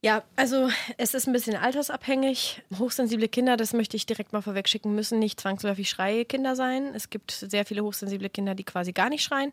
Ja, 0.00 0.22
also 0.36 0.70
es 0.96 1.14
ist 1.14 1.26
ein 1.26 1.32
bisschen 1.32 1.56
altersabhängig. 1.56 2.62
Hochsensible 2.78 3.28
Kinder, 3.28 3.56
das 3.56 3.72
möchte 3.72 3.96
ich 3.96 4.06
direkt 4.06 4.32
mal 4.32 4.42
vorwegschicken, 4.42 4.94
müssen 4.94 5.18
nicht 5.18 5.40
zwangsläufig 5.40 5.90
Schreikinder 5.90 6.54
sein. 6.54 6.92
Es 6.94 7.10
gibt 7.10 7.32
sehr 7.32 7.64
viele 7.64 7.82
hochsensible 7.82 8.30
Kinder, 8.30 8.54
die 8.54 8.62
quasi 8.62 8.92
gar 8.92 9.08
nicht 9.08 9.24
schreien, 9.24 9.50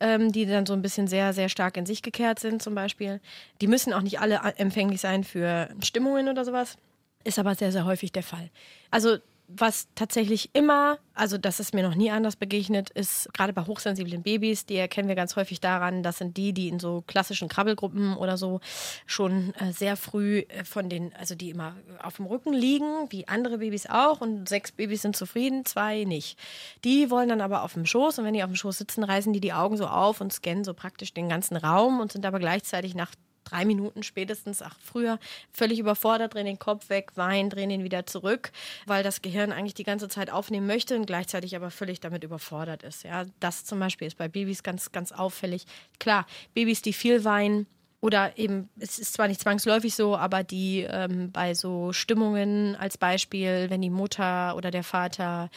ähm, 0.00 0.32
die 0.32 0.44
dann 0.44 0.66
so 0.66 0.72
ein 0.72 0.82
bisschen 0.82 1.06
sehr, 1.06 1.32
sehr 1.32 1.48
stark 1.48 1.76
in 1.76 1.86
sich 1.86 2.02
gekehrt 2.02 2.40
sind 2.40 2.62
zum 2.62 2.74
Beispiel. 2.74 3.20
Die 3.60 3.68
müssen 3.68 3.92
auch 3.92 4.02
nicht 4.02 4.18
alle 4.18 4.40
empfänglich 4.56 5.00
sein 5.00 5.22
für 5.22 5.68
Stimmungen 5.80 6.28
oder 6.28 6.44
sowas. 6.44 6.76
Ist 7.22 7.38
aber 7.38 7.54
sehr, 7.54 7.70
sehr 7.70 7.84
häufig 7.84 8.10
der 8.10 8.24
Fall. 8.24 8.50
Also 8.90 9.18
was 9.48 9.86
tatsächlich 9.94 10.50
immer, 10.54 10.98
also 11.14 11.38
das 11.38 11.60
ist 11.60 11.72
mir 11.72 11.82
noch 11.82 11.94
nie 11.94 12.10
anders 12.10 12.36
begegnet, 12.36 12.90
ist 12.90 13.32
gerade 13.32 13.52
bei 13.52 13.62
hochsensiblen 13.62 14.22
Babys, 14.22 14.66
die 14.66 14.76
erkennen 14.76 15.08
wir 15.08 15.14
ganz 15.14 15.36
häufig 15.36 15.60
daran, 15.60 16.02
das 16.02 16.18
sind 16.18 16.36
die, 16.36 16.52
die 16.52 16.68
in 16.68 16.80
so 16.80 17.04
klassischen 17.06 17.48
Krabbelgruppen 17.48 18.16
oder 18.16 18.36
so 18.36 18.60
schon 19.06 19.54
äh, 19.54 19.72
sehr 19.72 19.96
früh 19.96 20.40
äh, 20.48 20.64
von 20.64 20.88
den, 20.88 21.14
also 21.14 21.34
die 21.34 21.50
immer 21.50 21.76
auf 22.02 22.16
dem 22.16 22.26
Rücken 22.26 22.52
liegen, 22.52 23.10
wie 23.10 23.28
andere 23.28 23.58
Babys 23.58 23.86
auch 23.86 24.20
und 24.20 24.48
sechs 24.48 24.72
Babys 24.72 25.02
sind 25.02 25.16
zufrieden, 25.16 25.64
zwei 25.64 26.04
nicht. 26.04 26.38
Die 26.84 27.10
wollen 27.10 27.28
dann 27.28 27.40
aber 27.40 27.62
auf 27.62 27.74
dem 27.74 27.86
Schoß 27.86 28.18
und 28.18 28.24
wenn 28.24 28.34
die 28.34 28.42
auf 28.42 28.50
dem 28.50 28.56
Schoß 28.56 28.78
sitzen, 28.78 29.04
reißen 29.04 29.32
die 29.32 29.40
die 29.40 29.52
Augen 29.52 29.76
so 29.76 29.86
auf 29.86 30.20
und 30.20 30.32
scannen 30.32 30.64
so 30.64 30.74
praktisch 30.74 31.14
den 31.14 31.28
ganzen 31.28 31.56
Raum 31.56 32.00
und 32.00 32.12
sind 32.12 32.26
aber 32.26 32.40
gleichzeitig 32.40 32.94
nach 32.94 33.12
drei 33.46 33.64
Minuten 33.64 34.02
spätestens, 34.02 34.62
ach 34.62 34.76
früher, 34.82 35.18
völlig 35.52 35.78
überfordert, 35.78 36.34
drehen 36.34 36.46
den 36.46 36.58
Kopf 36.58 36.88
weg, 36.88 37.12
weinen, 37.14 37.50
drehen 37.50 37.70
ihn 37.70 37.84
wieder 37.84 38.06
zurück, 38.06 38.52
weil 38.86 39.02
das 39.02 39.22
Gehirn 39.22 39.52
eigentlich 39.52 39.74
die 39.74 39.84
ganze 39.84 40.08
Zeit 40.08 40.30
aufnehmen 40.30 40.66
möchte 40.66 40.96
und 40.96 41.06
gleichzeitig 41.06 41.56
aber 41.56 41.70
völlig 41.70 42.00
damit 42.00 42.24
überfordert 42.24 42.82
ist. 42.82 43.04
Ja, 43.04 43.24
das 43.40 43.64
zum 43.64 43.78
Beispiel 43.78 44.08
ist 44.08 44.18
bei 44.18 44.28
Babys 44.28 44.62
ganz, 44.62 44.92
ganz 44.92 45.12
auffällig. 45.12 45.64
Klar, 45.98 46.26
Babys, 46.54 46.82
die 46.82 46.92
viel 46.92 47.24
weinen, 47.24 47.66
oder 48.00 48.38
eben, 48.38 48.68
es 48.78 48.98
ist 48.98 49.14
zwar 49.14 49.26
nicht 49.26 49.40
zwangsläufig 49.40 49.94
so, 49.94 50.16
aber 50.16 50.44
die 50.44 50.86
ähm, 50.88 51.32
bei 51.32 51.54
so 51.54 51.92
Stimmungen 51.92 52.76
als 52.76 52.98
Beispiel, 52.98 53.66
wenn 53.68 53.80
die 53.80 53.90
Mutter 53.90 54.54
oder 54.54 54.70
der 54.70 54.84
Vater 54.84 55.50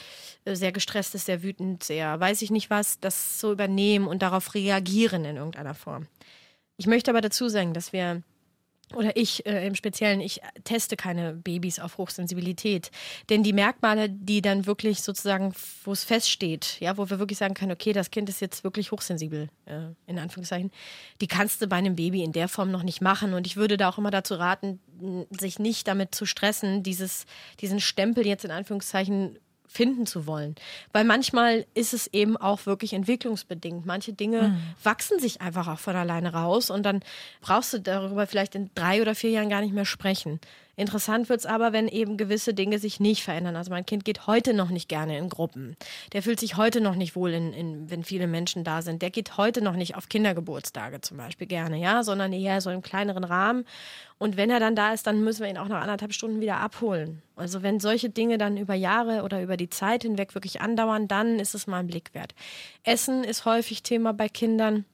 äh, 0.45 0.55
sehr 0.55 0.71
gestresst 0.71 1.13
ist, 1.15 1.25
sehr 1.25 1.43
wütend, 1.43 1.83
sehr 1.83 2.19
weiß 2.19 2.41
ich 2.41 2.49
nicht 2.49 2.69
was, 2.69 2.99
das 2.99 3.39
so 3.39 3.51
übernehmen 3.51 4.07
und 4.07 4.21
darauf 4.21 4.55
reagieren 4.55 5.25
in 5.25 5.35
irgendeiner 5.35 5.75
Form. 5.75 6.07
Ich 6.79 6.87
möchte 6.87 7.11
aber 7.11 7.19
dazu 7.19 7.49
sagen, 7.49 7.73
dass 7.73 7.91
wir 7.91 8.23
oder 8.95 9.15
ich 9.17 9.45
äh, 9.45 9.67
im 9.67 9.75
Speziellen, 9.75 10.21
ich 10.21 10.41
teste 10.63 10.95
keine 10.95 11.33
Babys 11.33 11.77
auf 11.77 11.97
Hochsensibilität. 11.97 12.89
Denn 13.29 13.43
die 13.43 13.53
Merkmale, 13.53 14.09
die 14.09 14.41
dann 14.41 14.65
wirklich 14.65 15.03
sozusagen, 15.03 15.53
wo 15.83 15.91
es 15.91 16.05
feststeht, 16.05 16.77
ja, 16.79 16.97
wo 16.97 17.09
wir 17.09 17.19
wirklich 17.19 17.37
sagen 17.37 17.53
können, 17.53 17.73
okay, 17.73 17.91
das 17.93 18.11
Kind 18.11 18.29
ist 18.29 18.39
jetzt 18.39 18.63
wirklich 18.63 18.91
hochsensibel, 18.91 19.49
äh, 19.65 19.89
in 20.07 20.17
Anführungszeichen, 20.17 20.71
die 21.19 21.27
kannst 21.27 21.61
du 21.61 21.67
bei 21.67 21.75
einem 21.75 21.97
Baby 21.97 22.23
in 22.23 22.31
der 22.31 22.47
Form 22.47 22.71
noch 22.71 22.83
nicht 22.83 23.01
machen. 23.01 23.33
Und 23.33 23.45
ich 23.45 23.57
würde 23.57 23.75
da 23.75 23.89
auch 23.89 23.97
immer 23.97 24.11
dazu 24.11 24.35
raten, 24.35 24.79
sich 25.29 25.59
nicht 25.59 25.85
damit 25.87 26.15
zu 26.15 26.25
stressen, 26.25 26.81
dieses, 26.81 27.25
diesen 27.59 27.81
Stempel 27.81 28.25
jetzt 28.25 28.45
in 28.45 28.51
Anführungszeichen 28.51 29.37
finden 29.69 30.05
zu 30.05 30.25
wollen. 30.25 30.55
Weil 30.91 31.05
manchmal 31.05 31.65
ist 31.75 31.93
es 31.93 32.07
eben 32.07 32.35
auch 32.35 32.65
wirklich 32.65 32.93
entwicklungsbedingt. 32.93 33.85
Manche 33.85 34.13
Dinge 34.13 34.49
mhm. 34.49 34.61
wachsen 34.83 35.19
sich 35.19 35.41
einfach 35.41 35.67
auch 35.67 35.79
von 35.79 35.95
alleine 35.95 36.33
raus 36.33 36.69
und 36.71 36.83
dann 36.83 37.01
brauchst 37.39 37.73
du 37.73 37.79
darüber 37.79 38.25
vielleicht 38.27 38.55
in 38.55 38.71
drei 38.73 39.01
oder 39.01 39.15
vier 39.15 39.29
Jahren 39.29 39.49
gar 39.49 39.61
nicht 39.61 39.73
mehr 39.73 39.85
sprechen. 39.85 40.39
Interessant 40.79 41.27
wird 41.27 41.41
es 41.41 41.45
aber, 41.45 41.73
wenn 41.73 41.89
eben 41.89 42.15
gewisse 42.15 42.53
Dinge 42.53 42.79
sich 42.79 43.01
nicht 43.01 43.21
verändern. 43.21 43.57
Also 43.57 43.69
mein 43.69 43.85
Kind 43.85 44.05
geht 44.05 44.27
heute 44.27 44.53
noch 44.53 44.69
nicht 44.69 44.87
gerne 44.87 45.17
in 45.17 45.27
Gruppen. 45.27 45.75
Der 46.13 46.23
fühlt 46.23 46.39
sich 46.39 46.55
heute 46.55 46.79
noch 46.79 46.95
nicht 46.95 47.17
wohl, 47.17 47.33
in, 47.33 47.51
in, 47.51 47.91
wenn 47.91 48.05
viele 48.05 48.27
Menschen 48.27 48.63
da 48.63 48.81
sind. 48.81 49.01
Der 49.01 49.09
geht 49.09 49.35
heute 49.35 49.61
noch 49.61 49.75
nicht 49.75 49.97
auf 49.97 50.07
Kindergeburtstage 50.07 51.01
zum 51.01 51.17
Beispiel 51.17 51.47
gerne, 51.47 51.77
ja, 51.77 52.01
sondern 52.01 52.31
eher 52.31 52.61
so 52.61 52.69
im 52.69 52.81
kleineren 52.81 53.25
Rahmen. 53.25 53.65
Und 54.19 54.37
wenn 54.37 54.49
er 54.49 54.61
dann 54.61 54.73
da 54.73 54.93
ist, 54.93 55.05
dann 55.05 55.21
müssen 55.21 55.41
wir 55.41 55.49
ihn 55.49 55.57
auch 55.57 55.67
nach 55.67 55.81
anderthalb 55.81 56.13
Stunden 56.13 56.39
wieder 56.39 56.61
abholen. 56.61 57.23
Also 57.35 57.61
wenn 57.61 57.81
solche 57.81 58.09
Dinge 58.09 58.37
dann 58.37 58.55
über 58.55 58.73
Jahre 58.73 59.23
oder 59.23 59.41
über 59.41 59.57
die 59.57 59.69
Zeit 59.69 60.03
hinweg 60.03 60.33
wirklich 60.33 60.61
andauern, 60.61 61.09
dann 61.09 61.39
ist 61.39 61.55
es 61.55 61.67
mal 61.67 61.79
ein 61.79 61.87
Blick 61.87 62.13
wert. 62.13 62.33
Essen 62.83 63.25
ist 63.25 63.43
häufig 63.43 63.83
Thema 63.83 64.13
bei 64.13 64.29
Kindern. 64.29 64.85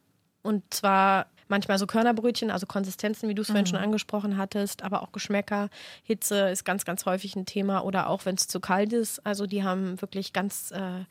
Und 0.41 0.63
zwar 0.73 1.27
manchmal 1.47 1.77
so 1.77 1.87
Körnerbrötchen, 1.87 2.51
also 2.51 2.65
Konsistenzen, 2.65 3.29
wie 3.29 3.35
du 3.35 3.41
es 3.41 3.49
mhm. 3.49 3.53
vorhin 3.53 3.67
schon 3.67 3.79
angesprochen 3.79 4.37
hattest, 4.37 4.83
aber 4.83 5.01
auch 5.01 5.11
Geschmäcker. 5.11 5.69
Hitze 6.03 6.49
ist 6.49 6.65
ganz, 6.65 6.85
ganz 6.85 7.05
häufig 7.05 7.35
ein 7.35 7.45
Thema 7.45 7.83
oder 7.83 8.09
auch 8.09 8.25
wenn 8.25 8.35
es 8.35 8.47
zu 8.47 8.59
kalt 8.59 8.93
ist. 8.93 9.25
Also 9.25 9.45
die 9.45 9.63
haben 9.63 10.01
wirklich 10.01 10.33
ganz 10.33 10.71
äh, 10.71 11.05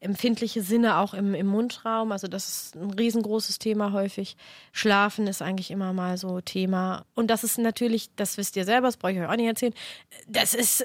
empfindliche 0.00 0.62
Sinne 0.62 0.98
auch 0.98 1.14
im, 1.14 1.34
im 1.34 1.46
Mundraum. 1.46 2.12
Also 2.12 2.28
das 2.28 2.48
ist 2.48 2.76
ein 2.76 2.90
riesengroßes 2.90 3.58
Thema 3.58 3.92
häufig. 3.92 4.36
Schlafen 4.72 5.26
ist 5.26 5.42
eigentlich 5.42 5.70
immer 5.70 5.92
mal 5.92 6.16
so 6.16 6.40
Thema. 6.40 7.04
Und 7.14 7.28
das 7.28 7.44
ist 7.44 7.58
natürlich, 7.58 8.10
das 8.16 8.36
wisst 8.36 8.56
ihr 8.56 8.64
selber, 8.64 8.88
das 8.88 8.96
brauche 8.96 9.12
ich 9.12 9.20
euch 9.20 9.28
auch 9.28 9.36
nicht 9.36 9.46
erzählen, 9.46 9.74
das 10.28 10.54
ist 10.54 10.84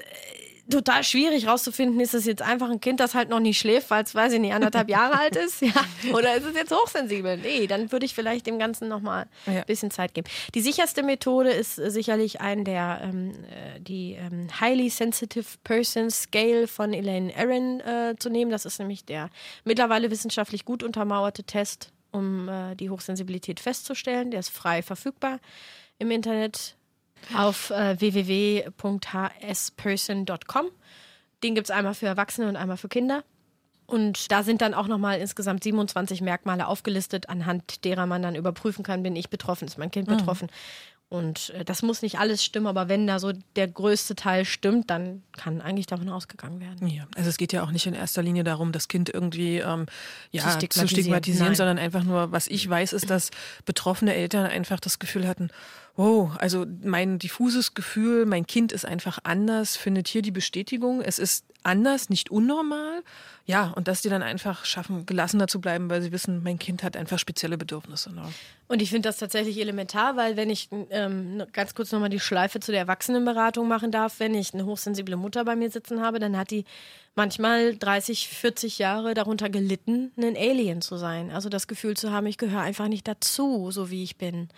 total 0.70 1.02
schwierig 1.04 1.46
rauszufinden, 1.46 2.00
ist 2.00 2.14
es 2.14 2.24
jetzt 2.24 2.42
einfach 2.42 2.70
ein 2.70 2.80
Kind, 2.80 3.00
das 3.00 3.14
halt 3.14 3.28
noch 3.28 3.40
nicht 3.40 3.58
schläft, 3.58 3.90
weil 3.90 4.04
es, 4.04 4.14
weiß 4.14 4.32
ich 4.34 4.40
nicht, 4.40 4.52
anderthalb 4.52 4.88
Jahre 4.88 5.18
alt 5.18 5.36
ist? 5.36 5.62
Ja. 5.68 6.14
Oder 6.14 6.34
ist 6.36 6.44
es 6.44 6.54
jetzt 6.54 6.72
hochsensibel? 6.72 7.36
Nee, 7.36 7.66
dann 7.66 7.92
würde 7.92 8.06
ich 8.06 8.14
vielleicht 8.14 8.46
dem 8.46 8.58
Ganzen 8.58 8.88
nochmal 8.88 9.26
ein 9.44 9.56
ja. 9.56 9.64
bisschen 9.64 9.90
Zeit 9.90 10.14
geben. 10.14 10.26
Die 10.54 10.60
sicherste 10.60 11.02
Methode 11.02 11.50
ist 11.50 11.76
sicherlich 11.76 12.40
ein 12.40 12.64
der, 12.64 13.00
ähm, 13.02 13.32
äh, 13.50 13.80
die 13.80 14.14
ähm, 14.14 14.48
Highly 14.60 14.88
Sensitive 14.88 15.44
Person 15.64 16.10
Scale 16.10 16.68
von 16.68 16.94
Elaine 16.94 17.32
Aaron 17.36 17.80
äh, 17.80 18.14
zu 18.18 18.30
nehmen. 18.30 18.50
Das 18.50 18.64
ist 18.64 18.78
nämlich 18.78 19.04
der 19.04 19.28
mittlerweile 19.64 20.10
wissenschaftlich 20.10 20.64
gut 20.64 20.82
untermauerte 20.82 21.44
Test, 21.44 21.92
um 22.12 22.48
äh, 22.48 22.74
die 22.74 22.88
Hochsensibilität 22.88 23.60
festzustellen. 23.60 24.30
Der 24.30 24.40
ist 24.40 24.50
frei 24.50 24.82
verfügbar 24.82 25.38
im 25.98 26.10
Internet 26.10 26.77
auf 27.36 27.70
äh, 27.70 28.00
www.hsperson.com. 28.00 30.66
Den 31.42 31.54
gibt 31.54 31.68
es 31.68 31.70
einmal 31.70 31.94
für 31.94 32.06
Erwachsene 32.06 32.48
und 32.48 32.56
einmal 32.56 32.76
für 32.76 32.88
Kinder. 32.88 33.22
Und 33.86 34.30
da 34.30 34.42
sind 34.42 34.60
dann 34.60 34.74
auch 34.74 34.86
nochmal 34.86 35.18
insgesamt 35.18 35.64
27 35.64 36.20
Merkmale 36.20 36.66
aufgelistet, 36.66 37.30
anhand 37.30 37.86
derer 37.86 38.04
man 38.06 38.20
dann 38.20 38.34
überprüfen 38.34 38.84
kann, 38.84 39.02
bin 39.02 39.16
ich 39.16 39.30
betroffen, 39.30 39.66
ist 39.66 39.78
mein 39.78 39.90
Kind 39.90 40.08
mhm. 40.08 40.12
Und 41.10 41.50
äh, 41.50 41.64
das 41.64 41.82
muss 41.82 42.02
nicht 42.02 42.18
alles 42.18 42.44
stimmen, 42.44 42.66
aber 42.66 42.88
wenn 42.88 43.06
da 43.06 43.18
so 43.18 43.32
der 43.56 43.66
größte 43.66 44.14
Teil 44.14 44.44
stimmt, 44.44 44.90
dann 44.90 45.22
kann 45.32 45.62
eigentlich 45.62 45.86
davon 45.86 46.10
ausgegangen 46.10 46.60
werden. 46.60 46.86
Ja, 46.86 47.06
also 47.16 47.30
es 47.30 47.38
geht 47.38 47.54
ja 47.54 47.62
auch 47.62 47.70
nicht 47.70 47.86
in 47.86 47.94
erster 47.94 48.22
Linie 48.22 48.44
darum, 48.44 48.72
das 48.72 48.88
Kind 48.88 49.08
irgendwie 49.08 49.58
ähm, 49.58 49.86
ja, 50.32 50.42
zu 50.42 50.50
stigmatisieren, 50.50 50.88
zu 50.88 50.94
stigmatisieren 50.94 51.54
sondern 51.54 51.78
einfach 51.78 52.04
nur, 52.04 52.30
was 52.30 52.46
ich 52.46 52.68
weiß, 52.68 52.92
ist, 52.92 53.08
dass 53.08 53.30
betroffene 53.64 54.14
Eltern 54.14 54.44
einfach 54.44 54.80
das 54.80 54.98
Gefühl 54.98 55.26
hatten, 55.26 55.50
Oh, 56.00 56.30
also 56.38 56.64
mein 56.84 57.18
diffuses 57.18 57.74
Gefühl, 57.74 58.24
mein 58.24 58.46
Kind 58.46 58.70
ist 58.70 58.84
einfach 58.84 59.18
anders, 59.24 59.76
findet 59.76 60.06
hier 60.06 60.22
die 60.22 60.30
Bestätigung. 60.30 61.00
Es 61.00 61.18
ist 61.18 61.44
anders, 61.62 62.10
nicht 62.10 62.30
unnormal. 62.30 63.02
Ja, 63.46 63.72
und 63.76 63.88
dass 63.88 64.02
die 64.02 64.10
dann 64.10 64.22
einfach 64.22 64.64
schaffen, 64.64 65.06
gelassener 65.06 65.48
zu 65.48 65.60
bleiben, 65.60 65.88
weil 65.88 66.02
sie 66.02 66.12
wissen, 66.12 66.42
mein 66.42 66.58
Kind 66.58 66.82
hat 66.82 66.96
einfach 66.96 67.18
spezielle 67.18 67.56
Bedürfnisse. 67.56 68.12
Ne? 68.14 68.22
Und 68.68 68.82
ich 68.82 68.90
finde 68.90 69.08
das 69.08 69.16
tatsächlich 69.16 69.58
elementar, 69.58 70.16
weil 70.16 70.36
wenn 70.36 70.50
ich 70.50 70.68
ähm, 70.90 71.42
ganz 71.52 71.74
kurz 71.74 71.90
nochmal 71.90 72.10
die 72.10 72.20
Schleife 72.20 72.60
zu 72.60 72.72
der 72.72 72.82
Erwachsenenberatung 72.82 73.66
machen 73.66 73.90
darf, 73.90 74.20
wenn 74.20 74.34
ich 74.34 74.52
eine 74.52 74.66
hochsensible 74.66 75.16
Mutter 75.16 75.44
bei 75.44 75.56
mir 75.56 75.70
sitzen 75.70 76.02
habe, 76.02 76.18
dann 76.18 76.36
hat 76.36 76.50
die 76.50 76.64
manchmal 77.18 77.76
30, 77.76 78.28
40 78.28 78.78
Jahre 78.78 79.12
darunter 79.12 79.50
gelitten, 79.50 80.12
ein 80.16 80.36
Alien 80.36 80.80
zu 80.80 80.96
sein. 80.96 81.32
Also 81.32 81.48
das 81.48 81.66
Gefühl 81.66 81.96
zu 81.96 82.12
haben, 82.12 82.26
ich 82.26 82.38
gehöre 82.38 82.60
einfach 82.60 82.86
nicht 82.86 83.08
dazu, 83.08 83.72
so 83.72 83.90
wie 83.90 84.04
ich 84.04 84.16
bin. 84.16 84.48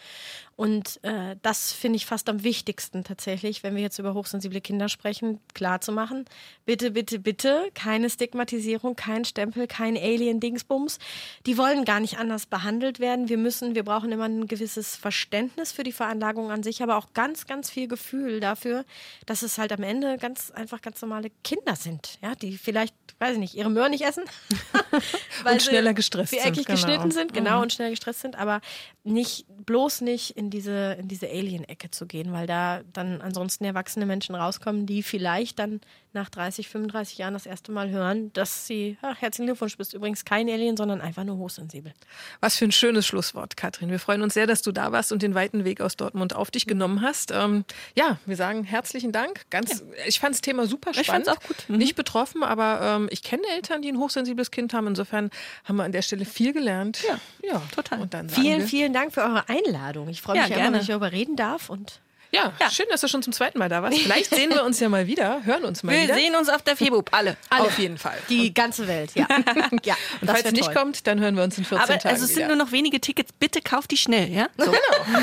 Und 0.61 1.02
äh, 1.04 1.36
das 1.40 1.72
finde 1.72 1.96
ich 1.96 2.04
fast 2.04 2.28
am 2.28 2.44
wichtigsten 2.44 3.02
tatsächlich, 3.02 3.62
wenn 3.62 3.76
wir 3.76 3.82
jetzt 3.82 3.98
über 3.98 4.12
hochsensible 4.12 4.61
Kinder 4.61 4.90
sprechen, 4.90 5.40
klar 5.54 5.80
zu 5.80 5.90
machen. 5.90 6.26
Bitte, 6.66 6.90
bitte, 6.90 7.18
bitte, 7.18 7.70
keine 7.72 8.11
Stigmatisierung, 8.11 8.94
kein 8.94 9.24
Stempel, 9.24 9.66
kein 9.66 9.96
Alien-Dingsbums. 9.96 10.98
Die 11.46 11.56
wollen 11.56 11.86
gar 11.86 11.98
nicht 11.98 12.18
anders 12.18 12.44
behandelt 12.44 13.00
werden. 13.00 13.30
Wir 13.30 13.38
müssen, 13.38 13.74
wir 13.74 13.84
brauchen 13.84 14.12
immer 14.12 14.26
ein 14.26 14.48
gewisses 14.48 14.96
Verständnis 14.96 15.72
für 15.72 15.82
die 15.82 15.92
Veranlagung 15.92 16.50
an 16.50 16.62
sich, 16.62 16.82
aber 16.82 16.98
auch 16.98 17.14
ganz, 17.14 17.46
ganz 17.46 17.70
viel 17.70 17.88
Gefühl 17.88 18.40
dafür, 18.40 18.84
dass 19.24 19.40
es 19.40 19.56
halt 19.56 19.72
am 19.72 19.82
Ende 19.82 20.18
ganz 20.18 20.50
einfach 20.50 20.82
ganz 20.82 21.00
normale 21.00 21.30
Kinder 21.42 21.74
sind, 21.74 22.18
ja, 22.20 22.34
die 22.34 22.49
vielleicht, 22.59 22.94
weiß 23.18 23.34
ich 23.34 23.38
nicht, 23.38 23.55
ihre 23.55 23.70
Möhren 23.70 23.90
nicht 23.90 24.05
essen. 24.05 24.24
weil 25.42 25.55
und 25.55 25.62
schneller 25.62 25.94
gestresst 25.94 26.32
sind. 26.32 26.55
Genau. 26.55 26.66
geschnitten 26.66 27.11
sind, 27.11 27.32
genau, 27.32 27.57
mhm. 27.57 27.62
und 27.62 27.72
schneller 27.72 27.90
gestresst 27.90 28.20
sind, 28.20 28.36
aber 28.36 28.61
nicht, 29.05 29.46
bloß 29.66 30.01
nicht 30.03 30.36
in 30.36 30.51
diese, 30.51 30.96
in 31.01 31.09
diese 31.09 31.28
Alien-Ecke 31.28 31.90
zu 31.90 32.07
gehen, 32.07 32.32
weil 32.32 32.46
da 32.46 32.82
dann 32.92 33.20
ansonsten 33.20 33.64
erwachsene 33.64 34.07
Menschen 34.07 34.34
rauskommen, 34.34 34.86
die 34.86 35.03
vielleicht 35.03 35.59
dann 35.59 35.80
nach 36.12 36.28
30, 36.28 36.68
35 36.68 37.18
Jahren 37.18 37.34
das 37.34 37.46
erste 37.46 37.72
Mal 37.72 37.90
hören, 37.90 38.32
dass 38.32 38.66
sie, 38.66 38.98
ach, 39.02 39.20
herzlichen 39.20 39.46
Glückwunsch, 39.46 39.76
bist 39.76 39.94
übrigens 39.94 40.24
kein 40.24 40.48
Alien, 40.48 40.76
sondern 40.76 41.00
einfach 41.00 41.24
nur 41.24 41.36
hochsensibel. 41.36 41.92
Was 42.40 42.56
für 42.56 42.64
ein 42.64 42.72
schönes 42.72 43.06
Schlusswort, 43.06 43.56
Katrin. 43.56 43.90
Wir 43.90 43.98
freuen 43.98 44.22
uns 44.22 44.34
sehr, 44.34 44.46
dass 44.46 44.62
du 44.62 44.72
da 44.72 44.92
warst 44.92 45.12
und 45.12 45.22
den 45.22 45.34
weiten 45.34 45.64
Weg 45.64 45.80
aus 45.80 45.96
Dortmund 45.96 46.34
auf 46.34 46.50
dich 46.50 46.66
genommen 46.66 47.02
hast. 47.02 47.30
Ähm, 47.30 47.64
ja, 47.94 48.18
wir 48.26 48.36
sagen 48.36 48.64
herzlichen 48.64 49.12
Dank. 49.12 49.42
Ganz, 49.50 49.80
ja. 49.80 50.04
Ich 50.06 50.20
fand 50.20 50.34
das 50.34 50.40
Thema 50.40 50.66
super 50.66 50.94
spannend. 50.94 51.28
Ich 51.28 51.32
auch 51.32 51.42
gut. 51.46 51.64
Mhm. 51.68 51.76
Nicht 51.76 51.94
betroffen, 51.94 52.42
aber 52.42 52.80
ähm, 52.82 53.08
ich 53.11 53.22
kenne 53.22 53.42
Eltern, 53.54 53.82
die 53.82 53.90
ein 53.90 53.98
hochsensibles 53.98 54.50
Kind 54.50 54.74
haben. 54.74 54.88
Insofern 54.88 55.30
haben 55.64 55.76
wir 55.76 55.84
an 55.84 55.92
der 55.92 56.02
Stelle 56.02 56.24
viel 56.24 56.52
gelernt. 56.52 57.02
Ja, 57.06 57.20
ja 57.42 57.62
total. 57.74 58.08
vielen, 58.28 58.66
vielen 58.66 58.92
Dank 58.92 59.14
für 59.14 59.22
eure 59.22 59.48
Einladung. 59.48 60.08
Ich 60.08 60.22
freue 60.22 60.40
mich 60.40 60.50
ja, 60.50 60.56
gerne, 60.56 60.74
wenn 60.74 60.80
ich 60.82 60.88
darüber 60.88 61.12
reden 61.12 61.36
darf 61.36 61.70
und 61.70 62.00
ja, 62.32 62.52
ja, 62.60 62.70
schön, 62.70 62.86
dass 62.90 63.00
du 63.00 63.08
schon 63.08 63.22
zum 63.22 63.32
zweiten 63.32 63.58
Mal 63.58 63.68
da 63.68 63.82
warst. 63.82 63.98
Vielleicht 63.98 64.32
sehen 64.34 64.50
wir 64.50 64.64
uns 64.64 64.78
ja 64.78 64.88
mal 64.88 65.06
wieder, 65.06 65.44
hören 65.44 65.64
uns 65.64 65.82
mal 65.82 65.92
wir 65.92 66.02
wieder. 66.02 66.14
Wir 66.14 66.22
sehen 66.22 66.36
uns 66.36 66.48
auf 66.48 66.62
der 66.62 66.76
Febub, 66.76 67.08
alle. 67.12 67.36
alle. 67.48 67.64
Auf 67.64 67.78
jeden 67.78 67.98
Fall. 67.98 68.16
Die 68.28 68.54
ganze 68.54 68.86
Welt, 68.86 69.12
ja. 69.14 69.26
ja 69.84 69.96
und 70.20 70.28
falls 70.30 70.44
es 70.44 70.52
nicht 70.52 70.72
kommt, 70.72 71.06
dann 71.06 71.18
hören 71.20 71.36
wir 71.36 71.42
uns 71.42 71.58
in 71.58 71.64
14 71.64 71.82
Aber 71.82 71.98
Tagen 71.98 72.14
Also 72.14 72.26
es 72.26 72.34
sind 72.34 72.46
nur 72.46 72.56
noch 72.56 72.70
wenige 72.70 73.00
Tickets, 73.00 73.32
bitte 73.32 73.60
kauft 73.60 73.90
die 73.90 73.96
schnell, 73.96 74.30
ja? 74.30 74.48
So. 74.60 74.70
Genau. 74.70 75.22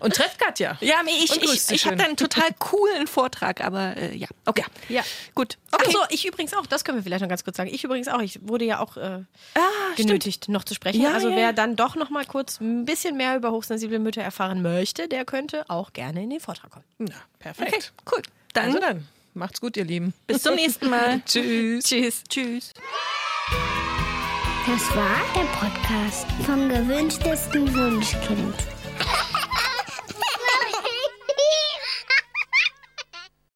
und 0.00 0.14
trefft 0.14 0.38
Katja. 0.38 0.76
Ja, 0.80 0.96
ich, 1.06 1.42
ich, 1.42 1.70
ich 1.70 1.86
habe 1.86 1.96
da 1.96 2.04
einen 2.04 2.16
total 2.16 2.48
coolen 2.58 3.06
Vortrag, 3.06 3.64
aber 3.64 3.96
äh, 3.96 4.16
ja. 4.16 4.26
Okay. 4.44 4.64
Ja. 4.88 5.02
Gut. 5.34 5.56
Okay. 5.70 5.86
Achso, 5.86 5.98
ich 6.10 6.26
übrigens 6.26 6.54
auch, 6.54 6.66
das 6.66 6.84
können 6.84 6.98
wir 6.98 7.02
vielleicht 7.02 7.22
noch 7.22 7.28
ganz 7.28 7.44
kurz 7.44 7.56
sagen. 7.56 7.70
Ich 7.72 7.84
übrigens 7.84 8.08
auch, 8.08 8.20
ich 8.20 8.40
wurde 8.42 8.64
ja 8.64 8.80
auch 8.80 8.96
äh, 8.96 9.22
ah, 9.54 9.60
genötigt, 9.96 10.44
stimmt. 10.44 10.54
noch 10.54 10.64
zu 10.64 10.74
sprechen. 10.74 11.00
Ja, 11.00 11.12
also 11.12 11.30
wer 11.30 11.52
dann 11.52 11.76
doch 11.76 11.94
noch 11.94 12.10
mal 12.10 12.24
kurz 12.24 12.60
ein 12.60 12.84
bisschen 12.84 13.16
mehr 13.16 13.36
über 13.36 13.52
hochsensible 13.52 13.98
Mütter 13.98 14.22
erfahren 14.22 14.60
möchte, 14.62 15.08
der 15.08 15.24
könnte 15.24 15.64
auch 15.68 15.92
gerne 16.18 16.24
in 16.24 16.30
den 16.30 16.40
Vortrag 16.40 16.70
kommen. 16.70 16.84
Na, 16.98 17.14
perfekt. 17.38 17.92
Okay, 18.04 18.16
cool. 18.16 18.22
Dann, 18.52 18.66
also 18.66 18.80
dann, 18.80 19.08
macht's 19.34 19.60
gut, 19.60 19.76
ihr 19.76 19.84
Lieben. 19.84 20.12
Bis 20.26 20.42
zum 20.42 20.54
nächsten 20.54 20.90
Mal. 20.90 21.22
Tschüss. 21.24 21.84
Tschüss. 21.84 22.24
Tschüss. 22.28 22.72
Das 24.66 24.96
war 24.96 25.20
der 25.34 25.46
Podcast 25.56 26.26
vom 26.44 26.68
gewünschtesten 26.68 27.74
Wunschkind. 27.74 28.77